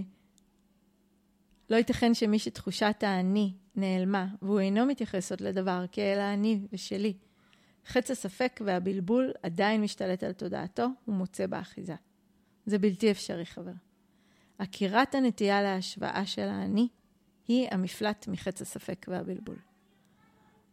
לא 1.70 1.76
ייתכן 1.76 2.14
שמי 2.14 2.38
שתחושת 2.38 2.96
האני 3.00 3.52
נעלמה, 3.76 4.26
והוא 4.42 4.60
אינו 4.60 4.86
מתייחס 4.86 5.30
עוד 5.30 5.40
לדבר 5.40 5.84
כאל 5.92 6.18
האני 6.18 6.60
ושלי. 6.72 7.14
חץ 7.86 8.10
הספק 8.10 8.60
והבלבול 8.64 9.32
עדיין 9.42 9.80
משתלט 9.82 10.22
על 10.22 10.32
תודעתו 10.32 10.86
ומוצא 11.08 11.46
באחיזה. 11.46 11.94
זה 12.66 12.78
בלתי 12.78 13.10
אפשרי, 13.10 13.46
חבר. 13.46 13.72
עקירת 14.58 15.14
הנטייה 15.14 15.62
להשוואה 15.62 16.26
של 16.26 16.48
האני 16.48 16.88
היא 17.48 17.68
המפלט 17.70 18.28
מחץ 18.28 18.62
הספק 18.62 19.06
והבלבול. 19.08 19.56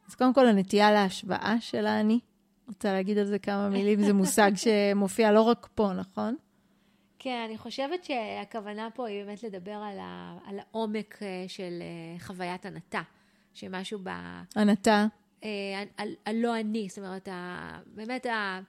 אז 0.07 0.15
קודם 0.15 0.33
כל, 0.33 0.47
הנטייה 0.47 0.91
להשוואה 0.91 1.55
של 1.59 1.85
האני, 1.85 2.19
רוצה 2.67 2.93
להגיד 2.93 3.17
על 3.17 3.25
זה 3.25 3.39
כמה 3.39 3.69
מילים, 3.69 4.03
זה 4.03 4.13
מושג 4.13 4.51
שמופיע 4.63 5.31
לא 5.31 5.41
רק 5.41 5.67
פה, 5.75 5.93
נכון? 5.93 6.35
כן, 7.19 7.43
אני 7.45 7.57
חושבת 7.57 8.03
שהכוונה 8.03 8.89
פה 8.93 9.07
היא 9.07 9.23
באמת 9.23 9.43
לדבר 9.43 9.71
על, 9.75 9.99
ה, 9.99 10.37
על 10.45 10.59
העומק 10.59 11.19
אה, 11.21 11.45
של 11.47 11.81
אה, 11.81 12.19
חוויית 12.19 12.65
הנתה, 12.65 13.01
שמשהו 13.53 13.99
ב... 14.03 14.09
הנתה? 14.55 15.05
הלא 16.25 16.59
אני, 16.59 16.87
זאת 16.89 16.97
אומרת, 16.97 17.29
באמת 17.85 18.25
ה, 18.25 18.59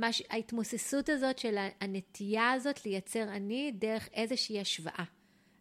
מש, 0.00 0.22
ההתמוססות 0.30 1.08
הזאת 1.08 1.38
של 1.38 1.56
הנטייה 1.80 2.52
הזאת 2.52 2.86
לייצר 2.86 3.22
אני 3.22 3.72
דרך 3.74 4.08
איזושהי 4.14 4.60
השוואה. 4.60 5.04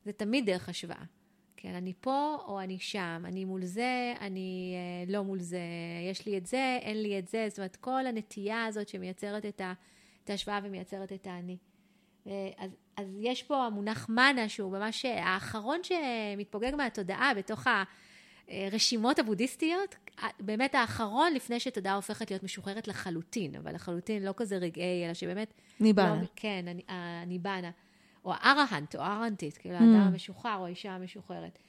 זה 0.06 0.14
תמיד 0.14 0.46
דרך 0.46 0.70
השוואה. 0.70 1.04
כן, 1.58 1.74
אני 1.74 1.94
פה 2.02 2.38
או 2.48 2.62
אני 2.62 2.80
שם, 2.80 3.24
אני 3.26 3.46
מול 3.46 3.66
זה, 3.66 4.14
אני 4.22 4.74
אה, 4.76 5.12
לא 5.14 5.24
מול 5.24 5.40
זה, 5.40 5.60
יש 6.12 6.26
לי 6.26 6.38
את 6.38 6.46
זה, 6.46 6.78
אין 6.82 7.02
לי 7.02 7.20
את 7.20 7.28
זה, 7.28 7.46
זאת 7.50 7.60
אומרת, 7.60 7.76
כל 7.76 8.08
הנטייה 8.08 8.66
הזאת 8.66 8.88
שמייצרת 8.88 9.46
את, 9.46 9.62
ה, 9.62 9.74
את 10.24 10.30
ההשוואה 10.30 10.60
ומייצרת 10.64 11.14
את 11.14 11.28
האני. 11.28 11.58
אה, 12.28 12.50
אז, 12.58 12.72
אז 12.98 13.08
יש 13.20 13.44
פה 13.44 13.66
המונח 13.66 14.10
מנה 14.10 14.50
שהוא 14.50 14.72
ממש 14.72 15.06
האחרון 15.06 15.80
שמתפוגג 15.84 16.76
מהתודעה 16.76 17.34
בתוך 17.34 17.68
הרשימות 18.50 19.20
הבודהיסטיות, 19.20 19.96
באמת 20.40 20.76
האחרון 20.76 21.34
לפני 21.34 21.60
שתודעה 21.60 21.96
הופכת 21.96 22.32
להיות 22.32 22.44
משוחררת 22.44 22.88
לחלוטין, 22.88 23.56
אבל 23.56 23.76
לחלוטין 23.76 24.24
לא 24.24 24.34
כזה 24.38 24.58
רגעי, 24.58 25.06
אלא 25.06 25.14
שבאמת... 25.14 25.54
ניבנה. 25.80 26.16
לא, 26.22 26.28
כן, 26.36 26.66
הניבנה. 26.88 27.72
או 28.26 28.34
הארהנט, 28.34 28.96
או 28.96 29.02
הארהנטית, 29.02 29.58
כאילו 29.58 29.76
mm. 29.76 29.80
האדם 29.80 29.96
המשוחרר 29.96 30.58
או 30.58 30.66
האישה 30.66 30.92
המשוחררת. 30.92 31.60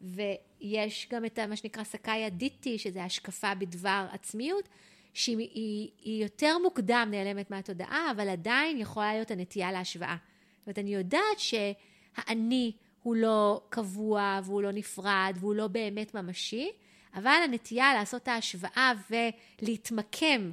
ויש 0.00 1.08
גם 1.10 1.24
את 1.24 1.38
מה 1.38 1.56
שנקרא 1.56 1.84
סקאיה 1.84 2.28
דיטי, 2.28 2.78
שזה 2.78 3.04
השקפה 3.04 3.54
בדבר 3.54 4.06
עצמיות, 4.12 4.68
שהיא 5.14 5.38
היא, 5.38 5.90
היא 6.02 6.22
יותר 6.22 6.58
מוקדם 6.62 7.08
נעלמת 7.10 7.50
מהתודעה, 7.50 8.10
אבל 8.10 8.28
עדיין 8.28 8.78
יכולה 8.78 9.12
להיות 9.12 9.30
הנטייה 9.30 9.72
להשוואה. 9.72 10.16
זאת 10.58 10.66
אומרת, 10.66 10.78
אני 10.78 10.94
יודעת 10.94 11.38
שהאני 11.38 12.72
הוא 13.06 13.16
לא 13.16 13.60
קבוע, 13.68 14.40
והוא 14.44 14.62
לא 14.62 14.72
נפרד, 14.72 15.36
והוא 15.40 15.54
לא 15.54 15.68
באמת 15.68 16.14
ממשי, 16.14 16.70
אבל 17.14 17.40
הנטייה 17.44 17.94
לעשות 17.94 18.28
ההשוואה 18.28 18.92
ולהתמקם 19.10 20.50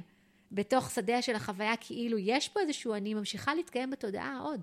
בתוך 0.52 0.90
שדה 0.90 1.22
של 1.22 1.34
החוויה 1.34 1.76
כאילו 1.80 2.18
יש 2.18 2.48
פה 2.48 2.60
איזשהו 2.60 2.94
אני, 2.94 3.14
ממשיכה 3.14 3.54
להתקיים 3.54 3.90
בתודעה 3.90 4.38
עוד. 4.38 4.60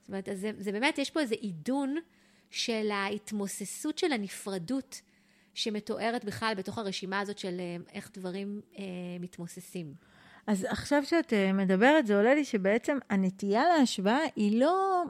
זאת 0.00 0.08
אומרת, 0.08 0.28
זה, 0.34 0.50
זה 0.58 0.72
באמת, 0.72 0.98
יש 0.98 1.10
פה 1.10 1.20
איזה 1.20 1.34
עידון 1.34 1.96
של 2.50 2.90
ההתמוססות 2.90 3.98
של 3.98 4.12
הנפרדות 4.12 5.00
שמתוארת 5.54 6.24
בכלל 6.24 6.54
בתוך 6.56 6.78
הרשימה 6.78 7.20
הזאת 7.20 7.38
של 7.38 7.60
אה, 7.60 7.76
איך 7.92 8.10
דברים 8.14 8.60
אה, 8.78 8.84
מתמוססים. 9.20 9.94
אז 10.46 10.66
עכשיו 10.68 11.04
שאת 11.04 11.32
אה, 11.32 11.52
מדברת, 11.52 12.06
זה 12.06 12.16
עולה 12.16 12.34
לי 12.34 12.44
שבעצם 12.44 12.98
הנטייה 13.10 13.62
להשוואה 13.68 14.20
היא 14.36 14.60
לא... 14.60 15.04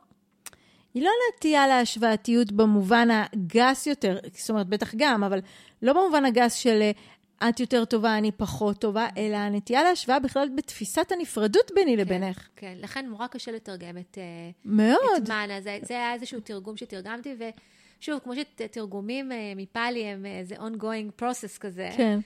היא 0.95 1.03
לא 1.03 1.11
נטייה 1.34 1.66
להשוואתיות 1.66 2.53
במובן 2.53 3.09
הגס 3.11 3.86
יותר, 3.86 4.18
זאת 4.32 4.51
אומרת, 4.51 4.66
בטח 4.66 4.95
גם, 4.97 5.24
אבל 5.24 5.41
לא 5.82 5.93
במובן 5.93 6.24
הגס 6.24 6.55
של 6.55 6.82
אה, 7.43 7.49
את 7.49 7.61
יותר 7.61 7.84
טובה, 7.84 8.18
אני 8.18 8.32
פחות 8.32 8.80
טובה, 8.80 9.09
אלא 9.16 9.36
הנטייה 9.36 9.82
להשוואה 9.82 10.18
בכלל 10.18 10.49
בתפיסת 10.57 11.12
הנפרדות 11.12 11.70
ביני 11.74 11.97
כן, 11.97 12.01
לבינך. 12.01 12.49
כן, 12.57 12.74
לכן 12.80 13.07
נורא 13.07 13.26
קשה 13.26 13.53
לתרגם 13.53 13.99
את, 13.99 14.18
מאוד. 14.64 15.22
את 15.22 15.28
מאנה. 15.28 15.61
זה, 15.61 15.78
זה 15.82 15.95
היה 15.95 16.14
איזשהו 16.14 16.41
תרגום 16.41 16.76
שתרגמתי, 16.76 17.36
ושוב, 17.99 18.18
כמו 18.18 18.32
שתרגומים 18.34 19.30
מפאלי 19.57 20.05
הם 20.05 20.26
איזה 20.26 20.55
ongoing 20.55 21.22
process 21.22 21.59
כזה. 21.61 21.91
כן. 21.97 22.18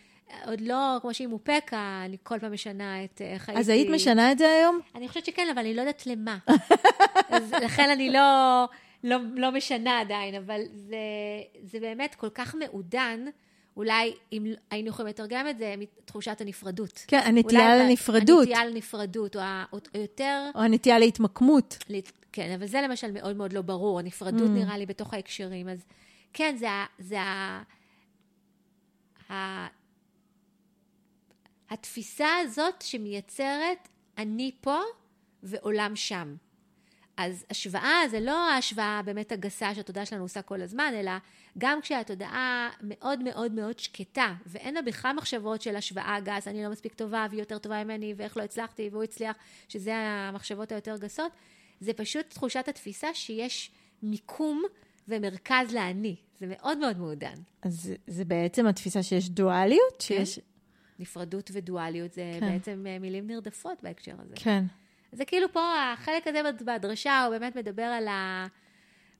עוד 0.47 0.61
לא, 0.61 0.99
כמו 1.01 1.15
שהיא 1.15 1.29
מופקה, 1.29 2.03
אני 2.05 2.17
כל 2.23 2.39
פעם 2.39 2.53
משנה 2.53 3.05
את 3.05 3.21
איך 3.21 3.49
הייתי... 3.49 3.61
אז 3.61 3.69
היית 3.69 3.91
משנה 3.91 4.33
את 4.33 4.39
זה 4.39 4.49
היום? 4.49 4.81
אני 4.95 5.09
חושבת 5.09 5.25
שכן, 5.25 5.47
אבל 5.53 5.59
אני 5.59 5.75
לא 5.75 5.81
יודעת 5.81 6.07
למה. 6.07 6.39
אז 7.37 7.53
לכן 7.53 7.91
אני 7.91 8.11
לא, 8.11 8.65
לא, 9.05 9.17
לא 9.35 9.53
משנה 9.53 10.01
עדיין, 10.01 10.35
אבל 10.35 10.61
זה, 10.75 10.97
זה 11.63 11.81
באמת 11.81 12.15
כל 12.15 12.29
כך 12.29 12.55
מעודן. 12.55 13.25
אולי 13.77 14.15
אם 14.33 14.47
היינו 14.71 14.89
יכולים 14.89 15.09
לתרגם 15.09 15.49
את 15.49 15.59
זה, 15.59 15.75
מתחושת 15.79 16.41
הנפרדות. 16.41 17.05
כן, 17.09 17.21
הנטייה 17.25 17.77
לנפרדות. 17.77 18.39
הנטייה 18.39 18.65
לנפרדות, 18.65 19.37
או, 19.37 19.43
או 19.73 20.01
יותר... 20.01 20.51
או 20.55 20.61
הנטייה 20.61 20.99
להתמקמות. 20.99 21.79
כן, 22.33 22.53
אבל 22.55 22.67
זה 22.67 22.81
למשל 22.83 23.13
מאוד 23.13 23.37
מאוד 23.37 23.53
לא 23.53 23.63
ברור. 23.63 23.99
הנפרדות 23.99 24.49
mm. 24.49 24.59
נראה 24.59 24.79
לי 24.79 24.87
בתוך 24.87 25.15
ההקשרים. 25.15 25.69
אז 25.69 25.85
כן, 26.33 26.57
זה, 26.59 26.67
זה 26.99 27.21
ה... 27.21 27.63
התפיסה 31.73 32.29
הזאת 32.43 32.83
שמייצרת 32.83 33.89
אני 34.19 34.51
פה 34.61 34.79
ועולם 35.43 35.97
שם. 35.97 36.37
אז 37.17 37.45
השוואה 37.51 38.01
זה 38.11 38.21
לא 38.21 38.51
ההשוואה 38.51 39.01
באמת 39.05 39.33
הגסה 39.33 39.75
שהתודעה 39.75 40.07
שלנו 40.07 40.23
עושה 40.23 40.43
כל 40.43 40.63
הזמן, 40.63 40.93
אלא 40.97 41.13
גם 41.59 41.81
כשהתודעה 41.81 42.71
מאוד 42.83 43.23
מאוד 43.23 43.53
מאוד 43.53 43.79
שקטה, 43.79 44.35
ואין 44.47 44.75
לה 44.75 44.83
בכלל 44.83 45.13
מחשבות 45.17 45.63
של 45.63 45.77
השוואה 45.77 46.19
גס, 46.25 46.49
אני 46.49 46.63
לא 46.63 46.71
מספיק 46.71 46.95
טובה 46.95 47.27
והיא 47.31 47.41
יותר 47.41 47.59
טובה 47.59 47.85
ממני, 47.85 48.15
ואיך 48.17 48.37
לא 48.37 48.43
הצלחתי 48.43 48.89
והוא 48.93 49.03
הצליח, 49.03 49.37
שזה 49.69 49.95
המחשבות 49.97 50.73
היותר 50.73 50.97
גסות, 50.97 51.33
זה 51.81 51.93
פשוט 51.93 52.31
תחושת 52.31 52.69
התפיסה 52.69 53.15
שיש 53.15 53.71
מיקום 54.03 54.63
ומרכז 55.09 55.75
לאני. 55.75 56.17
זה 56.41 56.47
מאוד 56.49 56.79
מאוד 56.79 56.99
מעודן. 56.99 57.35
אז 57.63 57.93
זה 58.07 58.25
בעצם 58.25 58.67
התפיסה 58.67 59.03
שיש 59.03 59.29
דואליות? 59.29 59.95
כן. 59.99 60.25
שיש... 60.25 60.39
נפרדות 61.03 61.51
ודואליות, 61.55 62.13
זה 62.13 62.33
כן. 62.41 62.53
בעצם 62.53 62.85
אה, 62.89 62.99
מילים 62.99 63.27
נרדפות 63.27 63.83
בהקשר 63.83 64.15
הזה. 64.19 64.35
כן. 64.37 64.65
זה 65.13 65.25
כאילו 65.25 65.53
פה, 65.53 65.93
החלק 65.93 66.27
הזה 66.27 66.41
בדרשה, 66.67 67.25
הוא 67.25 67.31
באמת 67.31 67.57
מדבר 67.57 67.83
על 67.83 68.09
ה... 68.09 68.47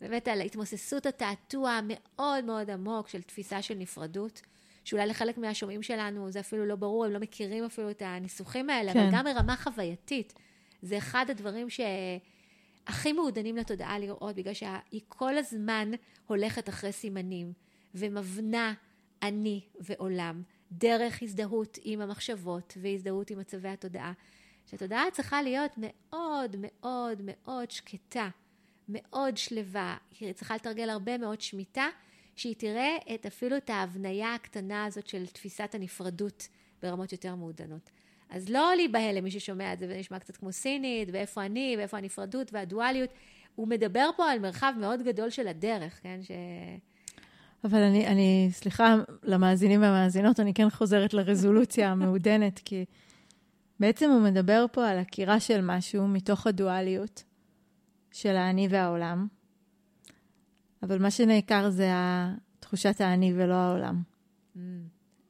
באמת 0.01 0.29
על 0.29 0.41
התמוססות 0.41 1.07
התעתוע 1.07 1.71
המאוד 1.71 2.45
מאוד 2.45 2.71
עמוק 2.71 3.09
של 3.09 3.23
תפיסה 3.23 3.63
של 3.63 3.75
נפרדות, 3.75 4.43
שאולי 4.85 5.07
לחלק 5.07 5.39
מהשומעים 5.39 5.83
שלנו 5.83 6.31
זה 6.31 6.41
אפילו 6.41 6.67
לא 6.67 6.77
ברור, 6.77 7.05
הם 7.05 7.13
לא 7.13 7.19
מכירים 7.19 7.65
אפילו 7.65 7.91
את 7.91 8.03
הניסוחים 8.05 8.71
האלה, 8.71 8.93
כן. 8.93 8.99
אבל 8.99 9.09
גם 9.13 9.25
ברמה 9.25 9.57
חווייתית, 9.57 10.35
זה 10.83 10.99
אחד 10.99 11.27
הדברים 11.29 11.67
שהכי 11.71 13.13
מעודנים 13.13 13.57
לתודעה 13.57 13.99
לראות, 13.99 14.37
בגלל 14.37 14.55
שהיא 14.55 15.01
כל 15.09 15.39
הזמן 15.39 15.91
הולכת 16.27 16.69
אחרי 16.69 16.93
סימנים, 16.93 17.53
ומבנה 17.95 18.75
אני 19.23 19.61
ועולם. 19.81 20.43
דרך 20.73 21.23
הזדהות 21.23 21.79
עם 21.83 22.01
המחשבות 22.01 22.79
והזדהות 22.81 23.31
עם 23.31 23.39
מצבי 23.39 23.69
התודעה. 23.69 24.13
שהתודעה 24.67 25.05
צריכה 25.13 25.43
להיות 25.43 25.73
מאוד 25.77 26.57
מאוד 26.59 27.23
מאוד 27.25 27.71
שקטה, 27.71 28.29
מאוד 28.89 29.37
שלווה, 29.37 29.97
היא 30.21 30.33
צריכה 30.33 30.55
לתרגל 30.55 30.91
הרבה 30.91 31.19
מאוד 31.19 31.41
שמיטה, 31.41 31.89
שהיא 32.37 32.55
תראה 32.59 32.97
את 33.15 33.27
אפילו 33.27 33.57
את 33.57 33.71
ההבניה 33.71 34.35
הקטנה 34.35 34.85
הזאת 34.85 35.07
של 35.07 35.27
תפיסת 35.27 35.75
הנפרדות 35.75 36.49
ברמות 36.83 37.13
יותר 37.13 37.35
מעודנות. 37.35 37.91
אז 38.31 38.49
לא 38.49 38.73
להיבהל 38.77 39.17
למי 39.17 39.31
ששומע 39.31 39.73
את 39.73 39.79
זה 39.79 39.87
ונשמע 39.89 40.19
קצת 40.19 40.37
כמו 40.37 40.53
סינית, 40.53 41.09
ואיפה 41.13 41.45
אני, 41.45 41.75
ואיפה 41.79 41.99
הנפרדות 41.99 42.53
והדואליות. 42.53 43.11
הוא 43.55 43.69
מדבר 43.69 44.11
פה 44.17 44.31
על 44.31 44.39
מרחב 44.39 44.75
מאוד 44.81 45.03
גדול 45.03 45.31
של 45.31 45.49
הדרך, 45.49 46.03
כן? 46.03 46.21
ש... 46.23 46.31
אבל 47.65 47.83
אני, 47.83 48.07
אני, 48.07 48.49
סליחה, 48.53 48.95
למאזינים 49.23 49.83
והמאזינות, 49.83 50.41
אני 50.41 50.55
כן 50.55 50.71
חוזרת 50.71 51.15
לרזולוציה 51.15 51.91
המעודנת, 51.91 52.61
כי 52.65 52.85
בעצם 53.81 54.11
הוא 54.11 54.21
מדבר 54.21 54.67
פה 54.73 54.89
על 54.89 54.99
עקירה 54.99 55.41
של 55.41 55.61
משהו 55.63 56.09
מתוך 56.09 56.47
הדואליות 56.47 57.23
של 58.13 58.37
האני 58.37 58.69
והעולם, 58.71 59.27
אבל 60.83 60.99
מה 60.99 61.11
שנעקר 61.11 61.71
זה 61.71 61.91
תחושת 62.61 63.01
האני 63.01 63.33
ולא 63.37 63.55
העולם. 63.55 64.03
Mm, 64.57 64.59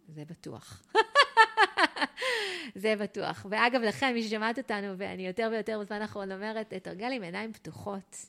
זה 0.09 0.25
בטוח. 0.31 0.83
זה 2.83 2.95
בטוח. 2.97 3.47
ואגב, 3.51 3.81
לכן, 3.81 4.15
מי 4.15 4.23
ששמעת 4.23 4.59
אותנו, 4.59 4.95
ואני 4.99 5.27
יותר 5.27 5.49
ויותר 5.53 5.81
בזמן 5.81 6.03
האחרון 6.03 6.33
אומרת, 6.33 6.75
תרגל 6.75 7.13
עם 7.13 7.23
עיניים 7.23 7.53
פתוחות. 7.53 8.27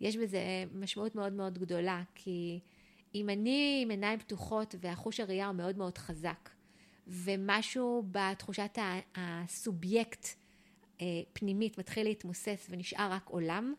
יש 0.00 0.16
בזה 0.16 0.40
משמעות 0.74 1.14
מאוד 1.14 1.32
מאוד 1.32 1.58
גדולה, 1.58 2.02
כי... 2.14 2.60
אם 3.14 3.30
אני 3.30 3.80
עם 3.82 3.90
עיניים 3.90 4.18
פתוחות 4.18 4.74
והחוש 4.80 5.20
הראייה 5.20 5.46
הוא 5.46 5.54
מאוד 5.54 5.78
מאוד 5.78 5.98
חזק, 5.98 6.50
ומשהו 7.06 8.02
בתחושת 8.10 8.78
הסובייקט 9.14 10.26
אה, 11.00 11.06
פנימית 11.32 11.78
מתחיל 11.78 12.06
להתמוסס 12.06 12.66
ונשאר 12.70 13.12
רק 13.12 13.28
עולם, 13.28 13.74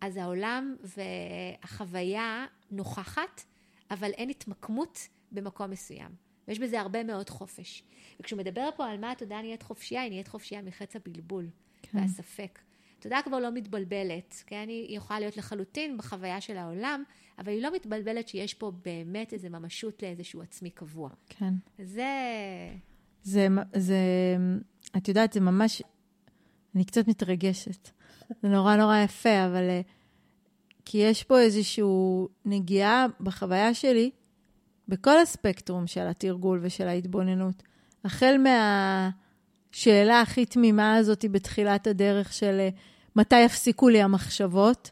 אז 0.00 0.16
העולם 0.16 0.76
והחוויה 0.96 2.46
נוכחת, 2.70 3.44
אבל 3.90 4.10
אין 4.10 4.30
התמקמות 4.30 5.08
במקום 5.32 5.70
מסוים. 5.70 6.10
ויש 6.48 6.58
בזה 6.58 6.80
הרבה 6.80 7.04
מאוד 7.04 7.30
חופש. 7.30 7.82
וכשהוא 8.20 8.38
מדבר 8.38 8.68
פה 8.76 8.86
על 8.86 9.00
מה 9.00 9.10
התודעה 9.10 9.42
נהיית 9.42 9.62
חופשייה, 9.62 10.02
היא 10.02 10.10
נהיית 10.10 10.28
חופשייה 10.28 10.62
מחץ 10.62 10.96
הבלבול 10.96 11.50
כן. 11.82 11.98
והספק. 11.98 12.58
התודעה 12.98 13.22
כבר 13.22 13.38
לא 13.38 13.50
מתבלבלת, 13.52 14.42
כן? 14.46 14.64
היא 14.68 14.96
יכולה 14.96 15.20
להיות 15.20 15.36
לחלוטין 15.36 15.98
בחוויה 15.98 16.40
של 16.40 16.56
העולם, 16.56 17.02
אבל 17.38 17.52
היא 17.52 17.62
לא 17.62 17.74
מתבלבלת 17.74 18.28
שיש 18.28 18.54
פה 18.54 18.72
באמת 18.84 19.32
איזו 19.32 19.48
ממשות 19.50 20.02
לאיזשהו 20.02 20.42
עצמי 20.42 20.70
קבוע. 20.70 21.10
כן. 21.28 21.54
זה... 21.78 22.08
זה, 23.22 23.48
זה, 23.74 23.96
את 24.96 25.08
יודעת, 25.08 25.32
זה 25.32 25.40
ממש, 25.40 25.82
אני 26.74 26.84
קצת 26.84 27.08
מתרגשת. 27.08 27.90
זה 28.42 28.48
נורא 28.48 28.76
נורא 28.76 28.98
יפה, 28.98 29.46
אבל... 29.46 29.68
אה, 29.68 29.80
כי 30.90 30.98
יש 30.98 31.24
פה 31.24 31.40
איזושהי 31.40 31.84
נגיעה 32.44 33.06
בחוויה 33.20 33.74
שלי, 33.74 34.10
בכל 34.88 35.18
הספקטרום 35.18 35.86
של 35.86 36.06
התרגול 36.06 36.60
ושל 36.62 36.88
ההתבוננות. 36.88 37.62
החל 38.04 38.36
מהשאלה 39.78 40.20
הכי 40.20 40.46
תמימה 40.46 40.96
הזאת 40.96 41.24
בתחילת 41.30 41.86
הדרך 41.86 42.32
של 42.32 42.56
אה, 42.60 42.68
מתי 43.16 43.40
יפסיקו 43.40 43.88
לי 43.88 44.02
המחשבות, 44.02 44.90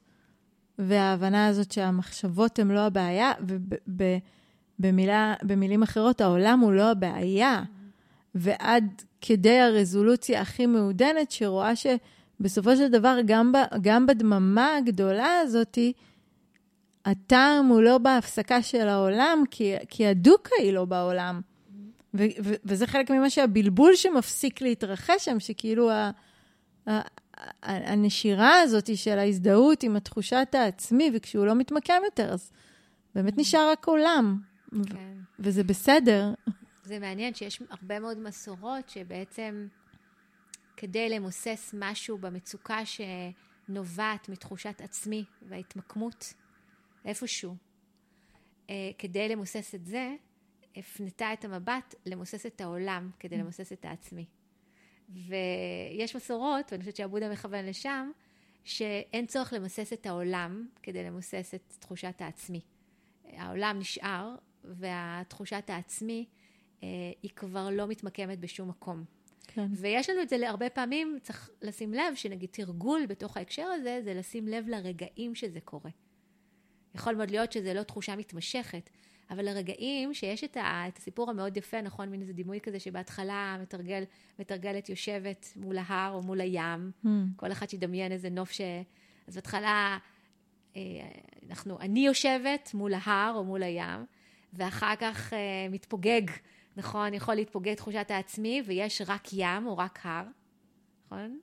וההבנה 0.78 1.46
הזאת 1.46 1.72
שהמחשבות 1.72 2.58
הן 2.58 2.70
לא 2.70 2.80
הבעיה, 2.80 3.32
ובמילים 4.78 5.82
אחרות, 5.82 6.20
העולם 6.20 6.60
הוא 6.60 6.72
לא 6.72 6.90
הבעיה. 6.90 7.62
ועד 8.34 9.02
כדי 9.20 9.60
הרזולוציה 9.60 10.40
הכי 10.40 10.66
מעודנת, 10.66 11.30
שרואה 11.30 11.72
שבסופו 11.76 12.76
של 12.76 12.88
דבר, 12.88 13.18
גם, 13.24 13.52
ב, 13.52 13.56
גם 13.80 14.06
בדממה 14.06 14.76
הגדולה 14.76 15.38
הזאתי, 15.42 15.92
הטעם 17.04 17.66
הוא 17.66 17.82
לא 17.82 17.98
בהפסקה 17.98 18.62
של 18.62 18.88
העולם, 18.88 19.42
כי, 19.50 19.74
כי 19.88 20.06
הדוקה 20.06 20.54
היא 20.58 20.72
לא 20.72 20.84
בעולם. 20.84 21.40
ו, 22.18 22.22
ו, 22.44 22.54
וזה 22.64 22.86
חלק 22.86 23.10
ממה 23.10 23.30
שהבלבול 23.30 23.96
שמפסיק 23.96 24.60
להתרחש 24.60 25.24
שם, 25.24 25.40
שכאילו 25.40 25.90
ה, 25.90 26.10
ה, 26.86 27.00
הנשירה 27.62 28.60
הזאת 28.60 28.96
של 28.96 29.18
ההזדהות 29.18 29.82
עם 29.82 29.96
התחושת 29.96 30.48
העצמי, 30.52 31.10
וכשהוא 31.14 31.46
לא 31.46 31.54
מתמקם 31.54 32.02
יותר, 32.04 32.32
אז 32.32 32.52
באמת 33.14 33.38
נשאר 33.38 33.70
רק 33.70 33.86
עולם. 33.86 34.40
כן. 34.70 35.16
וזה 35.38 35.64
בסדר. 35.64 36.34
זה 36.84 36.98
מעניין 36.98 37.34
שיש 37.34 37.62
הרבה 37.70 38.00
מאוד 38.00 38.18
מסורות 38.18 38.88
שבעצם 38.88 39.66
כדי 40.76 41.08
למוסס 41.08 41.74
משהו 41.78 42.18
במצוקה 42.18 42.78
שנובעת 42.86 44.28
מתחושת 44.28 44.80
עצמי 44.80 45.24
וההתמקמות 45.42 46.34
איפשהו, 47.04 47.56
אה, 48.70 48.90
כדי 48.98 49.28
למוסס 49.28 49.74
את 49.74 49.86
זה, 49.86 50.14
הפנתה 50.76 51.32
את 51.32 51.44
המבט 51.44 51.94
למוסס 52.06 52.46
את 52.46 52.60
העולם 52.60 53.10
כדי 53.18 53.38
למוסס 53.38 53.72
את 53.72 53.84
העצמי. 53.84 54.24
ויש 55.08 56.16
מסורות, 56.16 56.72
ואני 56.72 56.82
חושבת 56.82 56.96
שעבודה 56.96 57.32
מכוון 57.32 57.66
לשם, 57.66 58.10
שאין 58.64 59.26
צורך 59.26 59.52
למסס 59.52 59.92
את 59.92 60.06
העולם 60.06 60.66
כדי 60.82 61.04
למסס 61.04 61.54
את 61.54 61.72
תחושת 61.78 62.20
העצמי. 62.20 62.60
העולם 63.24 63.78
נשאר, 63.78 64.34
והתחושת 64.64 65.64
העצמי, 65.70 66.26
אה, 66.82 66.88
היא 67.22 67.30
כבר 67.36 67.70
לא 67.70 67.86
מתמקמת 67.86 68.40
בשום 68.40 68.68
מקום. 68.68 69.04
כן. 69.48 69.66
ויש 69.76 70.10
לנו 70.10 70.22
את 70.22 70.28
זה 70.28 70.38
להרבה 70.38 70.70
פעמים, 70.70 71.18
צריך 71.22 71.50
לשים 71.62 71.94
לב 71.94 72.14
שנגיד 72.14 72.48
תרגול 72.52 73.06
בתוך 73.06 73.36
ההקשר 73.36 73.62
הזה, 73.66 74.00
זה 74.04 74.14
לשים 74.14 74.48
לב 74.48 74.68
לרגעים 74.68 75.34
שזה 75.34 75.60
קורה. 75.60 75.90
יכול 76.94 77.14
מאוד 77.14 77.30
להיות 77.30 77.52
שזה 77.52 77.74
לא 77.74 77.82
תחושה 77.82 78.16
מתמשכת, 78.16 78.90
אבל 79.30 79.48
הרגעים 79.48 80.14
שיש 80.14 80.44
את, 80.44 80.56
ה, 80.56 80.84
את 80.88 80.98
הסיפור 80.98 81.30
המאוד 81.30 81.56
יפה, 81.56 81.80
נכון, 81.80 82.10
מין 82.10 82.20
איזה 82.20 82.32
דימוי 82.32 82.60
כזה 82.60 82.80
שבהתחלה 82.80 83.56
מתרגל, 83.62 84.02
מתרגלת 84.38 84.88
יושבת 84.88 85.52
מול 85.56 85.78
ההר 85.78 86.12
או 86.12 86.22
מול 86.22 86.40
הים, 86.40 86.90
mm. 87.04 87.08
כל 87.36 87.52
אחד 87.52 87.68
שידמיין 87.68 88.12
איזה 88.12 88.30
נוף 88.30 88.50
ש... 88.50 88.60
אז 89.26 89.34
בהתחלה 89.34 89.98
אה, 90.76 90.80
אנחנו, 91.48 91.80
אני 91.80 92.06
יושבת 92.06 92.70
מול 92.74 92.92
ההר 92.94 93.34
או 93.34 93.44
מול 93.44 93.62
הים, 93.62 94.04
ואחר 94.52 94.96
כך 94.96 95.32
אה, 95.32 95.38
מתפוגג, 95.70 96.22
נכון? 96.76 97.14
יכול 97.14 97.34
להתפוגג 97.34 97.74
תחושת 97.74 98.10
העצמי, 98.10 98.62
ויש 98.66 99.02
רק 99.06 99.28
ים 99.32 99.66
או 99.66 99.78
רק 99.78 99.98
הר, 100.02 100.24
נכון? 101.06 101.38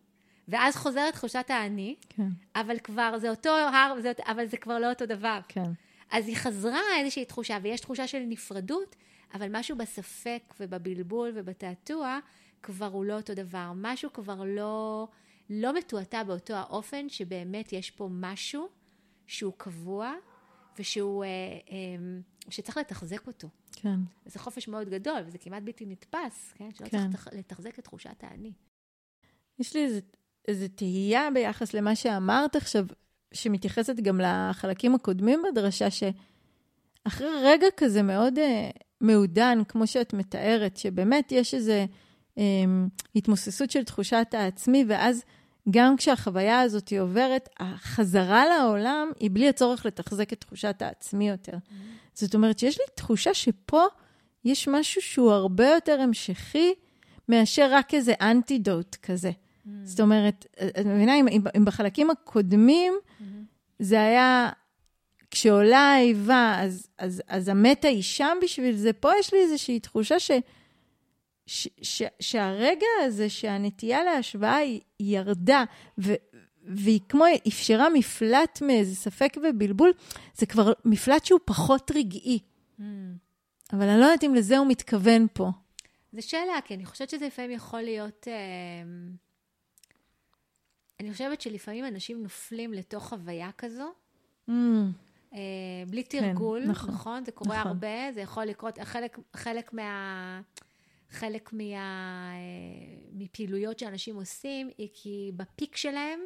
ואז 0.48 0.76
חוזרת 0.76 1.14
תחושת 1.14 1.46
האני, 1.50 1.96
כן. 2.10 2.28
אבל 2.56 2.80
כבר 2.80 3.18
זה 3.18 3.30
אותו 3.30 3.50
הר, 3.50 4.02
זה, 4.02 4.12
אבל 4.26 4.46
זה 4.46 4.58
כבר 4.58 4.80
לא 4.80 4.90
אותו 4.90 5.06
דבר. 5.06 5.40
כן. 5.48 5.72
אז 6.14 6.28
היא 6.28 6.36
חזרה 6.36 6.98
איזושהי 7.00 7.26
תחושה, 7.26 7.58
ויש 7.64 7.82
תחושה 7.82 8.08
של 8.08 8.20
נפרדות, 8.28 8.96
אבל 9.34 9.48
משהו 9.52 9.78
בספק 9.78 10.54
ובבלבול 10.60 11.32
ובתעתוע 11.36 12.20
כבר 12.64 12.86
הוא 12.86 13.06
לא 13.06 13.18
אותו 13.18 13.34
דבר. 13.34 13.72
משהו 13.76 14.14
כבר 14.14 14.44
לא, 14.46 15.08
לא 15.50 15.74
מתועתע 15.74 16.24
באותו 16.24 16.54
האופן 16.54 17.10
שבאמת 17.10 17.74
יש 17.74 17.92
פה 17.92 18.10
משהו 18.12 18.70
שהוא 19.28 19.54
קבוע 19.58 20.14
ושהוא, 20.80 21.24
אה, 21.24 21.30
אה, 21.72 22.20
שצריך 22.50 22.78
לתחזק 22.78 23.28
אותו. 23.28 23.48
כן. 23.72 24.00
זה 24.26 24.40
חופש 24.40 24.68
מאוד 24.68 24.90
גדול, 24.90 25.22
וזה 25.26 25.38
כמעט 25.38 25.64
בלתי 25.64 25.86
נתפס, 25.86 26.54
כן? 26.56 26.70
שלא 26.74 26.88
כן. 26.90 27.12
צריך 27.12 27.28
לתחזק 27.32 27.80
את 27.80 27.84
תחושת 27.84 28.24
האני. 28.24 28.54
יש 29.60 29.76
לי 29.76 29.86
איזה, 29.86 30.00
איזה 30.48 30.70
תהייה 30.70 31.30
ביחס 31.34 31.74
למה 31.74 31.96
שאמרת 31.96 32.56
עכשיו, 32.56 32.86
שמתייחסת 33.34 33.96
גם 33.96 34.22
לחלקים 34.22 34.96
הקודמים 34.96 35.42
בדרשה, 35.52 35.88
שאחרי 35.90 37.28
רגע 37.44 37.68
כזה 37.78 38.02
מאוד 38.02 38.38
uh, 38.38 38.80
מעודן, 39.02 39.60
כמו 39.68 39.88
שאת 39.88 40.14
מתארת, 40.14 40.78
שבאמת 40.78 41.32
יש 41.32 41.54
איזו 41.54 41.86
um, 42.36 42.40
התמוססות 43.16 43.72
של 43.72 43.84
תחושת 43.84 44.28
העצמי, 44.32 44.86
ואז 44.88 45.24
גם 45.70 45.98
כשהחוויה 45.98 46.62
הזאת 46.62 46.90
היא 46.90 47.00
עוברת, 47.00 47.50
החזרה 47.60 48.46
לעולם 48.46 49.12
היא 49.20 49.30
בלי 49.34 49.50
הצורך 49.50 49.86
לתחזק 49.86 50.34
את 50.34 50.42
תחושת 50.42 50.82
העצמי 50.82 51.30
יותר. 51.30 51.52
Mm-hmm. 51.52 52.14
זאת 52.14 52.36
אומרת 52.36 52.60
שיש 52.60 52.80
לי 52.80 52.86
תחושה 52.96 53.34
שפה 53.34 53.84
יש 54.46 54.68
משהו 54.68 55.02
שהוא 55.02 55.32
הרבה 55.32 55.70
יותר 55.70 56.02
המשכי 56.02 56.74
מאשר 57.30 57.68
רק 57.72 57.94
איזה 57.94 58.14
אנטידוט 58.22 58.96
כזה. 58.96 59.32
Mm. 59.32 59.70
זאת 59.84 60.00
אומרת, 60.00 60.46
את 60.80 60.86
מבינה, 60.86 61.16
אם, 61.16 61.28
אם 61.58 61.66
בחלקים 61.66 62.10
הקודמים. 62.10 62.94
זה 63.84 64.02
היה, 64.02 64.50
כשעולה 65.32 65.94
האיבה, 65.94 66.56
אז, 66.60 66.88
אז, 66.98 67.22
אז 67.28 67.48
המתה 67.48 67.88
היא 67.88 68.04
שם 68.04 68.38
בשביל 68.42 68.76
זה, 68.76 68.94
פה 68.94 69.12
יש 69.20 69.34
לי 69.34 69.40
איזושהי 69.40 69.80
תחושה 69.80 70.20
ש, 70.20 70.32
ש, 71.46 71.68
ש, 71.82 72.04
שהרגע 72.20 72.86
הזה, 73.06 73.30
שהנטייה 73.30 74.04
להשוואה 74.04 74.56
היא 74.56 74.82
ירדה, 75.00 75.64
ו, 75.98 76.14
והיא 76.64 77.00
כמו 77.10 77.26
אפשרה 77.48 77.90
מפלט 77.90 78.62
מאיזה 78.62 78.96
ספק 78.96 79.38
ובלבול, 79.44 79.94
זה 80.36 80.46
כבר 80.46 80.74
מפלט 80.86 81.26
שהוא 81.26 81.40
פחות 81.46 81.92
רגעי. 81.96 82.40
Mm. 82.80 82.84
אבל 83.74 83.90
אני 83.90 84.00
לא 84.00 84.06
יודעת 84.06 84.24
אם 84.24 84.36
לזה 84.36 84.58
הוא 84.58 84.68
מתכוון 84.68 85.28
פה. 85.34 85.50
זו 86.12 86.30
שאלה, 86.30 86.62
כי 86.66 86.74
אני 86.74 86.86
חושבת 86.86 87.10
שזה 87.10 87.28
לפעמים 87.28 87.52
יכול 87.52 87.82
להיות... 87.82 88.28
אה, 88.28 88.34
אני 91.04 91.12
חושבת 91.12 91.42
שלפעמים 91.42 91.86
אנשים 91.86 92.24
נופלים 92.24 92.74
לתוך 92.74 93.08
חוויה 93.10 93.50
כזו, 93.58 93.92
mm. 94.50 94.54
אה, 95.34 95.40
בלי 95.88 96.04
כן, 96.04 96.20
תרגול, 96.20 96.62
כן, 96.64 96.72
נכון, 96.72 96.92
נכון? 96.92 97.26
זה 97.26 97.32
קורה 97.32 97.60
נכון. 97.60 97.68
הרבה, 97.68 98.12
זה 98.14 98.22
יכול 98.22 98.44
לקרות, 98.44 98.80
חלק, 98.80 99.20
חלק 99.34 99.74
מה... 99.74 100.42
חלק 101.10 101.54
מה, 101.54 102.32
אה, 102.34 102.98
מפעילויות 103.14 103.80
שאנשים 103.80 104.16
עושים, 104.16 104.70
היא 104.78 104.90
כי 104.94 105.32
בפיק 105.36 105.76
שלהם 105.76 106.20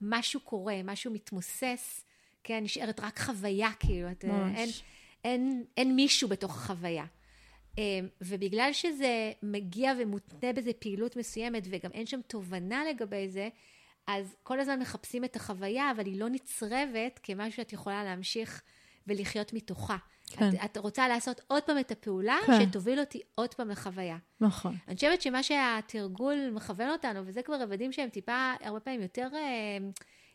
משהו 0.00 0.40
קורה, 0.40 0.80
משהו 0.84 1.12
מתמוסס, 1.12 2.04
כן, 2.44 2.64
נשארת 2.64 3.00
רק 3.00 3.18
חוויה, 3.18 3.70
כאילו, 3.80 4.10
את, 4.10 4.24
אין, 4.24 4.68
אין, 5.24 5.64
אין 5.76 5.96
מישהו 5.96 6.28
בתוך 6.28 6.56
החוויה. 6.56 7.04
אה, 7.78 8.00
ובגלל 8.20 8.72
שזה 8.72 9.32
מגיע 9.42 9.92
ומותנה 9.98 10.52
בזה 10.52 10.72
פעילות 10.72 11.16
מסוימת, 11.16 11.62
וגם 11.70 11.90
אין 11.92 12.06
שם 12.06 12.20
תובנה 12.26 12.84
לגבי 12.90 13.28
זה, 13.28 13.48
אז 14.06 14.36
כל 14.42 14.60
הזמן 14.60 14.80
מחפשים 14.80 15.24
את 15.24 15.36
החוויה, 15.36 15.90
אבל 15.90 16.06
היא 16.06 16.20
לא 16.20 16.28
נצרבת 16.28 17.20
כמשהו 17.22 17.56
שאת 17.56 17.72
יכולה 17.72 18.04
להמשיך 18.04 18.62
ולחיות 19.06 19.52
מתוכה. 19.52 19.96
כן. 20.26 20.48
את, 20.48 20.54
את 20.64 20.76
רוצה 20.76 21.08
לעשות 21.08 21.40
עוד 21.46 21.62
פעם 21.62 21.78
את 21.78 21.90
הפעולה, 21.90 22.36
כן. 22.46 22.52
שתוביל 22.70 23.00
אותי 23.00 23.20
עוד 23.34 23.54
פעם 23.54 23.68
לחוויה. 23.68 24.16
נכון. 24.40 24.76
אני 24.88 24.94
חושבת 24.94 25.22
שמה 25.22 25.42
שהתרגול 25.42 26.50
מכוון 26.50 26.88
אותנו, 26.88 27.26
וזה 27.26 27.42
כבר 27.42 27.62
רבדים 27.62 27.92
שהם 27.92 28.08
טיפה, 28.08 28.52
הרבה 28.60 28.80
פעמים 28.80 29.02
יותר, 29.02 29.28
אה, 29.34 29.78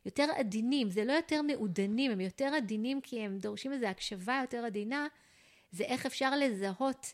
יותר 0.05 0.27
עדינים, 0.37 0.89
זה 0.89 1.05
לא 1.05 1.13
יותר 1.13 1.41
מעודנים, 1.41 2.11
הם 2.11 2.21
יותר 2.21 2.45
עדינים 2.45 3.01
כי 3.01 3.21
הם 3.21 3.37
דורשים 3.37 3.73
איזו 3.73 3.85
הקשבה 3.85 4.39
יותר 4.41 4.65
עדינה, 4.65 5.07
זה 5.71 5.83
איך 5.83 6.05
אפשר 6.05 6.35
לזהות 6.35 7.13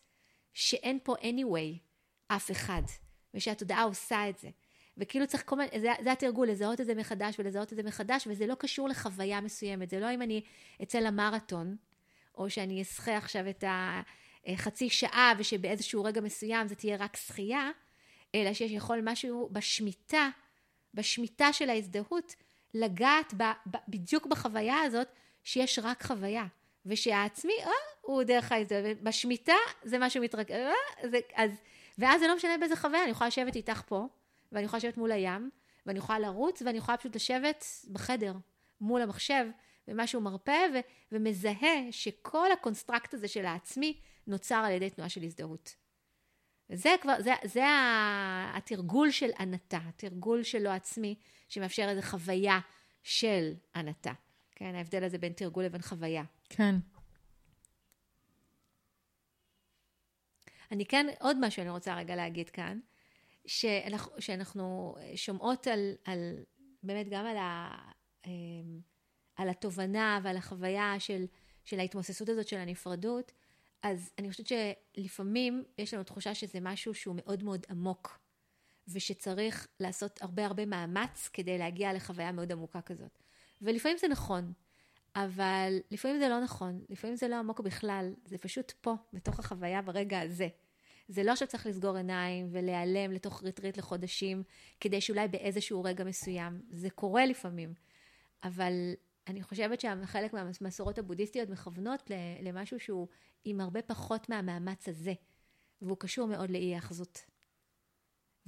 שאין 0.53 0.99
פה 1.03 1.15
anyway 1.15 1.79
אף 2.27 2.51
אחד, 2.51 2.81
ושהתודעה 3.33 3.83
עושה 3.83 4.29
את 4.29 4.37
זה. 4.39 4.49
וכאילו 4.97 5.27
צריך 5.27 5.43
כל 5.45 5.55
מיני, 5.55 5.79
זה, 5.79 5.91
זה 6.03 6.11
התרגול, 6.11 6.49
לזהות 6.49 6.81
את 6.81 6.85
זה 6.85 6.95
מחדש 6.95 7.35
ולזהות 7.39 7.71
את 7.71 7.77
זה 7.77 7.83
מחדש, 7.83 8.27
וזה 8.27 8.47
לא 8.47 8.55
קשור 8.55 8.89
לחוויה 8.89 9.41
מסוימת. 9.41 9.89
זה 9.89 9.99
לא 9.99 10.13
אם 10.13 10.21
אני 10.21 10.41
אצא 10.83 10.99
למרתון, 10.99 11.75
או 12.35 12.49
שאני 12.49 12.81
אשחה 12.81 13.17
עכשיו 13.17 13.49
את 13.49 13.63
החצי 14.47 14.89
שעה, 14.89 15.33
ושבאיזשהו 15.37 16.03
רגע 16.03 16.21
מסוים 16.21 16.67
זה 16.67 16.75
תהיה 16.75 16.97
רק 16.97 17.15
שחייה, 17.15 17.71
אלא 18.35 18.53
שיש 18.53 18.71
יכול 18.71 18.99
משהו 19.03 19.49
בשמיטה, 19.51 20.29
בשמיטה 20.93 21.53
של 21.53 21.69
ההזדהות, 21.69 22.35
לגעת 22.73 23.33
ב, 23.37 23.43
ב, 23.43 23.77
בדיוק 23.87 24.25
בחוויה 24.25 24.81
הזאת, 24.81 25.07
שיש 25.43 25.79
רק 25.83 26.03
חוויה. 26.03 26.45
ושהעצמי, 26.85 27.53
אה, 27.61 27.71
הוא 28.01 28.23
דרך 28.23 28.51
ההזדהות. 28.51 28.97
בשמיטה 29.01 29.53
זה 29.83 29.99
משהו 29.99 30.23
מתרכז, 30.23 30.55
אה, 30.55 31.09
זה, 31.09 31.19
אז, 31.35 31.51
ואז 31.97 32.19
זה 32.21 32.27
לא 32.27 32.35
משנה 32.35 32.57
באיזה 32.57 32.75
חוויה, 32.75 33.03
אני 33.03 33.11
יכולה 33.11 33.27
לשבת 33.27 33.55
איתך 33.55 33.81
פה, 33.85 34.07
ואני 34.53 34.65
יכולה 34.65 34.77
לשבת 34.77 34.97
מול 34.97 35.11
הים, 35.11 35.49
ואני 35.85 35.99
יכולה 35.99 36.19
לרוץ, 36.19 36.61
ואני 36.61 36.77
יכולה 36.77 36.97
פשוט 36.97 37.15
לשבת 37.15 37.65
בחדר, 37.91 38.33
מול 38.81 39.01
המחשב, 39.01 39.45
ומשהו 39.87 40.21
מרפא, 40.21 40.65
ו- 40.73 40.79
ומזהה 41.11 41.91
שכל 41.91 42.51
ה 42.51 42.58
construct 42.58 43.13
הזה 43.13 43.27
של 43.27 43.45
העצמי 43.45 43.99
נוצר 44.27 44.55
על 44.55 44.71
ידי 44.71 44.89
תנועה 44.89 45.09
של 45.09 45.23
הזדהות. 45.23 45.75
זה 46.69 46.89
כבר, 47.01 47.21
זה, 47.21 47.33
זה 47.43 47.63
התרגול 48.55 49.11
של 49.11 49.29
anatta, 49.39 49.79
התרגול 49.87 50.43
של 50.43 50.59
לא 50.59 50.69
עצמי, 50.69 51.15
שמאפשר 51.49 51.89
איזו 51.89 52.01
חוויה 52.01 52.59
של 53.03 53.53
anatta. 53.75 54.11
כן, 54.55 54.75
ההבדל 54.75 55.03
הזה 55.03 55.17
בין 55.17 55.33
תרגול 55.33 55.63
לבין 55.63 55.81
חוויה. 55.81 56.23
כן. 56.49 56.75
אני 60.71 60.85
כן, 60.85 61.07
עוד 61.19 61.37
משהו 61.45 61.61
אני 61.61 61.69
רוצה 61.69 61.95
רגע 61.95 62.15
להגיד 62.15 62.49
כאן. 62.49 62.79
שאנחנו, 63.45 64.11
שאנחנו 64.19 64.95
שומעות 65.15 65.67
על, 65.67 65.93
על, 66.05 66.43
באמת 66.83 67.09
גם 67.09 67.25
על, 67.25 67.37
ה, 67.37 67.75
אמ, 68.25 68.79
על 69.35 69.49
התובנה 69.49 70.19
ועל 70.23 70.37
החוויה 70.37 70.95
של, 70.99 71.25
של 71.65 71.79
ההתמוססות 71.79 72.29
הזאת 72.29 72.47
של 72.47 72.57
הנפרדות, 72.57 73.31
אז 73.83 74.11
אני 74.19 74.31
חושבת 74.31 74.47
שלפעמים 74.47 75.63
יש 75.77 75.93
לנו 75.93 76.03
תחושה 76.03 76.35
שזה 76.35 76.59
משהו 76.61 76.93
שהוא 76.93 77.15
מאוד 77.17 77.43
מאוד 77.43 77.65
עמוק, 77.69 78.19
ושצריך 78.87 79.67
לעשות 79.79 80.21
הרבה 80.21 80.45
הרבה 80.45 80.65
מאמץ 80.65 81.29
כדי 81.33 81.57
להגיע 81.57 81.93
לחוויה 81.93 82.31
מאוד 82.31 82.51
עמוקה 82.51 82.81
כזאת. 82.81 83.19
ולפעמים 83.61 83.97
זה 83.97 84.07
נכון, 84.07 84.53
אבל 85.15 85.77
לפעמים 85.91 86.19
זה 86.19 86.29
לא 86.29 86.39
נכון, 86.39 86.85
לפעמים 86.89 87.15
זה 87.15 87.27
לא 87.27 87.35
עמוק 87.35 87.59
בכלל, 87.59 88.13
זה 88.25 88.37
פשוט 88.37 88.71
פה, 88.71 88.93
בתוך 89.13 89.39
החוויה 89.39 89.81
ברגע 89.81 90.21
הזה. 90.21 90.47
זה 91.07 91.23
לא 91.23 91.35
שצריך 91.35 91.65
לסגור 91.65 91.97
עיניים 91.97 92.47
ולהיעלם 92.51 93.11
לתוך 93.11 93.43
ריטריט 93.43 93.77
לחודשים, 93.77 94.43
כדי 94.79 95.01
שאולי 95.01 95.27
באיזשהו 95.27 95.83
רגע 95.83 96.03
מסוים, 96.03 96.61
זה 96.69 96.89
קורה 96.89 97.25
לפעמים, 97.25 97.73
אבל 98.43 98.73
אני 99.27 99.43
חושבת 99.43 99.81
שחלק 99.81 100.33
מהמסורות 100.33 100.97
הבודהיסטיות 100.97 101.49
מכוונות 101.49 102.11
למשהו 102.41 102.79
שהוא 102.79 103.07
עם 103.45 103.61
הרבה 103.61 103.81
פחות 103.81 104.29
מהמאמץ 104.29 104.87
הזה, 104.89 105.13
והוא 105.81 105.97
קשור 105.99 106.27
מאוד 106.27 106.49
לאי 106.49 106.75
האחזות. 106.75 107.25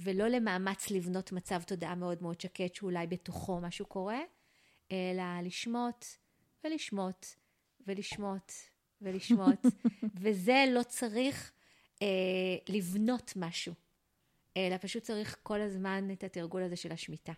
ולא 0.00 0.28
למאמץ 0.28 0.90
לבנות 0.90 1.32
מצב 1.32 1.62
תודעה 1.62 1.94
מאוד 1.94 2.22
מאוד 2.22 2.40
שקט 2.40 2.74
שאולי 2.74 3.06
בתוכו 3.06 3.60
משהו 3.60 3.86
קורה, 3.86 4.20
אלא 4.92 5.22
לשמוט 5.42 6.04
ולשמוט 6.64 7.26
ולשמוט 7.86 8.52
ולשמוט, 9.00 9.66
וזה 10.22 10.64
לא 10.70 10.82
צריך 10.82 11.52
אה, 12.02 12.06
לבנות 12.68 13.32
משהו, 13.36 13.74
אלא 14.56 14.76
פשוט 14.80 15.02
צריך 15.02 15.36
כל 15.42 15.60
הזמן 15.60 16.10
את 16.12 16.24
התרגול 16.24 16.62
הזה 16.62 16.76
של 16.76 16.92
השמיטה. 16.92 17.32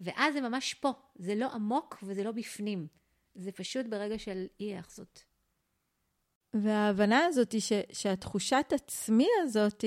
ואז 0.00 0.34
זה 0.34 0.40
ממש 0.40 0.74
פה, 0.74 0.92
זה 1.16 1.34
לא 1.34 1.52
עמוק 1.52 1.98
וזה 2.02 2.24
לא 2.24 2.32
בפנים, 2.32 2.86
זה 3.34 3.52
פשוט 3.52 3.86
ברגע 3.86 4.18
של 4.18 4.46
אי 4.60 4.74
האחזות. 4.74 5.24
וההבנה 6.54 7.26
הזאת 7.26 7.52
היא 7.52 7.60
ש, 7.60 7.72
שהתחושת 7.92 8.72
עצמי 8.74 9.26
הזאת, 9.42 9.84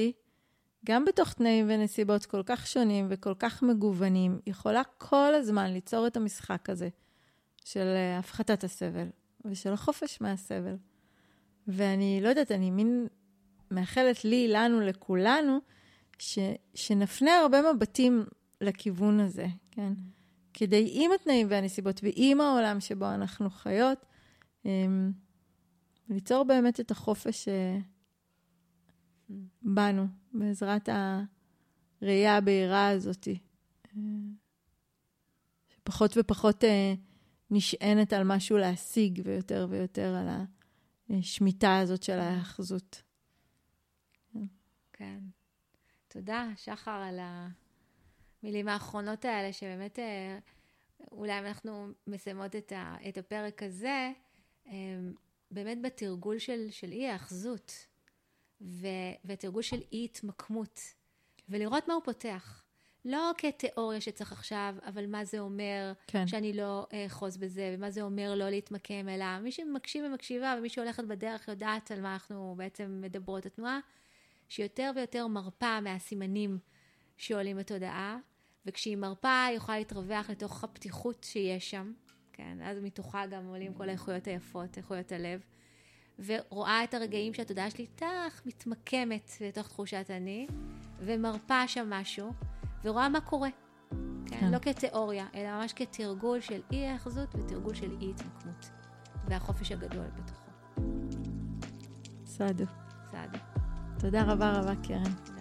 גם 0.85 1.05
בתוך 1.05 1.33
תנאים 1.33 1.65
ונסיבות 1.69 2.25
כל 2.25 2.43
כך 2.45 2.67
שונים 2.67 3.07
וכל 3.09 3.33
כך 3.39 3.63
מגוונים, 3.63 4.39
יכולה 4.47 4.81
כל 4.97 5.35
הזמן 5.35 5.73
ליצור 5.73 6.07
את 6.07 6.17
המשחק 6.17 6.69
הזה 6.69 6.89
של 7.65 7.85
אה, 7.95 8.17
הפחתת 8.17 8.63
הסבל 8.63 9.07
ושל 9.45 9.73
החופש 9.73 10.21
מהסבל. 10.21 10.75
ואני 11.67 12.19
לא 12.21 12.29
יודעת, 12.29 12.51
אני 12.51 12.71
מין 12.71 13.07
מאחלת 13.71 14.25
לי, 14.25 14.47
לנו, 14.47 14.79
לכולנו, 14.79 15.59
ש, 16.19 16.39
שנפנה 16.75 17.31
הרבה 17.31 17.73
מבטים 17.73 18.25
לכיוון 18.61 19.19
הזה, 19.19 19.47
כן? 19.71 19.93
כדי 20.53 20.89
עם 20.91 21.11
התנאים 21.15 21.47
והנסיבות 21.49 21.99
ועם 22.03 22.41
העולם 22.41 22.79
שבו 22.79 23.05
אנחנו 23.05 23.49
חיות, 23.49 24.05
אמ, 24.65 25.11
ליצור 26.09 26.43
באמת 26.43 26.79
את 26.79 26.91
החופש 26.91 27.47
אה, 27.47 27.77
בנו, 29.61 30.07
בעזרת 30.33 30.89
הראייה 32.01 32.37
הבהירה 32.37 32.89
הזאת, 32.89 33.27
אה, 33.27 34.01
שפחות 35.69 36.17
ופחות 36.17 36.63
אה, 36.63 36.93
נשענת 37.51 38.13
על 38.13 38.23
משהו 38.23 38.57
להשיג, 38.57 39.21
ויותר 39.25 39.67
ויותר 39.69 40.15
על 40.15 40.27
השמיטה 41.09 41.77
הזאת 41.79 42.03
של 42.03 42.19
ההאחזות. 42.19 43.01
כן. 44.97 45.19
תודה, 46.07 46.47
שחר, 46.55 46.91
על 46.91 47.19
המילים 47.21 48.67
האחרונות 48.67 49.25
האלה, 49.25 49.53
שבאמת, 49.53 49.99
אולי 51.11 51.39
אם 51.39 51.45
אנחנו 51.45 51.87
מסיימות 52.07 52.55
את 53.09 53.17
הפרק 53.17 53.63
הזה, 53.63 54.11
באמת 55.51 55.81
בתרגול 55.81 56.39
של, 56.39 56.67
של 56.71 56.91
אי 56.91 57.07
האחזות, 57.07 57.87
ותרגול 59.25 59.61
של 59.61 59.81
אי 59.91 60.05
התמקמות, 60.05 60.79
ולראות 61.49 61.87
מה 61.87 61.93
הוא 61.93 62.03
פותח. 62.03 62.63
לא 63.05 63.31
כתיאוריה 63.37 64.01
שצריך 64.01 64.31
עכשיו, 64.31 64.75
אבל 64.85 65.07
מה 65.07 65.25
זה 65.25 65.39
אומר 65.39 65.93
כן. 66.07 66.27
שאני 66.27 66.53
לא 66.53 66.87
אחוז 67.07 67.37
בזה, 67.37 67.75
ומה 67.77 67.91
זה 67.91 68.01
אומר 68.01 68.35
לא 68.35 68.49
להתמקם, 68.49 69.09
אלא 69.09 69.39
מי 69.39 69.51
שמקשיב 69.51 70.05
ומקשיבה, 70.05 70.55
ומי 70.57 70.69
שהולכת 70.69 71.03
בדרך 71.03 71.47
יודעת 71.47 71.91
על 71.91 72.01
מה 72.01 72.13
אנחנו 72.13 72.53
בעצם 72.57 72.99
מדברות. 73.01 73.45
התנועה 73.45 73.79
שיותר 74.49 74.91
ויותר 74.95 75.27
מרפה 75.27 75.81
מהסימנים 75.81 76.59
שעולים 77.17 77.57
בתודעה, 77.57 78.17
וכשהיא 78.65 78.97
מרפה 78.97 79.43
היא 79.43 79.57
יכולה 79.57 79.77
להתרווח 79.77 80.29
לתוך 80.29 80.63
הפתיחות 80.63 81.23
שיש 81.23 81.71
שם, 81.71 81.93
כן, 82.33 82.57
אז 82.63 82.77
מתוכה 82.81 83.27
גם 83.27 83.45
עולים 83.45 83.73
כל 83.73 83.89
האיכויות 83.89 84.27
היפות, 84.27 84.77
איכויות 84.77 85.11
הלב, 85.11 85.41
ורואה 86.19 86.83
את 86.83 86.93
הרגעים 86.93 87.33
שהתודעה 87.33 87.71
שלי 87.71 87.87
תח 87.87 88.41
מתמקמת 88.45 89.31
לתוך 89.41 89.67
תחושת 89.67 90.05
אני, 90.09 90.47
ומרפה 90.99 91.67
שם 91.67 91.89
משהו, 91.89 92.33
ורואה 92.83 93.09
מה 93.09 93.21
קורה. 93.21 93.49
כן? 94.25 94.39
כן. 94.39 94.51
לא 94.51 94.59
כתיאוריה, 94.59 95.27
אלא 95.35 95.49
ממש 95.57 95.73
כתרגול 95.73 96.41
של 96.41 96.61
אי 96.71 96.85
ההאחזות 96.85 97.35
ותרגול 97.35 97.73
של 97.73 97.97
אי 98.01 98.09
התמקמות. 98.11 98.69
והחופש 99.27 99.71
הגדול 99.71 100.05
בתוכו. 100.07 100.51
סעדו. 102.25 102.65
סעדו. 103.11 103.56
תודה 103.99 104.23
רבה 104.23 104.51
רבה, 104.51 104.73
קרן. 104.87 105.36